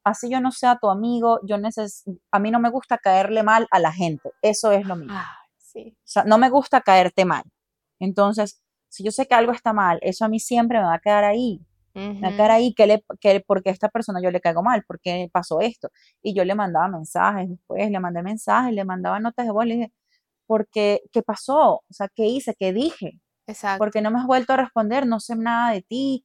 Así 0.05 0.31
yo 0.31 0.41
no 0.41 0.53
sea 0.53 0.79
tu 0.81 0.89
amigo, 0.89 1.39
yo 1.45 1.59
neces 1.59 2.05
a 2.31 2.39
mí 2.39 2.51
no 2.51 2.61
me 2.61 2.71
gusta 2.71 2.97
caerle 2.99 3.43
mal 3.43 3.67
a 3.71 3.79
la 3.79 3.93
gente. 3.93 4.31
Eso 4.43 4.73
es 4.73 4.87
lo 4.87 4.97
mismo. 4.97 5.19
sí. 5.59 5.95
O 5.99 6.01
sea, 6.05 6.25
no 6.25 6.39
me 6.39 6.49
gusta 6.49 6.81
caerte 6.81 7.25
mal. 7.25 7.43
Entonces, 8.01 8.63
si 8.89 9.05
yo 9.05 9.11
sé 9.11 9.27
que 9.27 9.35
algo 9.35 9.53
está 9.53 9.73
mal, 9.73 9.99
eso 10.03 10.25
a 10.25 10.29
mí 10.29 10.41
siempre 10.41 10.79
me 10.79 10.85
va 10.85 10.95
a 10.95 11.01
quedar 11.01 11.25
ahí. 11.25 11.61
Me 12.21 12.29
va 12.29 12.33
a 12.33 12.37
quedar 12.37 12.51
ahí, 12.53 12.75
que 12.75 12.87
le, 12.87 13.05
que, 13.21 13.41
porque 13.47 13.71
a 13.71 13.73
esta 13.73 13.89
persona 13.89 14.21
yo 14.23 14.31
le 14.31 14.41
caigo 14.41 14.63
mal, 14.63 14.85
porque 14.87 15.29
pasó 15.33 15.61
esto. 15.61 15.91
Y 16.23 16.35
yo 16.35 16.45
le 16.45 16.55
mandaba 16.55 16.89
mensajes 16.89 17.49
después, 17.49 17.91
le 17.91 18.01
mandé 18.01 18.23
mensajes, 18.23 18.75
le 18.75 18.85
mandaba 18.85 19.21
notas 19.21 19.47
de 19.47 19.53
voz, 19.53 19.67
le 19.67 19.75
dije, 19.77 19.93
porque, 20.47 21.03
¿qué 21.13 21.23
pasó? 21.23 21.77
O 21.77 21.85
sea, 21.91 22.09
¿qué 22.15 22.27
hice? 22.27 22.55
¿Qué 22.59 22.73
dije? 22.73 23.21
Exacto. 23.47 23.79
Porque 23.79 24.03
no 24.03 24.11
me 24.11 24.21
has 24.21 24.27
vuelto 24.27 24.53
a 24.55 24.57
responder, 24.59 25.07
no 25.07 25.21
sé 25.21 25.37
nada 25.37 25.73
de 25.73 25.83
ti. 25.83 26.25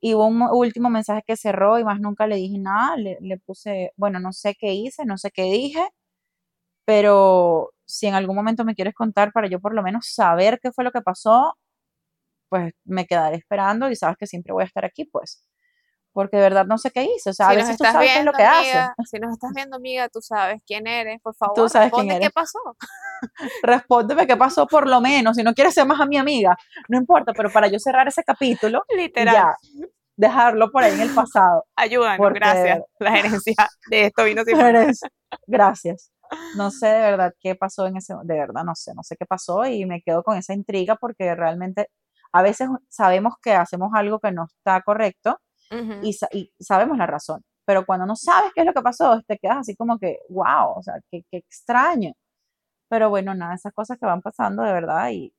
Y 0.00 0.14
hubo 0.14 0.26
un 0.26 0.42
último 0.42 0.90
mensaje 0.90 1.22
que 1.26 1.36
cerró 1.36 1.78
y 1.78 1.84
más 1.84 2.00
nunca 2.00 2.26
le 2.26 2.36
dije 2.36 2.58
nada, 2.58 2.96
le, 2.96 3.18
le 3.20 3.38
puse, 3.38 3.92
bueno, 3.96 4.20
no 4.20 4.32
sé 4.32 4.56
qué 4.58 4.74
hice, 4.74 5.04
no 5.06 5.18
sé 5.18 5.30
qué 5.30 5.44
dije, 5.44 5.82
pero 6.84 7.70
si 7.86 8.06
en 8.06 8.14
algún 8.14 8.36
momento 8.36 8.64
me 8.64 8.74
quieres 8.74 8.94
contar 8.94 9.32
para 9.32 9.48
yo 9.48 9.60
por 9.60 9.74
lo 9.74 9.82
menos 9.82 10.06
saber 10.06 10.60
qué 10.62 10.72
fue 10.72 10.84
lo 10.84 10.92
que 10.92 11.02
pasó, 11.02 11.56
pues 12.50 12.74
me 12.84 13.06
quedaré 13.06 13.36
esperando 13.36 13.88
y 13.90 13.96
sabes 13.96 14.18
que 14.18 14.26
siempre 14.26 14.52
voy 14.52 14.64
a 14.64 14.66
estar 14.66 14.84
aquí, 14.84 15.06
pues. 15.06 15.42
Porque 16.12 16.36
de 16.36 16.42
verdad 16.42 16.66
no 16.66 16.76
sé 16.76 16.90
qué 16.90 17.04
hice. 17.04 17.30
O 17.30 17.32
sea, 17.32 17.48
a 17.48 17.54
veces 17.54 17.78
tú 17.78 17.84
sabes 17.84 18.10
qué 18.12 18.18
es 18.18 18.24
lo 18.24 18.32
que 18.32 18.42
haces. 18.42 18.88
Si 19.10 19.18
nos 19.18 19.32
estás 19.32 19.52
viendo, 19.54 19.76
amiga, 19.76 20.08
tú 20.08 20.20
sabes 20.20 20.60
quién 20.66 20.86
eres, 20.88 21.20
por 21.22 21.34
favor. 21.36 21.54
Tú 21.54 21.68
sabes 21.68 21.92
quién 21.92 22.10
eres. 22.10 22.28
qué 22.28 22.30
pasó. 22.30 22.58
Respóndeme 23.62 24.26
qué 24.26 24.36
pasó 24.36 24.66
por 24.66 24.88
lo 24.88 25.00
menos. 25.00 25.36
Si 25.36 25.44
no 25.44 25.54
quieres 25.54 25.72
ser 25.72 25.86
más 25.86 26.00
a 26.00 26.06
mi 26.06 26.18
amiga, 26.18 26.56
no 26.88 26.98
importa, 26.98 27.32
pero 27.32 27.50
para 27.50 27.68
yo 27.68 27.78
cerrar 27.78 28.08
ese 28.08 28.24
capítulo, 28.24 28.82
literal. 28.96 29.34
Ya, 29.34 29.56
dejarlo 30.16 30.70
por 30.70 30.82
ahí 30.82 30.92
en 30.94 31.00
el 31.00 31.14
pasado. 31.14 31.64
Ayúdanos, 31.76 32.32
gracias. 32.34 32.80
La 32.98 33.12
gerencia 33.12 33.54
de 33.88 34.06
esto 34.06 34.24
vino 34.24 34.42
sin 34.44 34.58
Gracias. 35.46 36.10
No 36.56 36.70
sé 36.70 36.86
de 36.86 37.00
verdad 37.00 37.32
qué 37.40 37.54
pasó 37.54 37.86
en 37.86 37.96
ese, 37.96 38.14
de 38.22 38.34
verdad 38.34 38.64
no 38.64 38.74
sé, 38.74 38.92
no 38.94 39.02
sé 39.02 39.16
qué 39.16 39.26
pasó 39.26 39.66
y 39.66 39.84
me 39.86 40.02
quedo 40.02 40.22
con 40.22 40.36
esa 40.36 40.54
intriga 40.54 40.96
porque 40.96 41.34
realmente 41.34 41.88
a 42.32 42.42
veces 42.42 42.68
sabemos 42.88 43.34
que 43.42 43.52
hacemos 43.54 43.90
algo 43.94 44.18
que 44.20 44.32
no 44.32 44.44
está 44.44 44.80
correcto 44.82 45.40
y, 46.02 46.18
sabemos 46.58 46.98
la 46.98 47.06
razón, 47.06 47.42
pero 47.64 47.86
cuando 47.86 48.04
no 48.06 48.16
sabes 48.16 48.52
qué 48.54 48.62
es 48.62 48.66
lo 48.66 48.74
que 48.74 48.82
pasó, 48.82 49.22
te 49.22 49.38
quedas 49.38 49.58
así 49.58 49.76
como 49.76 49.98
que, 49.98 50.18
wow, 50.28 50.72
o 50.76 50.82
sea, 50.82 50.94
qué, 51.10 51.22
qué 51.30 51.38
extraño. 51.38 52.12
Pero 52.88 53.08
bueno, 53.08 53.34
nada, 53.34 53.54
esas 53.54 53.72
cosas 53.72 53.98
que 53.98 54.06
van 54.06 54.20
pasando 54.20 54.64
de 54.64 54.72
verdad 54.72 55.10
y 55.10 55.32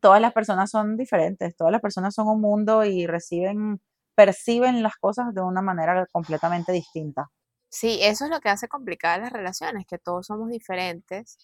todas 0.00 0.20
las 0.20 0.32
personas 0.32 0.70
son 0.70 0.96
diferentes, 0.96 1.56
todas 1.56 1.72
las 1.72 1.80
personas 1.80 2.14
son 2.14 2.28
un 2.28 2.40
mundo 2.40 2.84
y 2.84 3.06
reciben, 3.06 3.80
perciben 4.14 4.82
las 4.82 4.96
cosas 4.96 5.34
de 5.34 5.40
una 5.40 5.62
manera 5.62 6.06
completamente 6.12 6.72
distinta. 6.72 7.30
Sí, 7.68 8.00
eso 8.02 8.24
es 8.24 8.30
lo 8.30 8.40
que 8.40 8.48
hace 8.48 8.66
complicadas 8.66 9.20
las 9.20 9.32
relaciones, 9.32 9.86
que 9.86 9.98
todos 9.98 10.26
somos 10.26 10.50
diferentes, 10.50 11.38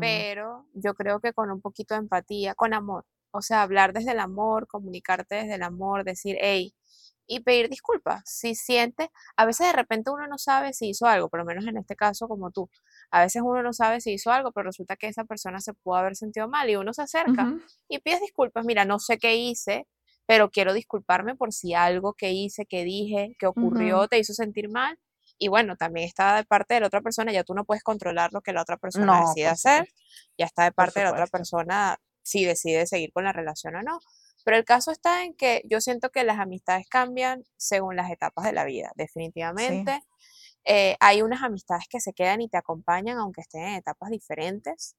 pero 0.00 0.66
yo 0.72 0.94
creo 0.94 1.20
que 1.20 1.34
con 1.34 1.50
un 1.50 1.60
poquito 1.60 1.94
de 1.94 2.00
empatía, 2.00 2.54
con 2.54 2.72
amor, 2.72 3.04
o 3.30 3.42
sea, 3.42 3.62
hablar 3.62 3.92
desde 3.92 4.12
el 4.12 4.20
amor, 4.20 4.66
comunicarte 4.66 5.36
desde 5.36 5.54
el 5.54 5.62
amor, 5.62 6.04
decir, 6.04 6.36
hey, 6.40 6.74
y 7.26 7.40
pedir 7.40 7.68
disculpas. 7.68 8.22
Si 8.24 8.54
siente, 8.54 9.10
a 9.36 9.44
veces 9.46 9.66
de 9.66 9.72
repente 9.72 10.10
uno 10.10 10.26
no 10.26 10.38
sabe 10.38 10.72
si 10.72 10.88
hizo 10.88 11.06
algo, 11.06 11.28
por 11.28 11.40
lo 11.40 11.44
menos 11.44 11.66
en 11.66 11.76
este 11.76 11.96
caso 11.96 12.28
como 12.28 12.50
tú. 12.50 12.70
A 13.10 13.20
veces 13.20 13.42
uno 13.44 13.62
no 13.62 13.72
sabe 13.72 14.00
si 14.00 14.12
hizo 14.12 14.30
algo, 14.30 14.52
pero 14.52 14.68
resulta 14.68 14.96
que 14.96 15.08
esa 15.08 15.24
persona 15.24 15.60
se 15.60 15.74
pudo 15.74 15.96
haber 15.96 16.16
sentido 16.16 16.48
mal 16.48 16.70
y 16.70 16.76
uno 16.76 16.92
se 16.92 17.02
acerca 17.02 17.52
y 17.88 17.98
pides 17.98 18.20
disculpas. 18.20 18.64
Mira, 18.64 18.84
no 18.84 18.98
sé 18.98 19.18
qué 19.18 19.36
hice, 19.36 19.86
pero 20.26 20.50
quiero 20.50 20.72
disculparme 20.72 21.34
por 21.36 21.52
si 21.52 21.74
algo 21.74 22.14
que 22.14 22.32
hice, 22.32 22.66
que 22.66 22.84
dije, 22.84 23.36
que 23.38 23.46
ocurrió, 23.46 24.08
te 24.08 24.18
hizo 24.18 24.32
sentir 24.32 24.68
mal. 24.68 24.98
Y 25.38 25.48
bueno, 25.48 25.76
también 25.76 26.06
está 26.06 26.36
de 26.36 26.44
parte 26.44 26.74
de 26.74 26.80
la 26.80 26.86
otra 26.86 27.02
persona, 27.02 27.30
ya 27.30 27.44
tú 27.44 27.54
no 27.54 27.64
puedes 27.64 27.82
controlar 27.82 28.32
lo 28.32 28.40
que 28.40 28.54
la 28.54 28.62
otra 28.62 28.78
persona 28.78 29.20
decide 29.20 29.48
hacer, 29.48 29.86
ya 30.38 30.46
está 30.46 30.64
de 30.64 30.72
parte 30.72 31.00
de 31.00 31.04
la 31.04 31.12
otra 31.12 31.26
persona 31.26 31.98
si 32.26 32.44
decide 32.44 32.86
seguir 32.86 33.12
con 33.12 33.24
la 33.24 33.32
relación 33.32 33.76
o 33.76 33.82
no. 33.82 34.00
Pero 34.44 34.56
el 34.56 34.64
caso 34.64 34.90
está 34.90 35.24
en 35.24 35.34
que 35.34 35.62
yo 35.64 35.80
siento 35.80 36.10
que 36.10 36.24
las 36.24 36.38
amistades 36.38 36.86
cambian 36.88 37.44
según 37.56 37.96
las 37.96 38.10
etapas 38.10 38.44
de 38.44 38.52
la 38.52 38.64
vida, 38.64 38.90
definitivamente. 38.96 40.02
Eh, 40.64 40.96
hay 40.98 41.22
unas 41.22 41.42
amistades 41.42 41.86
que 41.88 42.00
se 42.00 42.12
quedan 42.12 42.40
y 42.40 42.48
te 42.48 42.56
acompañan 42.56 43.18
aunque 43.18 43.42
estén 43.42 43.62
en 43.62 43.74
etapas 43.74 44.10
diferentes. 44.10 44.96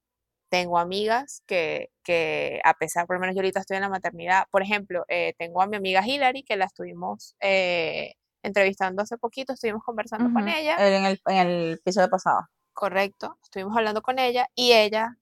Tengo 0.49 0.79
amigas 0.79 1.43
que, 1.45 1.89
que 2.03 2.61
a 2.63 2.73
pesar, 2.75 3.05
por 3.05 3.17
lo 3.17 3.19
menos 3.19 3.35
yo 3.35 3.39
ahorita 3.39 3.59
estoy 3.59 3.75
en 3.75 3.81
la 3.81 3.89
maternidad, 3.89 4.45
por 4.49 4.61
ejemplo, 4.61 5.03
eh, 5.09 5.33
tengo 5.37 5.61
a 5.61 5.67
mi 5.67 5.75
amiga 5.75 6.05
Hilary 6.05 6.43
que 6.43 6.55
la 6.55 6.65
estuvimos 6.65 7.35
eh, 7.41 8.13
entrevistando 8.43 9.01
hace 9.01 9.17
poquito, 9.17 9.51
estuvimos 9.53 9.83
conversando 9.83 10.31
con 10.31 10.47
ella. 10.47 10.75
En 10.77 11.05
el, 11.05 11.21
en 11.25 11.35
el 11.35 11.73
episodio 11.73 12.09
pasado. 12.09 12.47
Correcto, 12.71 13.37
estuvimos 13.43 13.75
hablando 13.75 14.01
con 14.01 14.19
ella 14.19 14.47
y 14.55 14.71
ella 14.71 15.17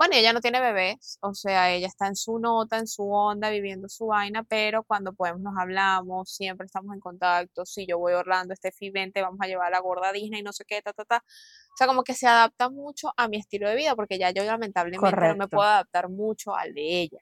bueno, 0.00 0.16
ella 0.16 0.32
no 0.32 0.40
tiene 0.40 0.62
bebés, 0.62 1.18
o 1.20 1.34
sea, 1.34 1.70
ella 1.70 1.86
está 1.86 2.06
en 2.06 2.16
su 2.16 2.38
nota, 2.38 2.78
en 2.78 2.86
su 2.86 3.12
onda, 3.12 3.50
viviendo 3.50 3.86
su 3.90 4.06
vaina, 4.06 4.42
pero 4.44 4.82
cuando 4.82 5.12
podemos 5.12 5.42
nos 5.42 5.52
hablamos, 5.58 6.34
siempre 6.34 6.64
estamos 6.64 6.94
en 6.94 7.00
contacto. 7.00 7.66
Si 7.66 7.86
yo 7.86 7.98
voy 7.98 8.14
a 8.14 8.20
Orlando, 8.20 8.54
este 8.54 8.72
fi 8.72 8.90
vamos 8.90 9.38
a 9.42 9.46
llevar 9.46 9.66
a 9.66 9.70
la 9.72 9.80
gorda 9.80 10.10
Disney, 10.10 10.42
no 10.42 10.54
sé 10.54 10.64
qué, 10.66 10.80
ta, 10.80 10.94
ta, 10.94 11.04
ta. 11.04 11.16
O 11.18 11.76
sea, 11.76 11.86
como 11.86 12.02
que 12.02 12.14
se 12.14 12.26
adapta 12.26 12.70
mucho 12.70 13.12
a 13.14 13.28
mi 13.28 13.36
estilo 13.36 13.68
de 13.68 13.76
vida, 13.76 13.94
porque 13.94 14.18
ya 14.18 14.30
yo 14.30 14.42
lamentablemente 14.42 15.14
no 15.14 15.36
me 15.36 15.48
puedo 15.48 15.68
adaptar 15.68 16.08
mucho 16.08 16.56
al 16.56 16.72
de 16.72 17.02
ella. 17.02 17.18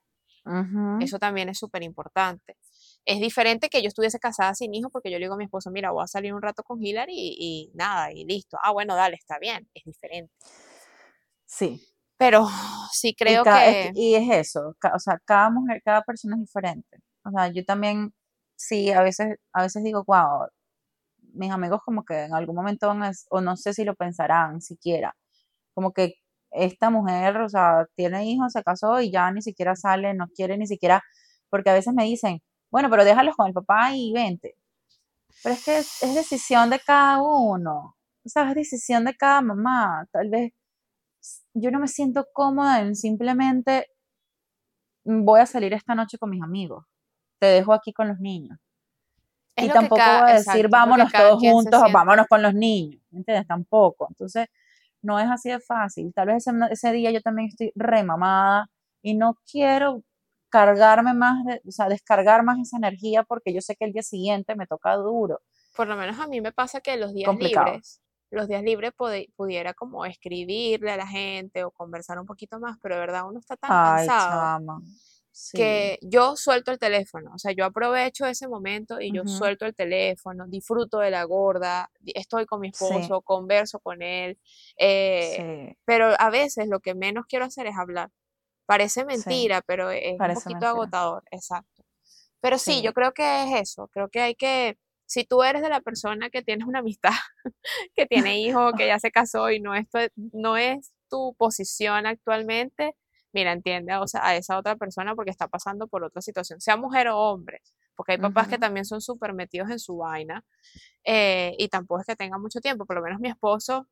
Eso 1.00 1.18
también 1.18 1.48
es 1.48 1.58
súper 1.58 1.82
importante. 1.82 2.56
Es 3.04 3.18
diferente 3.18 3.70
que 3.70 3.82
yo 3.82 3.88
estuviese 3.88 4.20
casada 4.20 4.54
sin 4.54 4.72
hijos, 4.72 4.92
porque 4.92 5.10
yo 5.10 5.18
le 5.18 5.24
digo 5.24 5.34
a 5.34 5.36
mi 5.36 5.46
esposo, 5.46 5.72
mira, 5.72 5.90
voy 5.90 6.04
a 6.04 6.06
salir 6.06 6.32
un 6.32 6.42
rato 6.42 6.62
con 6.62 6.80
Hillary 6.80 7.12
y, 7.12 7.36
y 7.40 7.70
nada, 7.74 8.12
y 8.12 8.24
listo. 8.24 8.56
Ah, 8.62 8.70
bueno, 8.70 8.94
dale, 8.94 9.16
está 9.16 9.40
bien, 9.40 9.68
es 9.74 9.82
diferente. 9.82 10.32
Sí, 11.44 11.82
pero 12.18 12.46
sí 12.92 13.14
creo 13.14 13.44
que... 13.44 13.92
y 13.94 14.14
es 14.14 14.48
eso, 14.48 14.76
o 14.94 14.98
sea, 14.98 15.18
cada 15.24 15.50
mujer, 15.50 15.80
cada 15.84 16.02
persona 16.02 16.36
es 16.36 16.42
diferente. 16.42 16.98
O 17.24 17.30
sea, 17.30 17.48
yo 17.48 17.64
también, 17.64 18.12
sí, 18.56 18.90
a 18.90 19.02
veces, 19.02 19.36
a 19.52 19.62
veces 19.62 19.82
digo, 19.84 20.04
wow, 20.06 20.48
mis 21.34 21.50
amigos 21.50 21.80
como 21.84 22.04
que 22.04 22.24
en 22.24 22.34
algún 22.34 22.56
momento 22.56 22.88
van 22.88 23.02
a, 23.04 23.12
o 23.30 23.40
no 23.40 23.56
sé 23.56 23.74
si 23.74 23.84
lo 23.84 23.94
pensarán 23.94 24.60
siquiera, 24.60 25.16
como 25.74 25.92
que 25.92 26.14
esta 26.50 26.90
mujer, 26.90 27.38
o 27.38 27.48
sea, 27.48 27.86
tiene 27.94 28.26
hijos, 28.26 28.52
se 28.52 28.62
casó 28.64 29.00
y 29.00 29.12
ya 29.12 29.30
ni 29.32 29.42
siquiera 29.42 29.76
sale, 29.76 30.14
no 30.14 30.28
quiere 30.34 30.58
ni 30.58 30.66
siquiera, 30.66 31.02
porque 31.50 31.70
a 31.70 31.74
veces 31.74 31.94
me 31.94 32.04
dicen, 32.04 32.42
bueno, 32.70 32.90
pero 32.90 33.04
déjalos 33.04 33.36
con 33.36 33.48
el 33.48 33.54
papá 33.54 33.92
y 33.94 34.12
vente. 34.12 34.56
Pero 35.42 35.54
es 35.54 35.64
que 35.64 35.78
es 35.78 36.14
decisión 36.14 36.70
de 36.70 36.80
cada 36.80 37.22
uno, 37.22 37.96
o 38.24 38.28
sea, 38.28 38.48
es 38.50 38.54
decisión 38.56 39.04
de 39.04 39.16
cada 39.16 39.40
mamá. 39.40 40.06
Tal 40.12 40.28
vez 40.30 40.52
yo 41.54 41.70
no 41.70 41.78
me 41.78 41.88
siento 41.88 42.26
cómoda 42.32 42.80
en 42.80 42.94
simplemente 42.94 43.88
mm, 45.04 45.24
voy 45.24 45.40
a 45.40 45.46
salir 45.46 45.72
esta 45.72 45.94
noche 45.94 46.18
con 46.18 46.30
mis 46.30 46.42
amigos, 46.42 46.84
te 47.38 47.46
dejo 47.46 47.72
aquí 47.72 47.92
con 47.92 48.08
los 48.08 48.18
niños. 48.18 48.58
y 49.56 49.68
tampoco 49.68 50.02
voy 50.02 50.30
a 50.30 50.34
decir 50.34 50.68
vámonos 50.68 51.12
todos 51.12 51.40
juntos 51.40 51.82
o 51.82 51.92
vámonos 51.92 52.26
con 52.28 52.42
los 52.42 52.54
niños, 52.54 53.02
¿entiendes? 53.12 53.46
Tampoco. 53.46 54.06
Entonces, 54.08 54.46
no 55.02 55.18
es 55.18 55.28
así 55.28 55.50
de 55.50 55.60
fácil. 55.60 56.12
Tal 56.14 56.28
vez 56.28 56.44
ese, 56.70 56.92
día 56.92 57.10
yo 57.10 57.20
también 57.20 57.48
estoy 57.48 57.72
remamada 57.74 58.70
y 59.02 59.14
no 59.14 59.36
quiero 59.50 60.02
cargarme 60.48 61.12
más, 61.14 61.44
o 61.66 61.70
sea, 61.70 61.88
descargar 61.88 62.42
más 62.42 62.58
esa 62.58 62.76
energía 62.76 63.22
porque 63.24 63.52
yo 63.52 63.60
sé 63.60 63.76
que 63.76 63.84
el 63.84 63.92
día 63.92 64.02
siguiente 64.02 64.54
me 64.56 64.66
toca 64.66 64.94
duro. 64.94 65.40
Por 65.76 65.88
lo 65.88 65.96
menos 65.96 66.18
a 66.18 66.26
mí 66.26 66.40
me 66.40 66.52
pasa 66.52 66.80
que 66.80 66.96
los 66.96 67.12
días 67.12 67.36
libres 67.36 68.00
los 68.30 68.48
días 68.48 68.62
libres 68.62 68.92
pudiera 69.36 69.74
como 69.74 70.04
escribirle 70.04 70.90
a 70.90 70.96
la 70.96 71.06
gente 71.06 71.64
o 71.64 71.70
conversar 71.70 72.18
un 72.18 72.26
poquito 72.26 72.60
más, 72.60 72.76
pero 72.82 72.94
de 72.96 73.00
verdad 73.00 73.26
uno 73.28 73.38
está 73.38 73.56
tan 73.56 73.70
cansado 73.70 74.82
que 75.54 75.98
yo 76.02 76.36
suelto 76.36 76.72
el 76.72 76.78
teléfono, 76.78 77.30
o 77.34 77.38
sea, 77.38 77.52
yo 77.52 77.64
aprovecho 77.64 78.26
ese 78.26 78.48
momento 78.48 79.00
y 79.00 79.12
yo 79.12 79.24
suelto 79.24 79.66
el 79.66 79.74
teléfono, 79.74 80.46
disfruto 80.48 80.98
de 80.98 81.10
la 81.10 81.22
gorda, 81.24 81.90
estoy 82.06 82.44
con 82.44 82.60
mi 82.60 82.68
esposo, 82.68 83.20
converso 83.22 83.78
con 83.78 84.02
él, 84.02 84.36
eh, 84.76 85.76
pero 85.84 86.12
a 86.18 86.30
veces 86.30 86.66
lo 86.68 86.80
que 86.80 86.94
menos 86.94 87.26
quiero 87.26 87.44
hacer 87.44 87.66
es 87.66 87.76
hablar. 87.76 88.10
Parece 88.66 89.04
mentira, 89.04 89.62
pero 89.62 89.90
es 89.90 90.18
un 90.20 90.34
poquito 90.34 90.66
agotador, 90.66 91.22
exacto. 91.30 91.84
Pero 92.40 92.58
sí, 92.58 92.82
yo 92.82 92.92
creo 92.92 93.12
que 93.12 93.44
es 93.44 93.60
eso, 93.60 93.88
creo 93.88 94.08
que 94.08 94.20
hay 94.20 94.34
que 94.34 94.76
si 95.08 95.24
tú 95.24 95.42
eres 95.42 95.62
de 95.62 95.70
la 95.70 95.80
persona 95.80 96.28
que 96.30 96.42
tienes 96.42 96.68
una 96.68 96.80
amistad, 96.80 97.12
que 97.96 98.06
tiene 98.06 98.40
hijos, 98.40 98.74
que 98.76 98.86
ya 98.88 98.98
se 99.00 99.10
casó 99.10 99.50
y 99.50 99.60
no, 99.60 99.74
esto, 99.74 99.98
no 100.16 100.56
es 100.56 100.92
tu 101.10 101.34
posición 101.38 102.06
actualmente, 102.06 102.94
mira, 103.32 103.52
entiende 103.52 103.96
o 103.96 104.06
sea, 104.06 104.26
a 104.26 104.36
esa 104.36 104.58
otra 104.58 104.76
persona 104.76 105.14
porque 105.14 105.30
está 105.30 105.48
pasando 105.48 105.88
por 105.88 106.04
otra 106.04 106.20
situación, 106.22 106.60
sea 106.60 106.76
mujer 106.76 107.08
o 107.08 107.18
hombre, 107.18 107.62
porque 107.96 108.12
hay 108.12 108.18
papás 108.18 108.48
que 108.48 108.58
también 108.58 108.84
son 108.84 109.00
súper 109.00 109.32
metidos 109.32 109.70
en 109.70 109.78
su 109.78 109.96
vaina 109.96 110.44
eh, 111.04 111.54
y 111.58 111.68
tampoco 111.68 112.02
es 112.02 112.06
que 112.06 112.16
tengan 112.16 112.42
mucho 112.42 112.60
tiempo, 112.60 112.84
por 112.86 112.96
lo 112.96 113.02
menos 113.02 113.20
mi 113.20 113.28
esposo, 113.30 113.88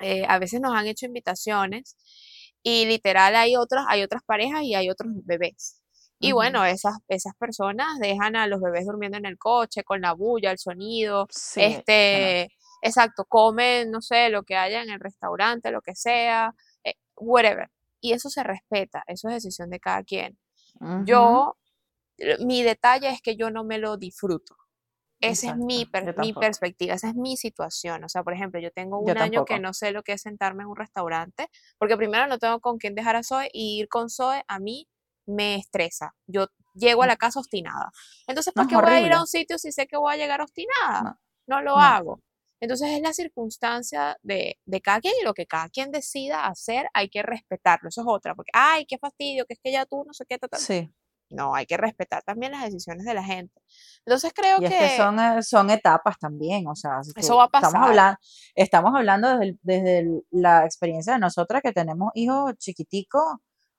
eh, 0.00 0.24
a 0.28 0.38
veces 0.40 0.60
nos 0.60 0.74
han 0.74 0.86
hecho 0.86 1.06
invitaciones 1.06 1.96
y 2.64 2.86
literal 2.86 3.36
hay 3.36 3.56
otras, 3.56 3.84
hay 3.88 4.02
otras 4.02 4.22
parejas 4.24 4.62
y 4.64 4.74
hay 4.74 4.90
otros 4.90 5.12
bebés. 5.24 5.81
Y 6.22 6.30
bueno, 6.30 6.64
esas, 6.64 6.98
esas 7.08 7.34
personas 7.34 7.98
dejan 7.98 8.36
a 8.36 8.46
los 8.46 8.60
bebés 8.60 8.86
durmiendo 8.86 9.18
en 9.18 9.26
el 9.26 9.38
coche 9.38 9.82
con 9.82 10.00
la 10.00 10.12
bulla, 10.12 10.52
el 10.52 10.58
sonido, 10.58 11.26
este, 11.56 12.48
exacto, 12.80 13.24
comen, 13.24 13.90
no 13.90 14.00
sé, 14.00 14.28
lo 14.28 14.44
que 14.44 14.56
haya 14.56 14.82
en 14.82 14.90
el 14.90 15.00
restaurante, 15.00 15.72
lo 15.72 15.82
que 15.82 15.96
sea, 15.96 16.54
eh, 16.84 16.94
whatever. 17.16 17.70
Y 18.00 18.12
eso 18.12 18.30
se 18.30 18.44
respeta, 18.44 19.02
eso 19.08 19.28
es 19.28 19.34
decisión 19.34 19.68
de 19.68 19.80
cada 19.80 20.04
quien. 20.04 20.38
Yo, 21.04 21.56
mi 22.38 22.62
detalle 22.62 23.08
es 23.08 23.20
que 23.20 23.36
yo 23.36 23.50
no 23.50 23.64
me 23.64 23.78
lo 23.78 23.96
disfruto. 23.96 24.56
Esa 25.20 25.50
es 25.50 25.56
mi, 25.56 25.88
mi 26.18 26.32
perspectiva, 26.32 26.94
esa 26.94 27.08
es 27.08 27.14
mi 27.14 27.36
situación. 27.36 28.02
O 28.04 28.08
sea, 28.08 28.22
por 28.22 28.32
ejemplo, 28.32 28.60
yo 28.60 28.70
tengo 28.70 28.98
un 28.98 29.18
año 29.18 29.44
que 29.44 29.58
no 29.58 29.72
sé 29.72 29.90
lo 29.90 30.02
que 30.04 30.12
es 30.12 30.22
sentarme 30.22 30.62
en 30.62 30.68
un 30.68 30.76
restaurante, 30.76 31.48
porque 31.78 31.96
primero 31.96 32.28
no 32.28 32.38
tengo 32.38 32.60
con 32.60 32.78
quién 32.78 32.94
dejar 32.94 33.16
a 33.16 33.22
Zoe 33.24 33.48
y 33.52 33.80
ir 33.80 33.88
con 33.88 34.08
Zoe 34.08 34.44
a 34.46 34.58
mí 34.60 34.88
me 35.26 35.56
estresa. 35.56 36.14
Yo 36.26 36.46
llego 36.74 37.02
a 37.02 37.06
la 37.06 37.16
casa 37.16 37.40
obstinada. 37.40 37.90
Entonces, 38.26 38.52
¿por 38.52 38.66
qué 38.66 38.76
voy 38.76 38.90
a 38.90 39.00
ir 39.00 39.12
a 39.12 39.20
un 39.20 39.26
sitio 39.26 39.58
si 39.58 39.72
sé 39.72 39.86
que 39.86 39.96
voy 39.96 40.14
a 40.14 40.16
llegar 40.16 40.40
obstinada? 40.40 41.18
No, 41.46 41.60
lo 41.60 41.76
hago. 41.76 42.20
Entonces 42.60 42.90
es 42.90 43.02
la 43.02 43.12
circunstancia 43.12 44.16
de, 44.22 44.56
de, 44.64 44.80
cada 44.80 45.00
quien 45.00 45.14
y 45.20 45.24
lo 45.24 45.34
que 45.34 45.46
cada 45.46 45.68
quien 45.68 45.90
decida 45.90 46.46
hacer 46.46 46.88
hay 46.94 47.08
que 47.08 47.22
respetarlo. 47.22 47.88
Eso 47.88 48.02
es 48.02 48.06
otra, 48.08 48.36
porque, 48.36 48.52
ay, 48.54 48.86
qué 48.86 48.98
fastidio, 48.98 49.46
que 49.46 49.54
es 49.54 49.60
que 49.60 49.72
ya 49.72 49.84
tú 49.84 50.04
no 50.06 50.12
sé 50.12 50.24
qué. 50.28 50.38
Tal, 50.38 50.60
Sí. 50.60 50.92
No, 51.32 51.54
hay 51.54 51.64
que 51.66 51.78
respetar 51.78 52.22
también 52.22 52.52
las 52.52 52.64
decisiones 52.64 53.04
de 53.06 53.14
la 53.14 53.24
gente. 53.24 53.60
Entonces 54.04 54.32
creo 54.34 54.58
y 54.58 54.68
que... 54.68 54.84
Es 54.84 54.92
que 54.92 54.96
son, 54.98 55.18
eh, 55.18 55.42
son 55.42 55.70
etapas 55.70 56.18
también, 56.18 56.68
o 56.68 56.76
sea, 56.76 57.00
eso 57.16 57.36
va 57.36 57.44
a 57.44 57.48
pasar. 57.48 57.68
Estamos 57.68 57.88
hablando, 57.88 58.18
estamos 58.54 58.92
hablando 58.94 59.38
desde, 59.38 59.58
desde 59.62 60.22
la 60.30 60.64
experiencia 60.66 61.14
de 61.14 61.18
nosotras 61.18 61.62
que 61.62 61.72
tenemos 61.72 62.10
hijos 62.14 62.54
chiquiticos, 62.58 63.24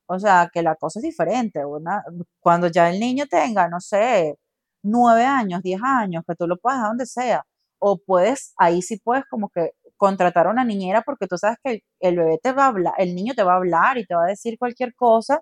o 0.07 0.19
sea, 0.19 0.49
que 0.53 0.61
la 0.63 0.75
cosa 0.75 0.99
es 0.99 1.03
diferente. 1.03 1.65
Una, 1.65 2.03
cuando 2.39 2.67
ya 2.67 2.89
el 2.89 2.99
niño 2.99 3.25
tenga, 3.27 3.67
no 3.69 3.79
sé, 3.79 4.37
nueve 4.83 5.23
años, 5.25 5.61
diez 5.63 5.81
años, 5.83 6.23
que 6.27 6.35
tú 6.35 6.47
lo 6.47 6.57
puedas 6.57 6.83
a 6.83 6.87
donde 6.89 7.05
sea, 7.05 7.45
o 7.79 7.97
puedes, 7.97 8.53
ahí 8.57 8.81
sí 8.81 8.99
puedes 9.03 9.25
como 9.29 9.49
que 9.49 9.71
contratar 9.97 10.47
a 10.47 10.51
una 10.51 10.65
niñera 10.65 11.01
porque 11.03 11.27
tú 11.27 11.37
sabes 11.37 11.57
que 11.63 11.83
el, 11.99 12.17
bebé 12.17 12.39
te 12.41 12.51
va 12.53 12.65
a 12.65 12.67
hablar, 12.67 12.93
el 12.97 13.15
niño 13.15 13.33
te 13.35 13.43
va 13.43 13.53
a 13.53 13.57
hablar 13.57 13.97
y 13.97 14.05
te 14.05 14.15
va 14.15 14.23
a 14.25 14.27
decir 14.27 14.57
cualquier 14.59 14.93
cosa, 14.95 15.41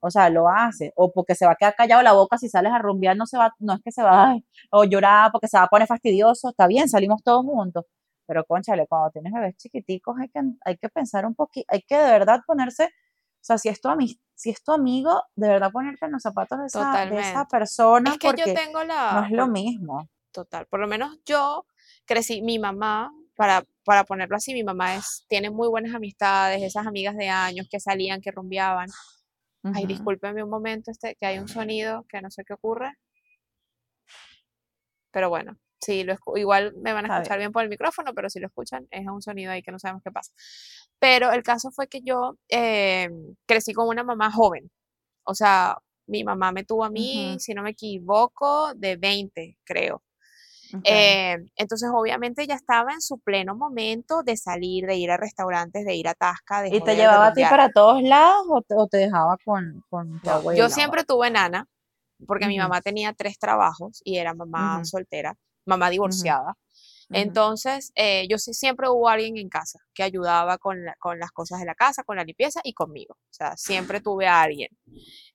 o 0.00 0.10
sea, 0.10 0.30
lo 0.30 0.48
hace, 0.48 0.92
o 0.96 1.12
porque 1.12 1.34
se 1.34 1.46
va 1.46 1.52
a 1.52 1.56
quedar 1.56 1.74
callado 1.76 2.02
la 2.02 2.12
boca 2.14 2.38
si 2.38 2.48
sales 2.48 2.72
a 2.72 2.78
rumbear, 2.78 3.16
no 3.16 3.26
se 3.26 3.38
va, 3.38 3.52
no 3.58 3.74
es 3.74 3.80
que 3.84 3.92
se 3.92 4.02
va, 4.02 4.36
o 4.70 4.84
llorar 4.84 5.30
porque 5.32 5.48
se 5.48 5.58
va 5.58 5.64
a 5.64 5.68
poner 5.68 5.86
fastidioso, 5.88 6.50
está 6.50 6.66
bien, 6.66 6.88
salimos 6.88 7.22
todos 7.22 7.44
juntos, 7.44 7.84
pero 8.26 8.44
conchale, 8.44 8.86
cuando 8.88 9.10
tienes 9.10 9.32
bebés 9.32 9.56
chiquiticos 9.56 10.16
hay 10.20 10.28
que, 10.30 10.40
hay 10.64 10.76
que 10.78 10.88
pensar 10.88 11.26
un 11.26 11.34
poquito, 11.34 11.66
hay 11.68 11.82
que 11.82 11.96
de 11.96 12.10
verdad 12.10 12.40
ponerse 12.46 12.90
o 13.40 13.42
sea, 13.42 13.56
si 13.56 13.70
es 13.70 13.80
tu, 13.80 13.88
si 14.34 14.50
es 14.50 14.62
tu 14.62 14.72
amigo, 14.72 15.22
de 15.34 15.48
verdad 15.48 15.72
ponerte 15.72 16.04
en 16.04 16.12
los 16.12 16.22
zapatos 16.22 16.58
de 16.58 16.66
esa, 16.66 17.06
de 17.06 17.18
esa 17.18 17.46
persona. 17.46 18.10
Es 18.10 18.18
que 18.18 18.28
porque 18.28 18.44
yo 18.46 18.54
tengo 18.54 18.84
la... 18.84 19.12
No 19.12 19.24
es 19.24 19.30
lo 19.30 19.46
mismo. 19.46 20.08
Total. 20.30 20.66
Por 20.66 20.80
lo 20.80 20.86
menos 20.86 21.18
yo 21.24 21.66
crecí, 22.04 22.42
mi 22.42 22.58
mamá, 22.58 23.12
para, 23.34 23.64
para 23.84 24.04
ponerlo 24.04 24.36
así, 24.36 24.52
mi 24.52 24.62
mamá 24.62 24.96
es, 24.96 25.24
tiene 25.26 25.48
muy 25.48 25.68
buenas 25.68 25.94
amistades, 25.94 26.62
esas 26.62 26.86
amigas 26.86 27.16
de 27.16 27.30
años 27.30 27.66
que 27.70 27.80
salían, 27.80 28.20
que 28.20 28.30
rumbeaban. 28.30 28.88
Ay, 29.62 29.86
discúlpeme 29.86 30.42
un 30.42 30.50
momento, 30.50 30.90
este, 30.90 31.16
que 31.16 31.26
hay 31.26 31.38
un 31.38 31.48
sonido 31.48 32.04
que 32.08 32.20
no 32.20 32.30
sé 32.30 32.44
qué 32.44 32.54
ocurre. 32.54 32.94
Pero 35.10 35.28
bueno, 35.30 35.58
sí, 35.80 36.04
lo 36.04 36.16
igual 36.36 36.74
me 36.76 36.92
van 36.92 37.10
a 37.10 37.16
escuchar 37.16 37.38
bien. 37.38 37.52
por 37.52 37.62
el 37.62 37.68
micrófono, 37.68 38.14
pero 38.14 38.30
si 38.30 38.40
lo 38.40 38.46
escuchan 38.46 38.86
es 38.90 39.06
un 39.06 39.22
sonido 39.22 39.52
ahí 39.52 39.62
que 39.62 39.72
no 39.72 39.78
sabemos 39.78 40.02
qué 40.02 40.10
pasa. 40.10 40.32
Pero 40.98 41.32
el 41.32 41.42
caso 41.42 41.70
fue 41.70 41.88
que 41.88 42.02
yo 42.02 42.36
eh, 42.48 43.08
crecí 43.46 43.72
con 43.72 43.88
una 43.88 44.04
mamá 44.04 44.30
joven. 44.30 44.70
O 45.24 45.34
sea, 45.34 45.78
mi 46.06 46.24
mamá 46.24 46.52
me 46.52 46.64
tuvo 46.64 46.84
a 46.84 46.90
mí, 46.90 47.36
si 47.38 47.54
no 47.54 47.62
me 47.62 47.70
equivoco, 47.70 48.74
de 48.74 48.96
20, 48.96 49.58
creo. 49.64 50.02
Eh, 50.84 51.36
entonces, 51.56 51.90
obviamente, 51.92 52.42
ella 52.42 52.54
estaba 52.54 52.92
en 52.92 53.00
su 53.00 53.18
pleno 53.18 53.56
momento 53.56 54.22
de 54.22 54.36
salir, 54.36 54.86
de 54.86 54.96
ir 54.96 55.10
a 55.10 55.16
restaurantes, 55.16 55.84
de 55.84 55.94
ir 55.94 56.08
a 56.08 56.14
Tasca. 56.14 56.66
¿Y 56.68 56.80
te 56.80 56.96
llevaba 56.96 57.28
a 57.28 57.32
ti 57.32 57.42
para 57.42 57.70
todos 57.70 58.02
lados 58.02 58.46
o 58.48 58.86
te, 58.86 58.98
dejaba 58.98 59.36
con, 59.44 59.84
con 59.88 60.20
tu 60.20 60.30
abuela? 60.30 60.58
Yo 60.58 60.68
siempre 60.68 61.04
tuve 61.04 61.30
nana, 61.30 61.66
porque 62.26 62.46
mi 62.46 62.58
mamá 62.58 62.80
tenía 62.80 63.12
tres 63.12 63.38
trabajos 63.38 64.00
y 64.04 64.18
era 64.18 64.34
mamá 64.34 64.84
soltera, 64.84 65.36
mamá 65.66 65.90
divorciada. 65.90 66.56
Entonces, 67.12 67.90
eh, 67.96 68.26
yo 68.28 68.38
sí 68.38 68.54
siempre 68.54 68.88
hubo 68.88 69.08
alguien 69.08 69.36
en 69.36 69.48
casa 69.48 69.80
que 69.94 70.04
ayudaba 70.04 70.58
con, 70.58 70.78
con, 71.00 71.18
las 71.18 71.32
cosas 71.32 71.58
de 71.58 71.66
la 71.66 71.74
casa, 71.74 72.04
con 72.04 72.16
la 72.16 72.24
limpieza 72.24 72.60
y 72.62 72.72
conmigo. 72.72 73.14
O 73.14 73.32
sea, 73.32 73.56
siempre 73.56 74.00
tuve 74.00 74.28
a 74.28 74.42
alguien. 74.42 74.68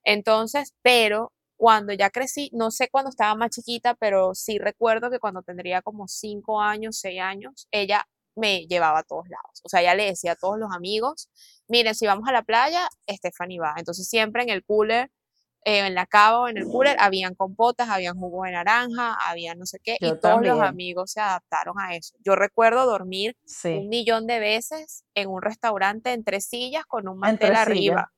Entonces, 0.04 0.74
pero 0.82 1.34
cuando 1.58 1.94
ya 1.94 2.10
crecí, 2.10 2.50
no 2.54 2.72
sé 2.72 2.90
cuando 2.90 3.10
estaba 3.10 3.36
más 3.36 3.52
chiquita, 3.52 3.96
pero 3.96 4.34
sí 4.36 4.58
recuerdo 4.58 5.10
que 5.10 5.20
cuando 5.20 5.42
tendría 5.42 5.82
como 5.82 6.08
cinco 6.08 6.62
años, 6.62 6.98
seis 6.98 7.20
años, 7.22 7.68
ella 7.72 8.06
me 8.36 8.68
llevaba 8.68 9.00
a 9.00 9.04
todos 9.04 9.28
lados. 9.30 9.62
O 9.64 9.70
sea, 9.70 9.82
ella 9.82 9.96
le 9.96 10.06
decía 10.06 10.34
a 10.34 10.36
todos 10.36 10.60
los 10.60 10.72
amigos, 10.74 11.30
miren, 11.68 11.96
si 11.96 12.06
vamos 12.06 12.28
a 12.28 12.34
la 12.34 12.44
playa, 12.44 12.88
Stephanie 13.10 13.60
va. 13.60 13.74
Entonces 13.78 14.08
siempre 14.08 14.44
en 14.44 14.50
el 14.50 14.64
cooler 14.64 15.10
eh, 15.68 15.80
en 15.80 15.96
la 15.96 16.06
cava 16.06 16.42
o 16.42 16.48
en 16.48 16.58
el 16.58 16.66
cooler 16.66 16.96
habían 17.00 17.34
compotas, 17.34 17.90
habían 17.90 18.18
jugo 18.20 18.44
de 18.44 18.52
naranja, 18.52 19.18
había 19.26 19.56
no 19.56 19.66
sé 19.66 19.80
qué, 19.84 19.98
y 20.00 20.16
todos 20.20 20.46
los 20.46 20.62
amigos 20.62 21.12
se 21.12 21.22
adaptaron 21.22 21.76
a 21.80 21.96
eso. 21.96 22.16
Yo 22.24 22.36
recuerdo 22.36 22.86
dormir 22.86 23.36
un 23.66 23.90
millón 23.90 24.28
de 24.28 24.40
veces 24.40 25.04
en 25.16 25.28
un 25.28 25.42
restaurante 25.42 26.14
en 26.14 26.24
tres 26.24 26.46
sillas 26.46 26.86
con 26.86 27.08
un 27.08 27.18
mantel 27.18 27.56
arriba. 27.56 28.12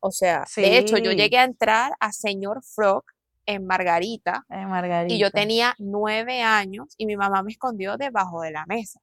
O 0.00 0.10
sea, 0.10 0.44
de 0.56 0.78
hecho, 0.78 0.98
yo 0.98 1.12
llegué 1.12 1.38
a 1.38 1.44
entrar 1.44 1.92
a 2.00 2.12
Señor 2.12 2.62
Frog 2.64 3.04
en 3.46 3.64
Margarita, 3.64 4.44
en 4.50 4.68
Margarita, 4.68 5.14
y 5.14 5.18
yo 5.18 5.30
tenía 5.30 5.76
nueve 5.78 6.42
años 6.42 6.94
y 6.96 7.06
mi 7.06 7.16
mamá 7.16 7.44
me 7.44 7.52
escondió 7.52 7.96
debajo 7.96 8.42
de 8.42 8.50
la 8.50 8.66
mesa. 8.66 9.00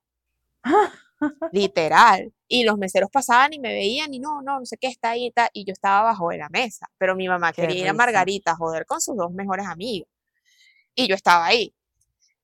Literal. 1.52 2.34
Y 2.48 2.64
los 2.64 2.78
meseros 2.78 3.10
pasaban 3.12 3.54
y 3.54 3.60
me 3.60 3.70
veían 3.70 4.14
y 4.14 4.20
no, 4.20 4.42
no, 4.42 4.60
no 4.60 4.66
sé 4.66 4.78
qué 4.78 4.88
está 4.88 5.12
ahí 5.12 5.32
y, 5.54 5.66
yo 5.66 5.74
estaba 5.74 6.00
abajo 6.00 6.30
de 6.30 6.38
la 6.38 6.50
mesa. 6.50 6.88
Pero 6.98 7.16
mi 7.16 7.28
mamá 7.28 7.54
quería 7.54 7.82
ir 7.82 7.88
a 7.88 7.94
Margarita 7.94 8.52
a 8.52 8.56
joder 8.56 8.86
con 8.86 9.02
sus 9.02 9.16
dos 9.16 9.32
mejores 9.32 9.68
amigos. 9.68 10.10
Y 10.96 11.08
yo 11.08 11.16
estaba 11.16 11.46
ahí. 11.46 11.74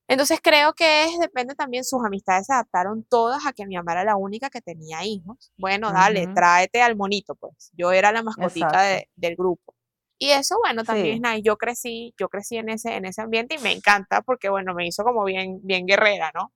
Entonces 0.08 0.38
creo 0.40 0.72
que 0.72 1.06
es, 1.06 1.18
depende 1.18 1.56
también, 1.56 1.82
sus 1.82 2.04
amistades 2.04 2.46
se 2.46 2.52
adaptaron 2.52 3.02
todas 3.02 3.44
a 3.44 3.52
que 3.52 3.66
mi 3.66 3.74
mamá 3.74 3.92
era 3.92 4.04
la 4.04 4.16
única 4.16 4.50
que 4.50 4.60
tenía 4.60 5.04
hijos. 5.04 5.52
Bueno, 5.56 5.92
dale, 5.92 6.28
tráete 6.28 6.80
al 6.80 6.94
monito, 6.94 7.34
pues. 7.34 7.72
Yo 7.76 7.90
era 7.90 8.12
la 8.12 8.22
mascotita 8.22 9.02
del 9.16 9.34
grupo. 9.34 9.74
Y 10.18 10.30
eso, 10.30 10.56
bueno, 10.62 10.84
también 10.84 11.24
es 11.26 11.42
Yo 11.42 11.56
crecí, 11.58 12.14
yo 12.18 12.28
crecí 12.28 12.56
en 12.56 12.70
ese, 12.70 12.94
en 12.94 13.04
ese 13.04 13.20
ambiente 13.20 13.56
y 13.56 13.58
me 13.58 13.72
encanta 13.72 14.22
porque, 14.22 14.48
bueno, 14.48 14.74
me 14.74 14.86
hizo 14.86 15.02
como 15.02 15.24
bien, 15.24 15.60
bien 15.62 15.84
guerrera, 15.86 16.30
¿no? 16.34 16.52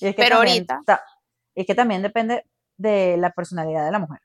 Pero 0.00 0.36
ahorita 0.36 0.82
es 1.60 1.66
que 1.66 1.74
también 1.74 2.02
depende 2.02 2.44
de 2.76 3.16
la 3.16 3.30
personalidad 3.30 3.84
de 3.84 3.92
la 3.92 3.98
mujer 3.98 4.20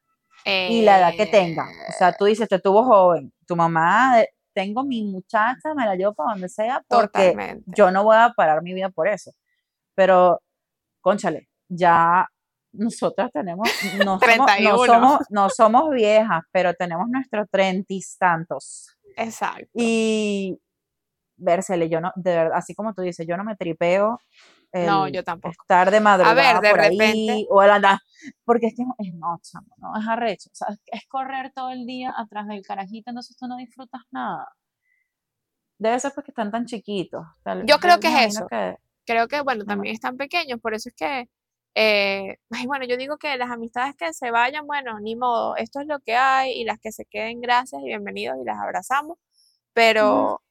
y 0.45 0.81
la 0.83 0.99
edad 0.99 1.13
que 1.15 1.25
tenga. 1.25 1.67
O 1.89 1.91
sea, 1.97 2.13
tú 2.13 2.25
dices, 2.25 2.47
te 2.47 2.59
tuvo 2.59 2.83
joven, 2.83 3.33
tu 3.47 3.55
mamá, 3.55 4.23
tengo 4.53 4.83
mi 4.83 5.03
muchacha, 5.03 5.73
me 5.75 5.85
la 5.85 5.95
llevo 5.95 6.13
para 6.13 6.31
donde 6.31 6.49
sea 6.49 6.83
porque 6.87 7.61
yo 7.65 7.91
no 7.91 8.03
voy 8.03 8.15
a 8.15 8.33
parar 8.35 8.61
mi 8.61 8.73
vida 8.73 8.89
por 8.89 9.07
eso. 9.07 9.31
Pero, 9.95 10.41
conchale, 11.01 11.49
ya 11.67 12.27
nosotras 12.71 13.31
tenemos, 13.31 13.69
no 14.05 14.19
somos, 14.85 15.19
no 15.29 15.49
somos, 15.49 15.91
viejas, 15.91 16.43
pero 16.51 16.73
tenemos 16.73 17.07
nuestros 17.09 17.49
treintis 17.49 18.17
tantos. 18.17 18.95
Exacto. 19.17 19.69
Y 19.73 20.59
versele, 21.37 21.89
yo 21.89 22.01
no, 22.01 22.11
de 22.15 22.35
verdad, 22.35 22.57
así 22.57 22.73
como 22.75 22.93
tú 22.93 23.01
dices, 23.01 23.25
yo 23.27 23.37
no 23.37 23.43
me 23.43 23.55
tripeo 23.55 24.19
no, 24.83 25.07
yo 25.07 25.23
tampoco. 25.23 25.55
Estar 25.61 25.91
de 25.91 25.99
madrugada 25.99 26.59
por 26.59 26.79
ahí, 26.81 27.47
o 27.49 27.61
andar, 27.61 27.99
porque 28.43 28.67
es 28.67 28.75
que 28.75 28.83
es 28.99 29.13
no, 29.13 29.39
no, 29.77 29.99
es 29.99 30.07
arrecho, 30.07 30.49
o 30.51 30.55
sea, 30.55 30.67
es 30.87 31.07
correr 31.07 31.51
todo 31.53 31.71
el 31.71 31.85
día 31.85 32.13
atrás 32.15 32.47
del 32.47 32.61
carajito, 32.65 33.11
entonces 33.11 33.37
tú 33.37 33.47
no 33.47 33.57
disfrutas 33.57 34.01
nada. 34.11 34.47
Debe 35.77 35.99
ser 35.99 36.11
porque 36.13 36.31
están 36.31 36.51
tan 36.51 36.65
chiquitos. 36.65 37.25
yo 37.65 37.79
creo 37.79 37.99
que 37.99 38.07
es 38.07 38.35
eso. 38.35 38.47
creo 39.05 39.27
que, 39.27 39.41
bueno, 39.41 39.65
también 39.65 39.93
están 39.93 40.17
pequeños, 40.17 40.59
por 40.59 40.73
eso 40.73 40.89
es 40.89 40.95
que, 40.95 41.29
eh, 41.75 42.37
bueno, 42.67 42.85
yo 42.85 42.97
digo 42.97 43.17
que 43.17 43.37
las 43.37 43.51
amistades 43.51 43.95
que 43.95 44.13
se 44.13 44.31
vayan, 44.31 44.65
bueno, 44.67 44.99
ni 44.99 45.15
modo, 45.15 45.55
esto 45.55 45.79
es 45.79 45.87
lo 45.87 45.99
que 45.99 46.15
hay, 46.15 46.51
y 46.51 46.65
las 46.65 46.79
que 46.79 46.91
se 46.91 47.05
queden, 47.05 47.39
gracias 47.39 47.81
y 47.81 47.85
bienvenidos, 47.85 48.37
y 48.41 48.45
las 48.45 48.59
abrazamos, 48.59 49.17
pero... 49.73 50.41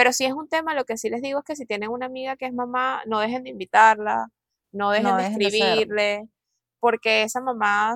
Pero 0.00 0.14
si 0.14 0.24
es 0.24 0.32
un 0.32 0.48
tema, 0.48 0.72
lo 0.72 0.86
que 0.86 0.96
sí 0.96 1.10
les 1.10 1.20
digo 1.20 1.40
es 1.40 1.44
que 1.44 1.54
si 1.54 1.66
tienen 1.66 1.90
una 1.90 2.06
amiga 2.06 2.34
que 2.38 2.46
es 2.46 2.54
mamá, 2.54 3.02
no 3.04 3.20
dejen 3.20 3.44
de 3.44 3.50
invitarla, 3.50 4.28
no 4.72 4.92
dejen 4.92 5.14
de 5.18 5.26
escribirle, 5.26 6.26
porque 6.78 7.22
esa 7.22 7.42
mamá 7.42 7.94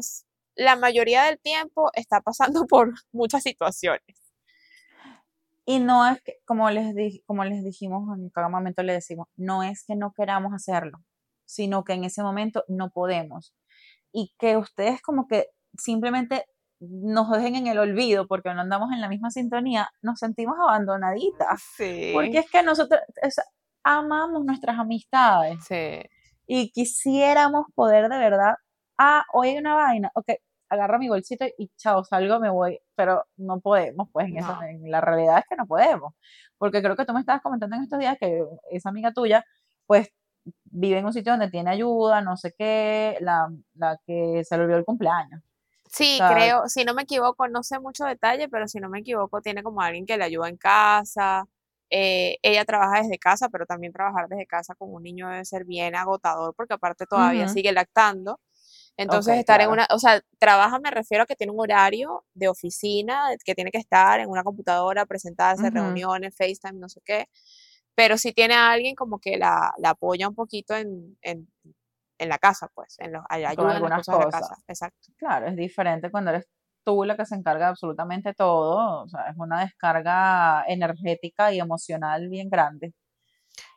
la 0.55 0.77
mayoría 0.77 1.23
del 1.23 1.39
tiempo 1.41 1.91
está 1.95 2.21
pasando 2.21 2.67
por 2.69 2.93
muchas 3.11 3.43
situaciones. 3.43 4.03
Y 5.65 5.79
no 5.79 6.07
es 6.07 6.21
que, 6.21 6.37
como 6.45 6.69
les, 6.69 7.23
como 7.25 7.43
les 7.43 7.65
dijimos 7.65 8.07
en 8.19 8.29
cada 8.29 8.51
momento, 8.51 8.83
le 8.83 8.93
decimos, 8.93 9.29
no 9.37 9.63
es 9.63 9.83
que 9.83 9.97
no 9.97 10.13
queramos 10.13 10.53
hacerlo, 10.53 11.03
sino 11.47 11.85
que 11.85 11.95
en 11.95 12.05
ese 12.05 12.23
momento 12.23 12.65
no 12.69 12.91
podemos. 12.91 13.55
Y 14.13 14.35
que 14.39 14.59
ustedes 14.59 15.01
como 15.01 15.27
que 15.27 15.47
simplemente 15.79 16.45
nos 16.91 17.31
dejen 17.31 17.57
en 17.57 17.67
el 17.67 17.79
olvido 17.79 18.27
porque 18.27 18.53
no 18.55 18.61
andamos 18.61 18.93
en 18.93 19.01
la 19.01 19.09
misma 19.09 19.31
sintonía, 19.31 19.91
nos 20.03 20.19
sentimos 20.19 20.57
abandonaditas. 20.61 21.63
Sí. 21.77 22.11
Porque 22.13 22.39
es 22.39 22.51
que 22.51 22.63
nosotros 22.63 23.01
amamos 23.83 24.45
nuestras 24.45 24.79
amistades. 24.79 25.65
Sí. 25.65 26.01
Y 26.47 26.71
quisiéramos 26.73 27.67
poder 27.75 28.09
de 28.09 28.19
verdad, 28.19 28.55
ah, 28.99 29.25
hoy 29.33 29.51
hay 29.51 29.59
una 29.59 29.75
vaina, 29.75 30.11
ok, 30.15 30.27
agarro 30.69 30.99
mi 30.99 31.09
bolsito 31.09 31.47
y 31.59 31.71
chao, 31.77 32.05
salgo, 32.05 32.41
me 32.41 32.51
voy, 32.51 32.79
pero 32.95 33.25
no 33.37 33.61
podemos, 33.61 34.09
pues 34.13 34.29
en, 34.29 34.39
en 34.39 34.91
la 34.91 35.01
realidad 35.01 35.39
es 35.39 35.45
que 35.49 35.57
no 35.57 35.67
podemos, 35.67 36.15
porque 36.59 36.83
creo 36.83 36.97
que 36.97 37.05
tú 37.05 37.13
me 37.13 37.21
estabas 37.21 37.43
comentando 37.43 37.77
en 37.77 37.83
estos 37.83 37.99
días 37.99 38.17
que 38.21 38.45
esa 38.71 38.91
amiga 38.91 39.13
tuya, 39.13 39.45
pues 39.87 40.11
vive 40.65 40.99
en 40.99 41.07
un 41.07 41.13
sitio 41.13 41.33
donde 41.33 41.51
tiene 41.51 41.71
ayuda, 41.71 42.21
no 42.21 42.37
sé 42.37 42.55
qué, 42.57 43.17
la, 43.21 43.51
la 43.75 43.99
que 44.07 44.43
se 44.45 44.57
le 44.57 44.65
olvidó 44.65 44.79
el 44.79 44.85
cumpleaños. 44.85 45.43
Sí, 45.95 46.19
creo, 46.29 46.69
si 46.69 46.85
no 46.85 46.93
me 46.93 47.03
equivoco, 47.03 47.47
no 47.47 47.63
sé 47.63 47.79
mucho 47.79 48.05
detalle, 48.05 48.49
pero 48.49 48.67
si 48.67 48.81
no 48.81 48.89
me 48.89 48.99
equivoco, 48.99 49.41
tiene 49.41 49.63
como 49.63 49.81
alguien 49.81 50.07
que 50.07 50.17
le 50.17 50.25
ayuda 50.25 50.49
en 50.49 50.57
casa. 50.57 51.47
Eh, 51.89 52.39
ella 52.43 52.65
trabaja 52.65 53.03
desde 53.03 53.19
casa, 53.19 53.49
pero 53.49 53.65
también 53.65 53.93
trabajar 53.93 54.29
desde 54.29 54.47
casa 54.47 54.75
con 54.75 54.93
un 54.93 55.05
niño 55.05 55.29
debe 55.29 55.45
ser 55.45 55.65
bien 55.65 55.95
agotador, 55.95 56.53
porque 56.57 56.75
aparte 56.75 57.07
todavía 57.07 57.47
sigue 57.49 57.71
lactando. 57.73 58.41
Entonces, 58.97 59.37
estar 59.39 59.61
en 59.61 59.71
una, 59.71 59.87
o 59.91 59.99
sea, 59.99 60.21
trabaja 60.39 60.79
me 60.81 60.91
refiero 60.91 61.25
a 61.25 61.27
que 61.27 61.37
tiene 61.37 61.53
un 61.53 61.61
horario 61.61 62.25
de 62.35 62.49
oficina, 62.49 63.29
que 63.45 63.55
tiene 63.55 63.71
que 63.71 63.79
estar 63.79 64.19
en 64.19 64.29
una 64.29 64.43
computadora, 64.43 65.07
presentarse, 65.07 65.71
reuniones, 65.71 66.35
FaceTime, 66.37 66.81
no 66.81 66.89
sé 66.89 67.01
qué. 67.05 67.29
Pero 67.95 68.19
si 68.19 68.33
tiene 68.33 68.55
a 68.55 68.73
alguien 68.73 68.97
como 68.97 69.21
que 69.21 69.37
la, 69.37 69.73
la 69.79 69.91
apoya 69.91 70.29
un 70.29 70.35
poquito 70.35 70.75
en, 70.75 71.17
en, 71.23 71.49
en 72.25 72.29
la 72.29 72.39
casa, 72.39 72.69
pues, 72.75 72.97
en 72.99 73.13
los, 73.13 73.23
ayuda 73.29 73.77
algunas 73.77 74.07
cosas, 74.07 74.19
De 74.19 74.25
la 74.25 74.31
casa. 74.31 74.57
Exacto. 74.67 75.13
Claro, 75.17 75.47
es 75.47 75.57
diferente 75.57 76.11
cuando 76.11 76.31
eres 76.31 76.47
tú 76.85 77.05
la 77.05 77.17
que 77.17 77.25
se 77.25 77.35
encarga 77.35 77.67
de 77.67 77.71
absolutamente 77.71 78.35
todo, 78.35 79.05
o 79.05 79.09
sea, 79.09 79.31
es 79.31 79.37
una 79.37 79.61
descarga 79.61 80.65
energética 80.67 81.53
y 81.53 81.61
emocional 81.61 82.29
bien 82.29 82.51
grande. 82.51 82.93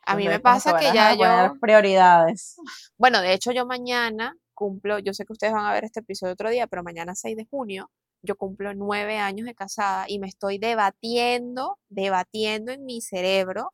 A 0.04 0.16
mí 0.16 0.26
me 0.26 0.40
pasa 0.40 0.76
que 0.76 0.92
ya 0.92 1.14
yo... 1.14 1.54
prioridades. 1.60 2.56
Bueno, 2.98 3.20
de 3.20 3.32
hecho 3.32 3.52
yo 3.52 3.64
mañana 3.64 4.34
cumplo, 4.54 4.98
yo 4.98 5.14
sé 5.14 5.24
que 5.24 5.32
ustedes 5.32 5.52
van 5.52 5.66
a 5.66 5.72
ver 5.72 5.84
este 5.84 6.00
episodio 6.00 6.32
otro 6.32 6.50
día, 6.50 6.66
pero 6.66 6.82
mañana 6.82 7.14
6 7.14 7.36
de 7.36 7.46
junio 7.46 7.90
yo 8.22 8.36
cumplo 8.36 8.74
nueve 8.74 9.18
años 9.18 9.46
de 9.46 9.54
casada 9.54 10.06
y 10.08 10.18
me 10.18 10.26
estoy 10.26 10.58
debatiendo, 10.58 11.78
debatiendo 11.88 12.72
en 12.72 12.84
mi 12.84 13.00
cerebro 13.00 13.72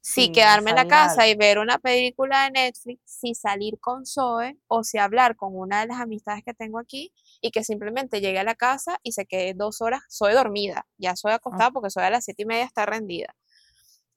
si 0.00 0.32
quedarme 0.32 0.70
en 0.70 0.76
la 0.76 0.88
casa 0.88 1.28
y 1.28 1.34
ver 1.34 1.58
una 1.58 1.78
película 1.78 2.44
de 2.44 2.50
Netflix, 2.52 3.02
si 3.04 3.34
salir 3.34 3.78
con 3.80 4.06
Zoe 4.06 4.58
o 4.66 4.82
si 4.82 4.98
hablar 4.98 5.36
con 5.36 5.54
una 5.54 5.80
de 5.80 5.88
las 5.88 6.00
amistades 6.00 6.42
que 6.44 6.54
tengo 6.54 6.78
aquí 6.78 7.12
y 7.40 7.50
que 7.50 7.64
simplemente 7.64 8.20
llegue 8.20 8.38
a 8.38 8.44
la 8.44 8.54
casa 8.54 8.98
y 9.02 9.12
se 9.12 9.26
quede 9.26 9.52
dos 9.54 9.80
horas, 9.82 10.02
soy 10.08 10.32
dormida, 10.32 10.86
ya 10.96 11.16
soy 11.16 11.32
acostada 11.32 11.70
porque 11.70 11.90
soy 11.90 12.04
a 12.04 12.10
las 12.10 12.24
siete 12.24 12.42
y 12.42 12.46
media 12.46 12.64
está 12.64 12.86
rendida. 12.86 13.34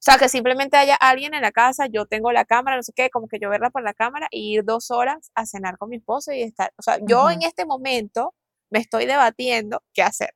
O 0.03 0.05
sea, 0.05 0.17
que 0.17 0.27
simplemente 0.27 0.75
haya 0.75 0.95
alguien 0.95 1.33
en 1.33 1.41
la 1.41 1.53
casa, 1.53 1.87
yo 1.87 2.05
tengo 2.05 2.31
la 2.33 2.43
cámara, 2.43 2.75
no 2.75 2.83
sé 2.83 2.91
qué, 2.93 3.09
como 3.09 3.27
que 3.27 3.39
yo 3.39 3.49
verla 3.49 3.69
por 3.69 3.83
la 3.83 3.93
cámara 3.93 4.27
y 4.31 4.53
ir 4.53 4.65
dos 4.65 4.91
horas 4.91 5.31
a 5.33 5.45
cenar 5.45 5.77
con 5.77 5.89
mi 5.89 5.97
esposo 5.97 6.33
y 6.33 6.41
estar, 6.41 6.73
o 6.77 6.81
sea, 6.81 6.97
yo 7.07 7.29
en 7.29 7.41
este 7.43 7.65
momento 7.65 8.35
me 8.69 8.79
estoy 8.79 9.05
debatiendo 9.05 9.81
qué 9.93 10.01
hacer. 10.03 10.33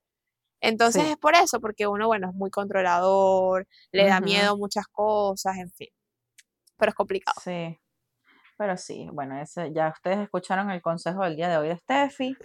Entonces 0.62 1.06
es 1.06 1.18
por 1.18 1.36
eso, 1.36 1.60
porque 1.60 1.88
uno, 1.88 2.08
bueno, 2.08 2.30
es 2.30 2.36
muy 2.36 2.50
controlador, 2.50 3.68
le 3.92 4.08
da 4.08 4.20
miedo 4.20 4.58
muchas 4.58 4.88
cosas, 4.88 5.58
en 5.58 5.72
fin. 5.72 5.90
Pero 6.78 6.90
es 6.90 6.96
complicado. 6.96 7.40
Sí. 7.44 7.78
Pero 8.58 8.76
sí, 8.76 9.08
bueno, 9.14 9.40
ese, 9.40 9.72
ya 9.72 9.90
ustedes 9.90 10.18
escucharon 10.20 10.72
el 10.72 10.82
consejo 10.82 11.24
del 11.24 11.36
día 11.36 11.48
de 11.48 11.58
hoy 11.58 11.68
de 11.70 11.78
Steffi. 11.78 12.36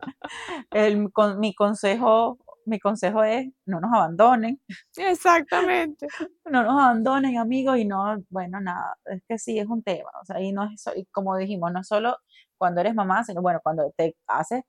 El, 0.70 1.10
con, 1.12 1.40
mi 1.40 1.54
consejo, 1.54 2.38
mi 2.66 2.78
consejo 2.78 3.24
es 3.24 3.48
no 3.64 3.80
nos 3.80 3.92
abandonen. 3.94 4.60
Exactamente. 4.96 6.06
No 6.44 6.62
nos 6.64 6.72
abandonen, 6.74 7.38
amigos, 7.38 7.78
y 7.78 7.86
no, 7.86 8.22
bueno, 8.28 8.60
nada, 8.60 8.98
es 9.06 9.22
que 9.26 9.38
sí 9.38 9.58
es 9.58 9.66
un 9.66 9.82
tema. 9.82 10.10
O 10.20 10.24
sea, 10.26 10.38
y 10.38 10.52
no 10.52 10.64
es 10.64 10.84
y 10.94 11.06
como 11.06 11.36
dijimos, 11.38 11.72
no 11.72 11.82
solo 11.82 12.18
cuando 12.58 12.82
eres 12.82 12.94
mamá, 12.94 13.24
sino 13.24 13.40
bueno, 13.40 13.60
cuando 13.62 13.90
te 13.96 14.14
haces 14.26 14.62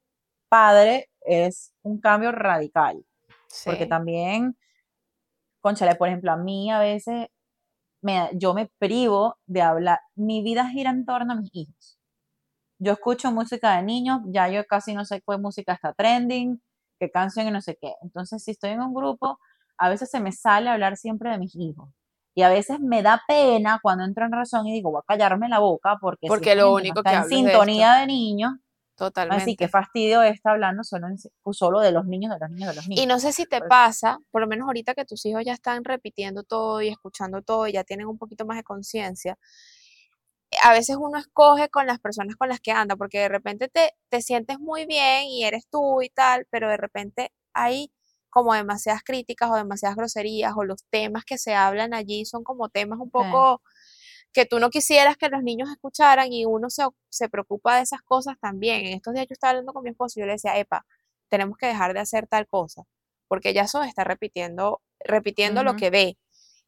padre 0.47 1.09
es 1.25 1.73
un 1.81 1.99
cambio 1.99 2.31
radical. 2.31 3.05
Porque 3.65 3.85
también, 3.85 4.57
conchale, 5.61 5.95
por 5.95 6.07
ejemplo, 6.07 6.31
a 6.31 6.37
mí 6.37 6.71
a 6.71 6.79
veces 6.79 7.27
me, 8.01 8.29
yo 8.33 8.53
me 8.53 8.69
privo 8.79 9.37
de 9.45 9.61
hablar, 9.61 9.99
mi 10.15 10.43
vida 10.43 10.67
gira 10.69 10.89
en 10.89 11.05
torno 11.05 11.33
a 11.33 11.35
mis 11.35 11.49
hijos. 11.53 11.99
Yo 12.79 12.93
escucho 12.93 13.31
música 13.31 13.77
de 13.77 13.83
niños, 13.83 14.21
ya 14.25 14.49
yo 14.49 14.65
casi 14.65 14.93
no 14.93 15.05
sé 15.05 15.21
qué 15.25 15.37
música 15.37 15.73
está 15.73 15.93
trending, 15.93 16.61
qué 16.99 17.09
canción 17.09 17.47
y 17.47 17.51
no 17.51 17.61
sé 17.61 17.77
qué. 17.79 17.93
Entonces, 18.01 18.43
si 18.43 18.51
estoy 18.51 18.71
en 18.71 18.81
un 18.81 18.93
grupo, 18.93 19.39
a 19.77 19.89
veces 19.89 20.09
se 20.09 20.19
me 20.19 20.31
sale 20.31 20.69
hablar 20.69 20.97
siempre 20.97 21.29
de 21.29 21.37
mis 21.37 21.55
hijos. 21.55 21.89
Y 22.35 22.41
a 22.41 22.49
veces 22.49 22.79
me 22.79 23.03
da 23.03 23.21
pena 23.27 23.79
cuando 23.81 24.03
entro 24.03 24.25
en 24.25 24.31
razón 24.31 24.67
y 24.67 24.73
digo, 24.73 24.91
voy 24.91 25.01
a 25.01 25.05
callarme 25.07 25.47
la 25.49 25.59
boca 25.59 25.97
porque, 26.01 26.27
porque 26.27 26.55
lo 26.55 26.73
único 26.73 27.03
que 27.03 27.09
está 27.09 27.23
en 27.23 27.29
sintonía 27.29 27.93
de 27.93 28.07
niños, 28.07 28.53
Totalmente. 28.95 29.43
Así 29.43 29.55
que 29.55 29.67
fastidio 29.67 30.21
está 30.21 30.51
hablando 30.51 30.83
solo, 30.83 31.07
pues, 31.41 31.57
solo 31.57 31.79
de 31.79 31.91
los 31.91 32.05
niños, 32.05 32.31
de 32.31 32.39
los 32.39 32.49
niños, 32.51 32.69
de 32.69 32.75
los 32.75 32.87
niños. 32.87 33.03
Y 33.03 33.07
no 33.07 33.19
sé 33.19 33.31
si 33.31 33.45
te 33.45 33.61
pasa, 33.61 34.19
por 34.29 34.41
lo 34.41 34.47
menos 34.47 34.67
ahorita 34.67 34.93
que 34.93 35.05
tus 35.05 35.25
hijos 35.25 35.43
ya 35.43 35.53
están 35.53 35.83
repitiendo 35.83 36.43
todo 36.43 36.81
y 36.81 36.89
escuchando 36.89 37.41
todo 37.41 37.67
y 37.67 37.73
ya 37.73 37.83
tienen 37.83 38.07
un 38.07 38.17
poquito 38.17 38.45
más 38.45 38.57
de 38.57 38.63
conciencia, 38.63 39.37
a 40.61 40.71
veces 40.71 40.97
uno 40.99 41.17
escoge 41.17 41.69
con 41.69 41.87
las 41.87 41.99
personas 41.99 42.35
con 42.35 42.49
las 42.49 42.59
que 42.59 42.71
anda, 42.71 42.95
porque 42.95 43.19
de 43.19 43.29
repente 43.29 43.69
te, 43.69 43.93
te 44.09 44.21
sientes 44.21 44.59
muy 44.59 44.85
bien 44.85 45.25
y 45.25 45.43
eres 45.43 45.67
tú 45.69 46.01
y 46.01 46.09
tal, 46.09 46.45
pero 46.51 46.69
de 46.69 46.77
repente 46.77 47.31
hay 47.53 47.91
como 48.29 48.53
demasiadas 48.53 49.03
críticas 49.03 49.49
o 49.51 49.55
demasiadas 49.55 49.95
groserías 49.95 50.53
o 50.55 50.63
los 50.63 50.83
temas 50.89 51.23
que 51.23 51.37
se 51.37 51.53
hablan 51.53 51.93
allí 51.93 52.25
son 52.25 52.43
como 52.43 52.69
temas 52.69 52.99
un 52.99 53.11
poco 53.11 53.61
que 54.33 54.45
tú 54.45 54.59
no 54.59 54.69
quisieras 54.69 55.15
que 55.15 55.29
los 55.29 55.43
niños 55.43 55.69
escucharan 55.69 56.33
y 56.33 56.45
uno 56.45 56.69
se, 56.69 56.83
se, 57.09 57.29
preocupa 57.29 57.77
de 57.77 57.83
esas 57.83 58.01
cosas 58.01 58.35
también. 58.39 58.87
En 58.87 58.93
estos 58.93 59.13
días 59.13 59.27
yo 59.29 59.33
estaba 59.33 59.51
hablando 59.51 59.73
con 59.73 59.83
mi 59.83 59.91
esposo 59.91 60.19
y 60.19 60.21
yo 60.21 60.25
le 60.25 60.33
decía, 60.33 60.57
epa, 60.57 60.85
tenemos 61.29 61.57
que 61.57 61.67
dejar 61.67 61.93
de 61.93 61.99
hacer 61.99 62.27
tal 62.27 62.47
cosa, 62.47 62.83
porque 63.27 63.53
ya 63.53 63.63
eso 63.63 63.83
está 63.83 64.03
repitiendo, 64.03 64.81
repitiendo 64.99 65.63
lo 65.63 65.75
que 65.75 65.89
ve. 65.89 66.17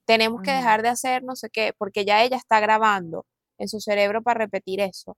Tenemos 0.05 0.41
que 0.43 0.51
dejar 0.51 0.83
de 0.83 0.89
hacer 0.89 1.23
no 1.23 1.35
sé 1.35 1.49
qué, 1.49 1.73
porque 1.77 2.05
ya 2.05 2.23
ella 2.23 2.37
está 2.37 2.59
grabando 2.59 3.25
en 3.57 3.67
su 3.67 3.79
cerebro 3.79 4.21
para 4.21 4.39
repetir 4.39 4.79
eso. 4.79 5.17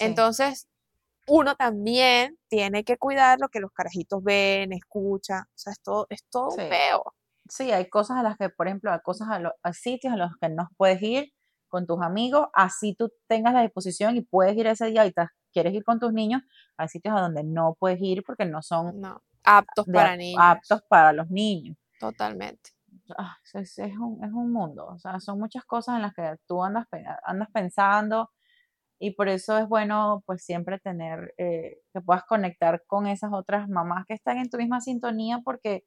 Entonces, 0.00 0.66
uno 1.26 1.54
también 1.54 2.38
tiene 2.48 2.84
que 2.84 2.96
cuidar 2.96 3.38
lo 3.40 3.48
que 3.48 3.60
los 3.60 3.72
carajitos 3.72 4.22
ven, 4.22 4.72
escuchan, 4.72 5.42
o 5.42 5.52
sea, 5.54 5.72
es 5.72 5.80
todo, 5.80 6.06
es 6.08 6.24
todo 6.30 6.48
un 6.48 6.56
feo. 6.56 7.14
Sí, 7.48 7.72
hay 7.72 7.88
cosas 7.88 8.18
a 8.18 8.22
las 8.22 8.38
que, 8.38 8.48
por 8.48 8.68
ejemplo, 8.68 8.90
hay 8.90 9.00
cosas 9.00 9.28
a, 9.28 9.52
a 9.62 9.72
sitios 9.74 10.14
a 10.14 10.16
los 10.16 10.30
que 10.40 10.48
no 10.48 10.68
puedes 10.76 11.02
ir, 11.02 11.32
con 11.74 11.88
tus 11.88 12.00
amigos, 12.00 12.46
así 12.52 12.94
tú 12.94 13.10
tengas 13.26 13.52
la 13.52 13.62
disposición 13.62 14.16
y 14.16 14.20
puedes 14.20 14.56
ir 14.56 14.68
ese 14.68 14.86
día 14.86 15.04
y 15.06 15.12
te, 15.12 15.26
quieres 15.52 15.74
ir 15.74 15.82
con 15.82 15.98
tus 15.98 16.12
niños, 16.12 16.40
hay 16.76 16.86
sitios 16.86 17.16
a 17.16 17.20
donde 17.20 17.42
no 17.42 17.74
puedes 17.80 18.00
ir 18.00 18.22
porque 18.24 18.44
no 18.44 18.62
son 18.62 19.02
aptos 19.42 19.84
para 19.92 20.16
niños. 20.16 20.40
Aptos 20.40 20.82
para 20.88 21.12
los 21.12 21.28
niños. 21.30 21.76
Totalmente. 21.98 22.70
Ah, 23.18 23.36
es, 23.54 23.76
un, 23.98 24.22
es, 24.22 24.30
un, 24.30 24.52
mundo, 24.52 24.86
o 24.86 24.98
sea, 25.00 25.18
son 25.18 25.40
muchas 25.40 25.64
cosas 25.64 25.96
en 25.96 26.02
las 26.02 26.14
que 26.14 26.36
tú 26.46 26.62
andas, 26.62 26.86
andas 27.24 27.48
pensando 27.52 28.30
y 29.00 29.10
por 29.10 29.28
eso 29.28 29.58
es 29.58 29.68
bueno 29.68 30.22
pues 30.26 30.44
siempre 30.44 30.78
tener, 30.78 31.34
eh, 31.38 31.80
que 31.92 32.00
puedas 32.02 32.22
conectar 32.22 32.84
con 32.86 33.08
esas 33.08 33.32
otras 33.32 33.68
mamás 33.68 34.06
que 34.06 34.14
están 34.14 34.38
en 34.38 34.48
tu 34.48 34.58
misma 34.58 34.80
sintonía 34.80 35.40
porque 35.44 35.82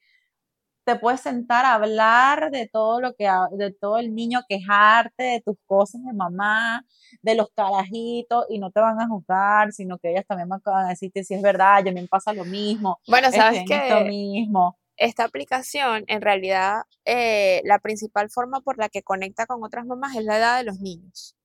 te 0.88 0.96
puedes 0.96 1.20
sentar 1.20 1.66
a 1.66 1.74
hablar 1.74 2.50
de 2.50 2.66
todo 2.66 3.02
lo 3.02 3.14
que, 3.14 3.30
de 3.52 3.74
todo 3.74 3.98
el 3.98 4.16
niño, 4.16 4.40
quejarte 4.48 5.22
de 5.22 5.42
tus 5.42 5.58
cosas 5.66 6.02
de 6.02 6.14
mamá, 6.14 6.86
de 7.22 7.36
los 7.36 7.50
carajitos, 7.54 8.46
y 8.48 8.58
no 8.58 8.72
te 8.72 8.80
van 8.80 9.02
a 9.02 9.06
juzgar, 9.06 9.74
sino 9.74 9.98
que 9.98 10.12
ellas 10.12 10.26
también 10.26 10.48
van 10.48 10.62
a 10.66 10.88
decirte 10.88 11.26
si 11.26 11.34
es 11.34 11.42
verdad, 11.42 11.84
yo 11.84 11.92
me 11.92 12.08
pasa 12.08 12.32
lo 12.32 12.46
mismo. 12.46 13.02
Bueno, 13.06 13.30
sabes 13.34 13.66
que 13.68 14.06
mismo. 14.06 14.78
esta 14.96 15.26
aplicación, 15.26 16.06
en 16.08 16.22
realidad, 16.22 16.84
eh, 17.04 17.62
la 17.66 17.80
principal 17.80 18.30
forma 18.30 18.62
por 18.62 18.78
la 18.78 18.88
que 18.88 19.04
conecta 19.04 19.46
con 19.46 19.62
otras 19.66 19.86
mamás 19.86 20.16
es 20.16 20.24
la 20.24 20.38
edad 20.38 20.58
de 20.58 20.64
los 20.64 20.80
niños. 20.80 21.36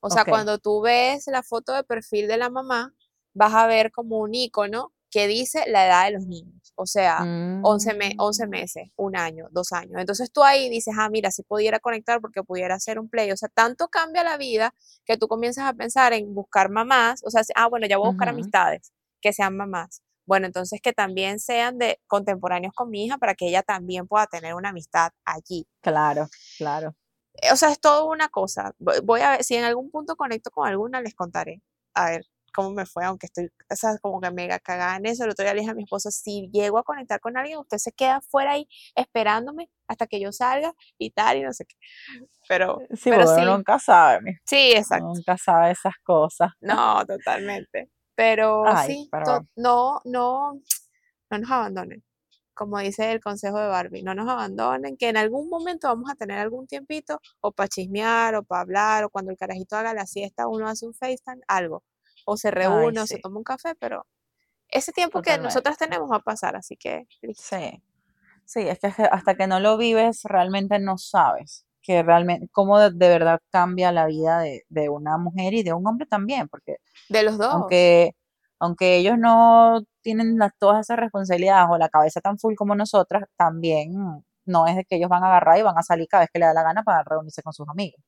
O 0.00 0.10
sea, 0.10 0.24
cuando 0.24 0.58
tú 0.58 0.80
ves 0.80 1.28
la 1.28 1.44
foto 1.44 1.74
de 1.74 1.84
perfil 1.84 2.26
de 2.26 2.38
la 2.38 2.50
mamá, 2.50 2.92
vas 3.34 3.54
a 3.54 3.68
ver 3.68 3.92
como 3.92 4.18
un 4.18 4.34
icono 4.34 4.92
que 5.14 5.28
dice 5.28 5.62
la 5.68 5.86
edad 5.86 6.06
de 6.06 6.10
los 6.10 6.26
niños, 6.26 6.72
o 6.74 6.86
sea, 6.86 7.18
11, 7.62 7.94
me, 7.94 8.14
11 8.18 8.46
Mm. 8.46 8.50
meses, 8.50 8.88
un 8.96 9.16
año, 9.16 9.46
dos 9.52 9.70
años. 9.70 9.92
Entonces 10.00 10.32
tú 10.32 10.42
ahí 10.42 10.68
dices, 10.68 10.92
ah, 10.98 11.08
mira, 11.08 11.30
si 11.30 11.44
pudiera 11.44 11.78
conectar 11.78 12.20
porque 12.20 12.42
pudiera 12.42 12.74
hacer 12.74 12.98
un 12.98 13.08
play. 13.08 13.30
O 13.30 13.36
sea, 13.36 13.48
tanto 13.48 13.86
cambia 13.86 14.24
la 14.24 14.36
vida 14.36 14.74
que 15.04 15.16
tú 15.16 15.28
comienzas 15.28 15.66
a 15.66 15.72
pensar 15.72 16.12
en 16.14 16.34
buscar 16.34 16.68
mamás, 16.68 17.22
o 17.24 17.30
sea, 17.30 17.42
ah, 17.54 17.68
bueno, 17.68 17.86
ya 17.86 17.96
voy 17.96 18.06
a 18.08 18.10
buscar 18.10 18.28
amistades 18.28 18.92
que 19.22 19.32
sean 19.32 19.56
mamás. 19.56 20.02
Bueno, 20.26 20.46
entonces 20.46 20.80
que 20.82 20.92
también 20.92 21.38
sean 21.38 21.78
de 21.78 22.00
contemporáneos 22.08 22.72
con 22.74 22.90
mi 22.90 23.04
hija 23.04 23.16
para 23.18 23.36
que 23.36 23.46
ella 23.46 23.62
también 23.62 24.08
pueda 24.08 24.26
tener 24.26 24.54
una 24.54 24.70
amistad 24.70 25.12
allí. 25.24 25.64
Claro, 25.80 26.28
claro. 26.58 26.96
Eh, 27.34 27.52
O 27.52 27.56
sea, 27.56 27.70
es 27.70 27.78
todo 27.78 28.10
una 28.10 28.28
cosa. 28.30 28.74
Voy 29.04 29.20
a 29.20 29.30
ver, 29.32 29.44
si 29.44 29.54
en 29.54 29.62
algún 29.64 29.92
punto 29.92 30.16
conecto 30.16 30.50
con 30.50 30.66
alguna, 30.66 31.00
les 31.00 31.14
contaré. 31.14 31.62
A 31.94 32.06
ver 32.10 32.26
cómo 32.54 32.70
me 32.70 32.86
fue, 32.86 33.04
aunque 33.04 33.26
estoy, 33.26 33.50
o 33.70 33.76
sea, 33.76 33.98
como 34.00 34.20
que 34.20 34.30
mega 34.30 34.58
cagada 34.58 34.96
en 34.96 35.06
eso. 35.06 35.24
El 35.24 35.30
otro 35.30 35.44
día 35.44 35.54
le 35.54 35.60
dije 35.60 35.72
a 35.72 35.74
mi 35.74 35.82
esposo, 35.84 36.10
si 36.10 36.48
llego 36.52 36.78
a 36.78 36.82
conectar 36.84 37.20
con 37.20 37.36
alguien, 37.36 37.58
usted 37.58 37.78
se 37.78 37.92
queda 37.92 38.20
fuera 38.22 38.52
ahí 38.52 38.66
esperándome 38.94 39.70
hasta 39.88 40.06
que 40.06 40.20
yo 40.20 40.32
salga 40.32 40.72
y 40.98 41.10
tal, 41.10 41.36
y 41.38 41.42
no 41.42 41.52
sé 41.52 41.66
qué. 41.66 41.76
Pero, 42.48 42.78
Sí, 42.94 43.10
pero 43.10 43.26
sí, 43.26 43.42
nunca 43.44 43.78
sabe, 43.78 44.20
mi- 44.22 44.32
sí, 44.44 44.72
exacto. 44.72 45.06
nunca 45.06 45.36
sabe 45.36 45.72
esas 45.72 45.94
cosas. 46.02 46.50
No, 46.60 47.04
totalmente. 47.06 47.90
Pero 48.14 48.64
Ay, 48.66 48.88
sí, 48.88 49.10
to- 49.24 49.44
no, 49.56 50.00
no, 50.04 50.54
no 51.30 51.38
nos 51.38 51.50
abandonen. 51.50 52.02
Como 52.54 52.78
dice 52.78 53.10
el 53.10 53.20
consejo 53.20 53.58
de 53.58 53.66
Barbie, 53.66 54.02
no 54.04 54.14
nos 54.14 54.28
abandonen, 54.28 54.96
que 54.96 55.08
en 55.08 55.16
algún 55.16 55.48
momento 55.48 55.88
vamos 55.88 56.08
a 56.10 56.14
tener 56.14 56.38
algún 56.38 56.68
tiempito 56.68 57.20
o 57.40 57.50
para 57.50 57.68
chismear 57.68 58.36
o 58.36 58.44
para 58.44 58.60
hablar 58.62 59.04
o 59.04 59.10
cuando 59.10 59.32
el 59.32 59.36
carajito 59.36 59.76
haga 59.76 59.92
la 59.92 60.06
siesta 60.06 60.46
uno 60.46 60.68
hace 60.68 60.86
un 60.86 60.94
FaceTime, 60.94 61.40
algo. 61.48 61.82
O 62.24 62.36
se 62.36 62.48
Ay, 62.48 62.54
reúne 62.54 63.00
o 63.00 63.06
se 63.06 63.18
toma 63.18 63.38
un 63.38 63.44
café, 63.44 63.74
pero 63.78 64.06
ese 64.68 64.92
tiempo 64.92 65.22
que 65.22 65.38
nosotras 65.38 65.76
tenemos 65.78 66.10
va 66.10 66.16
a 66.16 66.20
pasar, 66.20 66.56
así 66.56 66.76
que. 66.76 67.06
Sí, 67.34 67.82
sí, 68.44 68.60
es 68.68 68.78
que 68.80 68.88
hasta 69.10 69.34
que 69.36 69.46
no 69.46 69.60
lo 69.60 69.76
vives 69.78 70.22
realmente 70.24 70.78
no 70.78 70.98
sabes 70.98 71.66
que 71.82 72.02
realmente, 72.02 72.48
cómo 72.52 72.78
de, 72.80 72.90
de 72.92 73.08
verdad 73.08 73.40
cambia 73.50 73.92
la 73.92 74.06
vida 74.06 74.40
de, 74.40 74.62
de 74.70 74.88
una 74.88 75.18
mujer 75.18 75.54
y 75.54 75.62
de 75.62 75.72
un 75.74 75.86
hombre 75.86 76.06
también, 76.06 76.48
porque 76.48 76.76
De 77.08 77.22
los 77.22 77.38
dos. 77.38 77.52
aunque, 77.52 78.12
aunque 78.58 78.96
ellos 78.96 79.18
no 79.18 79.82
tienen 80.02 80.38
las- 80.38 80.52
todas 80.58 80.80
esas 80.80 80.98
responsabilidades 80.98 81.68
o 81.70 81.78
la 81.78 81.88
cabeza 81.90 82.20
tan 82.20 82.38
full 82.38 82.54
como 82.56 82.74
nosotras, 82.74 83.24
también 83.36 83.92
no 84.46 84.66
es 84.66 84.76
de 84.76 84.84
que 84.84 84.96
ellos 84.96 85.10
van 85.10 85.24
a 85.24 85.28
agarrar 85.28 85.58
y 85.58 85.62
van 85.62 85.78
a 85.78 85.82
salir 85.82 86.06
cada 86.08 86.22
vez 86.24 86.30
que 86.32 86.38
le 86.40 86.46
da 86.46 86.54
la 86.54 86.62
gana 86.62 86.82
para 86.84 87.02
reunirse 87.04 87.42
con 87.42 87.52
sus 87.52 87.68
amigos, 87.68 88.00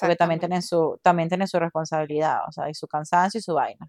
porque 0.00 0.16
también 0.16 0.40
tienen 0.40 0.62
su, 0.62 0.98
también 1.02 1.28
tienen 1.28 1.48
su 1.48 1.58
responsabilidad, 1.58 2.38
o 2.48 2.52
sea, 2.52 2.68
y 2.70 2.74
su 2.74 2.86
cansancio 2.86 3.38
y 3.38 3.42
su 3.42 3.54
vaina. 3.54 3.88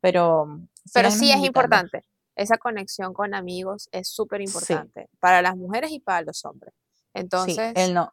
Pero 0.00 0.46
Pero 0.92 1.10
síganos 1.10 1.14
sí 1.14 1.30
es 1.32 1.38
importante. 1.46 2.02
Esa 2.34 2.56
conexión 2.58 3.12
con 3.12 3.34
amigos 3.34 3.88
es 3.92 4.08
súper 4.08 4.40
Sí. 4.40 4.44
importante 4.46 5.08
para 5.20 5.42
las 5.42 5.56
mujeres 5.56 5.90
y 5.92 6.00
para 6.00 6.22
los 6.22 6.44
hombres. 6.44 6.74
Sí, 6.74 7.10
Entonces, 7.14 7.72
el 7.76 7.92
no, 7.94 8.12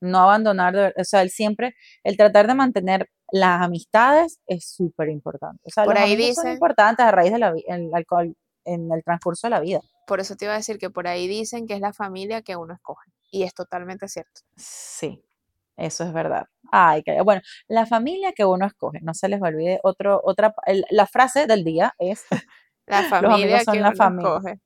no 0.00 0.18
abandonar, 0.18 0.74
de 0.74 0.92
o 0.96 1.04
sea, 1.04 1.22
el 1.22 1.30
siempre, 1.30 1.74
el 2.02 2.16
tratar 2.16 2.46
de 2.48 2.54
mantener 2.54 3.08
las 3.32 3.62
amistades 3.62 4.40
es 4.46 4.68
súper 4.68 5.08
importante. 5.08 5.60
O 5.64 5.70
sea, 5.70 5.84
por 5.84 5.94
los 5.94 6.02
ahí 6.02 6.14
amigos 6.14 6.34
son 6.34 6.44
dicen, 6.44 6.52
importantes 6.54 7.06
a 7.06 7.12
raíz 7.12 7.32
del 7.32 7.44
alcohol 7.94 8.36
en 8.64 8.90
el 8.92 9.02
transcurso 9.04 9.46
de 9.46 9.50
la 9.52 9.60
vida. 9.60 9.80
por 10.06 10.18
eso 10.18 10.34
te 10.34 10.46
iba 10.46 10.54
a 10.54 10.56
decir 10.56 10.78
que 10.78 10.90
por 10.90 11.06
ahí 11.06 11.28
dicen 11.28 11.68
que 11.68 11.74
es 11.74 11.80
la 11.80 11.92
familia 11.92 12.42
que 12.42 12.56
uno 12.56 12.74
escoge. 12.74 13.08
Y 13.30 13.44
es 13.44 13.54
totalmente 13.54 14.08
cierto. 14.08 14.40
Sí, 14.56 15.22
eso 15.80 16.04
es 16.04 16.12
verdad. 16.12 16.44
Ay, 16.72 17.02
que, 17.02 17.20
bueno, 17.22 17.42
la 17.68 17.86
familia 17.86 18.32
que 18.32 18.44
uno 18.44 18.66
escoge, 18.66 19.00
no 19.02 19.14
se 19.14 19.28
les 19.28 19.42
olvide 19.42 19.80
otro, 19.82 20.20
otra, 20.24 20.54
el- 20.66 20.84
la 20.90 21.06
frase 21.06 21.46
del 21.46 21.64
día 21.64 21.94
es, 21.98 22.24
La 22.86 23.02
los 23.02 23.10
familia 23.10 23.44
amigos 23.44 23.64
son 23.64 23.74
que 23.74 23.80
la 23.80 23.88
uno 23.88 23.96
familia. 23.96 24.30
escoge. 24.36 24.60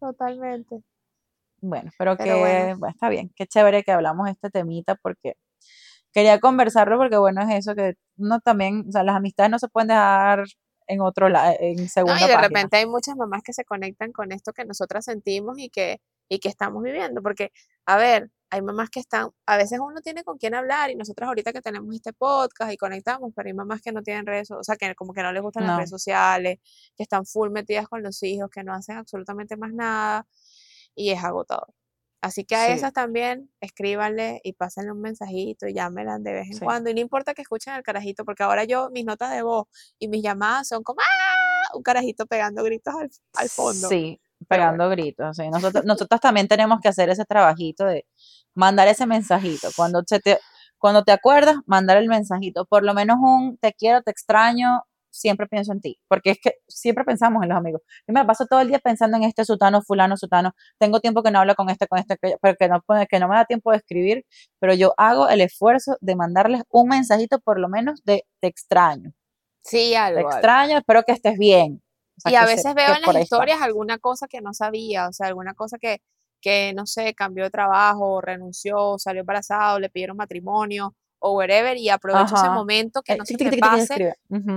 Totalmente. 0.00 0.82
Bueno, 1.60 1.90
pero 1.98 2.16
Pero 2.16 2.38
bueno, 2.38 2.66
que, 2.66 2.74
bueno, 2.74 2.92
está 2.92 3.08
bien, 3.08 3.30
qué 3.36 3.46
chévere 3.46 3.84
que 3.84 3.92
hablamos 3.92 4.28
este 4.28 4.50
temita 4.50 4.96
porque 4.96 5.34
quería 6.12 6.40
conversarlo 6.40 6.98
porque 6.98 7.16
bueno, 7.18 7.40
es 7.42 7.50
eso 7.54 7.74
que 7.74 7.94
uno 8.16 8.40
también, 8.40 8.84
o 8.88 8.92
sea, 8.92 9.04
las 9.04 9.16
amistades 9.16 9.50
no 9.50 9.58
se 9.58 9.68
pueden 9.68 9.88
dejar 9.88 10.44
en 10.88 11.00
otro 11.00 11.28
lado, 11.28 11.54
en 11.60 11.76
no, 11.76 11.84
y 11.86 11.88
de 11.88 12.34
página. 12.34 12.36
repente 12.48 12.76
hay 12.78 12.86
muchas 12.86 13.16
mamás 13.16 13.42
que 13.44 13.52
se 13.52 13.64
conectan 13.64 14.12
con 14.12 14.32
esto 14.32 14.52
que 14.52 14.64
nosotras 14.64 15.04
sentimos 15.04 15.58
y 15.58 15.70
que, 15.70 16.00
y 16.32 16.38
que 16.38 16.48
estamos 16.48 16.82
viviendo. 16.82 17.22
Porque, 17.22 17.52
a 17.86 17.96
ver, 17.96 18.30
hay 18.50 18.62
mamás 18.62 18.88
que 18.90 19.00
están, 19.00 19.30
a 19.46 19.56
veces 19.56 19.78
uno 19.80 20.00
tiene 20.00 20.24
con 20.24 20.38
quién 20.38 20.54
hablar 20.54 20.90
y 20.90 20.94
nosotras 20.94 21.28
ahorita 21.28 21.52
que 21.52 21.60
tenemos 21.60 21.94
este 21.94 22.12
podcast 22.14 22.72
y 22.72 22.76
conectamos, 22.76 23.32
pero 23.36 23.48
hay 23.48 23.54
mamás 23.54 23.82
que 23.82 23.92
no 23.92 24.02
tienen 24.02 24.26
redes, 24.26 24.50
o 24.50 24.62
sea, 24.62 24.76
que 24.76 24.94
como 24.94 25.12
que 25.12 25.22
no 25.22 25.32
les 25.32 25.42
gustan 25.42 25.66
las 25.66 25.76
redes 25.76 25.90
sociales, 25.90 26.58
que 26.96 27.02
están 27.02 27.26
full 27.26 27.50
metidas 27.50 27.86
con 27.86 28.02
los 28.02 28.22
hijos, 28.22 28.50
que 28.50 28.64
no 28.64 28.72
hacen 28.72 28.96
absolutamente 28.96 29.56
más 29.56 29.72
nada 29.74 30.26
y 30.94 31.10
es 31.10 31.22
agotador. 31.22 31.74
Así 32.22 32.44
que 32.44 32.54
a 32.54 32.66
sí, 32.66 32.72
esas 32.72 32.92
también 32.92 33.50
escríbanle 33.60 34.40
y 34.44 34.52
pásenle 34.52 34.92
un 34.92 35.00
mensajito 35.00 35.66
y 35.66 35.74
llámenla 35.74 36.18
de 36.18 36.32
vez 36.32 36.46
en 36.46 36.54
sí, 36.54 36.60
cuando. 36.64 36.88
Y 36.88 36.94
no 36.94 37.00
importa 37.00 37.34
que 37.34 37.42
escuchen 37.42 37.74
al 37.74 37.82
carajito, 37.82 38.24
porque 38.24 38.44
ahora 38.44 38.64
yo, 38.64 38.90
mis 38.90 39.04
notas 39.04 39.32
de 39.32 39.42
voz 39.42 39.66
y 39.98 40.08
mis 40.08 40.22
llamadas 40.22 40.68
son 40.68 40.82
como 40.82 41.00
¡ah! 41.00 41.76
un 41.76 41.82
carajito 41.82 42.26
pegando 42.26 42.62
gritos 42.62 42.94
al, 42.94 43.10
al 43.34 43.48
fondo. 43.48 43.88
sí, 43.88 44.20
Pero 44.48 44.66
bueno, 44.66 44.84
pegando 44.84 44.88
gritos. 44.90 45.38
Nosotros, 45.38 45.84
nosotros 45.84 46.20
también 46.20 46.48
tenemos 46.48 46.80
que 46.80 46.88
hacer 46.88 47.10
ese 47.10 47.24
trabajito 47.24 47.84
de 47.84 48.06
mandar 48.54 48.88
ese 48.88 49.06
mensajito. 49.06 49.68
Cuando 49.76 50.02
se 50.06 50.20
te, 50.20 50.38
cuando 50.78 51.04
te 51.04 51.12
acuerdas, 51.12 51.56
mandar 51.66 51.96
el 51.98 52.08
mensajito. 52.08 52.64
Por 52.66 52.84
lo 52.84 52.94
menos 52.94 53.18
un 53.20 53.56
te 53.58 53.72
quiero, 53.72 54.02
te 54.02 54.10
extraño, 54.10 54.82
siempre 55.10 55.46
pienso 55.46 55.72
en 55.72 55.80
ti. 55.80 55.98
Porque 56.08 56.30
es 56.32 56.38
que 56.42 56.54
siempre 56.68 57.04
pensamos 57.04 57.42
en 57.42 57.48
los 57.50 57.58
amigos. 57.58 57.82
Yo 58.06 58.14
me 58.14 58.24
paso 58.24 58.46
todo 58.46 58.60
el 58.60 58.68
día 58.68 58.78
pensando 58.80 59.16
en 59.16 59.24
este 59.24 59.44
sutano, 59.44 59.82
fulano, 59.82 60.16
sutano. 60.16 60.54
Tengo 60.78 61.00
tiempo 61.00 61.22
que 61.22 61.30
no 61.30 61.40
hablo 61.40 61.54
con 61.54 61.70
este, 61.70 61.86
con 61.86 61.98
este, 61.98 62.16
pero 62.40 62.56
que 62.58 62.68
no, 62.68 62.82
que 63.08 63.18
no 63.20 63.28
me 63.28 63.36
da 63.36 63.44
tiempo 63.44 63.70
de 63.70 63.78
escribir. 63.78 64.26
Pero 64.58 64.74
yo 64.74 64.94
hago 64.96 65.28
el 65.28 65.40
esfuerzo 65.40 65.96
de 66.00 66.16
mandarles 66.16 66.62
un 66.70 66.88
mensajito, 66.88 67.40
por 67.40 67.58
lo 67.60 67.68
menos, 67.68 68.02
de 68.04 68.26
te 68.40 68.48
extraño. 68.48 69.12
sí, 69.64 69.94
Te 70.14 70.24
algo, 70.24 70.28
algo. 70.30 70.32
extraño, 70.32 70.78
espero 70.78 71.02
que 71.04 71.12
estés 71.12 71.38
bien. 71.38 71.82
Sea, 72.22 72.30
Y 72.32 72.34
a 72.36 72.44
se, 72.46 72.46
veces 72.46 72.74
veo 72.74 72.94
en 72.94 73.00
las 73.02 73.10
está. 73.10 73.22
historias 73.24 73.60
alguna 73.62 73.98
cosa 73.98 74.26
que 74.28 74.40
no 74.40 74.54
sabía, 74.54 75.08
o 75.08 75.12
sea, 75.12 75.26
alguna 75.28 75.54
cosa 75.54 75.78
que, 75.78 76.00
que 76.40 76.72
no 76.74 76.86
sé, 76.86 77.14
cambió 77.14 77.44
de 77.44 77.50
trabajo, 77.50 78.20
renunció, 78.20 78.98
salió 78.98 79.20
embarazado, 79.20 79.80
le 79.80 79.90
pidieron 79.90 80.16
matrimonio 80.16 80.94
o 81.18 81.32
whatever, 81.36 81.76
y 81.76 81.88
aprovecho 81.88 82.34
ese 82.34 82.48
momento 82.50 83.02
que 83.02 83.12
Eh, 83.12 83.18
no 83.18 83.24
se 83.26 83.34
me 83.34 83.38
tiqui, 83.38 83.60
pase 83.60 84.02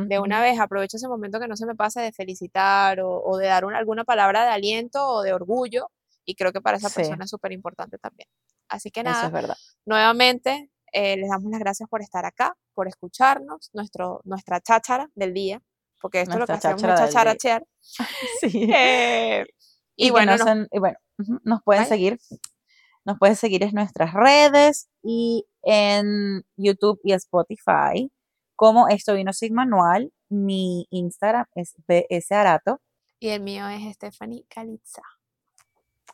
de 0.03 0.20
una 0.20 0.41
vez, 0.41 0.59
aprovecho 0.59 0.97
ese 0.97 1.07
momento 1.07 1.39
que 1.39 1.47
no 1.47 1.55
se 1.57 1.66
me 1.66 1.76
pase 1.76 2.01
de 2.01 2.11
felicitar 2.11 2.99
o, 3.01 3.22
o 3.24 3.38
de 3.38 3.47
dar 3.47 3.66
una- 3.66 3.78
alguna 3.80 4.03
palabra 4.03 4.43
de 4.45 4.51
aliento 4.51 5.05
o 5.07 5.22
de 5.24 5.34
orgullo, 5.34 5.89
y 6.26 6.36
creo 6.36 6.51
que 6.53 6.61
para 6.61 6.78
esa 6.78 6.89
Sí, 6.89 7.01
persona 7.01 7.26
es 7.26 7.30
súper 7.32 7.51
importante 7.51 7.97
también. 7.99 8.28
Así 8.70 8.91
que 8.91 9.03
nada, 9.03 9.28
es 9.28 9.34
verdad. 9.34 9.55
nuevamente 9.86 10.70
eh, 10.91 11.18
les 11.18 11.30
damos 11.30 11.51
las 11.51 11.59
gracias 11.59 11.89
por 11.89 12.01
estar 12.01 12.26
acá, 12.26 12.55
por 12.74 12.88
escucharnos, 12.88 13.70
nuestro, 13.74 14.22
nuestra 14.26 14.59
cháchara 14.61 15.09
del 15.16 15.34
día, 15.34 15.61
porque 16.00 16.22
esto 16.22 16.38
lo 16.38 16.46
que 16.46 16.54
Nuestra 16.54 16.72
hacemos 16.72 16.84
es 16.84 17.00
cháchara 17.00 17.32
del 17.32 17.38
día. 17.39 17.60
chacharachear. 17.60 17.64
Sí. 18.41 18.70
Eh, 18.74 19.46
y 19.96 20.06
Y 20.06 20.08
que 20.08 20.12
bueno, 20.12 20.36
no 20.38 20.43
nos, 20.46 20.48
se, 20.68 20.68
y 20.76 20.80
bueno, 20.80 20.98
ujú, 21.20 21.39
nos 21.43 21.64
pueden 21.64 21.86
seguir, 21.86 22.20
nos 23.06 23.18
pueden 23.20 23.36
seguir 23.36 23.64
en 23.64 23.72
nuestras 23.74 24.14
redes 24.14 24.89
y 25.04 25.46
en 25.62 26.43
YouTube 26.58 27.00
y 27.04 27.14
Spotify 27.14 28.12
como 28.56 28.88
Esto 28.88 29.14
Vino 29.14 29.32
Sigma 29.34 29.64
Anual. 29.64 30.12
Mi 30.28 30.88
Instagram 30.89 31.46
es 31.54 31.76
bsarato, 31.88 32.82
Y 33.20 33.30
el 33.30 33.41
mío 33.41 33.68
es 33.70 33.93
Stephanie 33.96 34.43
Calitza. 34.50 35.04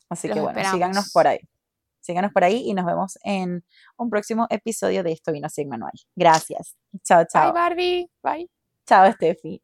así 0.10 0.28
Los 0.28 0.36
que 0.36 0.42
bueno, 0.42 0.70
síganos 0.72 1.12
por 1.12 1.28
ahí. 1.28 1.40
Síganos 2.02 2.32
por 2.34 2.44
ahí 2.44 2.64
y 2.68 2.74
nos 2.74 2.86
vemos 2.86 3.18
en 3.24 3.64
un 3.98 4.10
próximo 4.10 4.48
episodio 4.50 5.04
de 5.04 5.12
Esto 5.14 5.32
Vino 5.32 5.48
Sigma 5.50 5.76
Anual. 5.76 5.94
Gracias. 6.16 6.76
Chao, 7.04 7.20
Bye, 7.20 7.28
chao. 7.32 7.54
Barbie. 7.54 8.12
Bye. 8.22 8.50
Chao, 8.86 9.12
Steffi. 9.14 9.62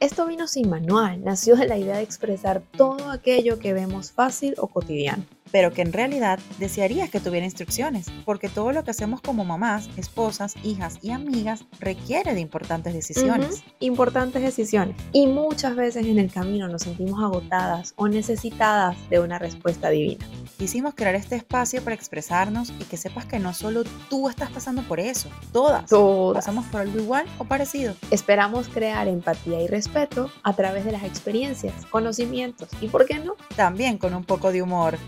Esto 0.00 0.26
vino 0.26 0.46
sin 0.46 0.70
manual, 0.70 1.24
nació 1.24 1.56
de 1.56 1.66
la 1.66 1.76
idea 1.76 1.96
de 1.96 2.04
expresar 2.04 2.62
todo 2.76 3.10
aquello 3.10 3.58
que 3.58 3.72
vemos 3.72 4.12
fácil 4.12 4.54
o 4.58 4.68
cotidiano. 4.68 5.24
Pero 5.52 5.72
que 5.72 5.82
en 5.82 5.92
realidad 5.92 6.38
desearías 6.58 7.10
que 7.10 7.20
tuviera 7.20 7.44
instrucciones, 7.46 8.06
porque 8.24 8.48
todo 8.48 8.72
lo 8.72 8.84
que 8.84 8.90
hacemos 8.90 9.20
como 9.20 9.44
mamás, 9.44 9.88
esposas, 9.96 10.54
hijas 10.62 10.98
y 11.02 11.10
amigas 11.10 11.64
requiere 11.80 12.34
de 12.34 12.40
importantes 12.40 12.94
decisiones. 12.94 13.50
Ujú, 13.58 13.62
Importantes 13.80 14.42
decisiones. 14.42 14.96
Y 15.12 15.26
muchas 15.26 15.74
veces 15.76 16.06
en 16.06 16.18
el 16.18 16.30
camino 16.30 16.68
nos 16.68 16.82
sentimos 16.82 17.22
agotadas 17.22 17.94
o 17.96 18.08
necesitadas 18.08 18.96
de 19.08 19.20
una 19.20 19.38
respuesta 19.38 19.88
divina. 19.90 20.26
Quisimos 20.58 20.94
crear 20.94 21.14
este 21.14 21.36
espacio 21.36 21.82
para 21.82 21.94
expresarnos 21.94 22.70
y 22.80 22.84
que 22.84 22.96
sepas 22.96 23.24
que 23.26 23.38
no 23.38 23.54
solo 23.54 23.84
tú 24.10 24.28
estás 24.28 24.50
pasando 24.50 24.82
por 24.82 24.98
eso, 25.00 25.28
todas 25.52 25.86
Todas. 25.86 26.44
pasamos 26.44 26.66
por 26.66 26.80
algo 26.80 26.98
igual 26.98 27.26
o 27.38 27.44
parecido. 27.44 27.94
Esperamos 28.10 28.68
crear 28.68 29.06
empatía 29.08 29.60
y 29.62 29.68
respeto 29.68 30.30
a 30.42 30.52
través 30.54 30.84
de 30.84 30.92
las 30.92 31.04
experiencias, 31.04 31.86
conocimientos 31.86 32.68
y, 32.80 32.88
¿por 32.88 33.06
qué 33.06 33.18
no? 33.20 33.34
También 33.56 33.98
con 33.98 34.14
un 34.14 34.24
poco 34.24 34.50
de 34.52 34.62
humor. 34.62 34.98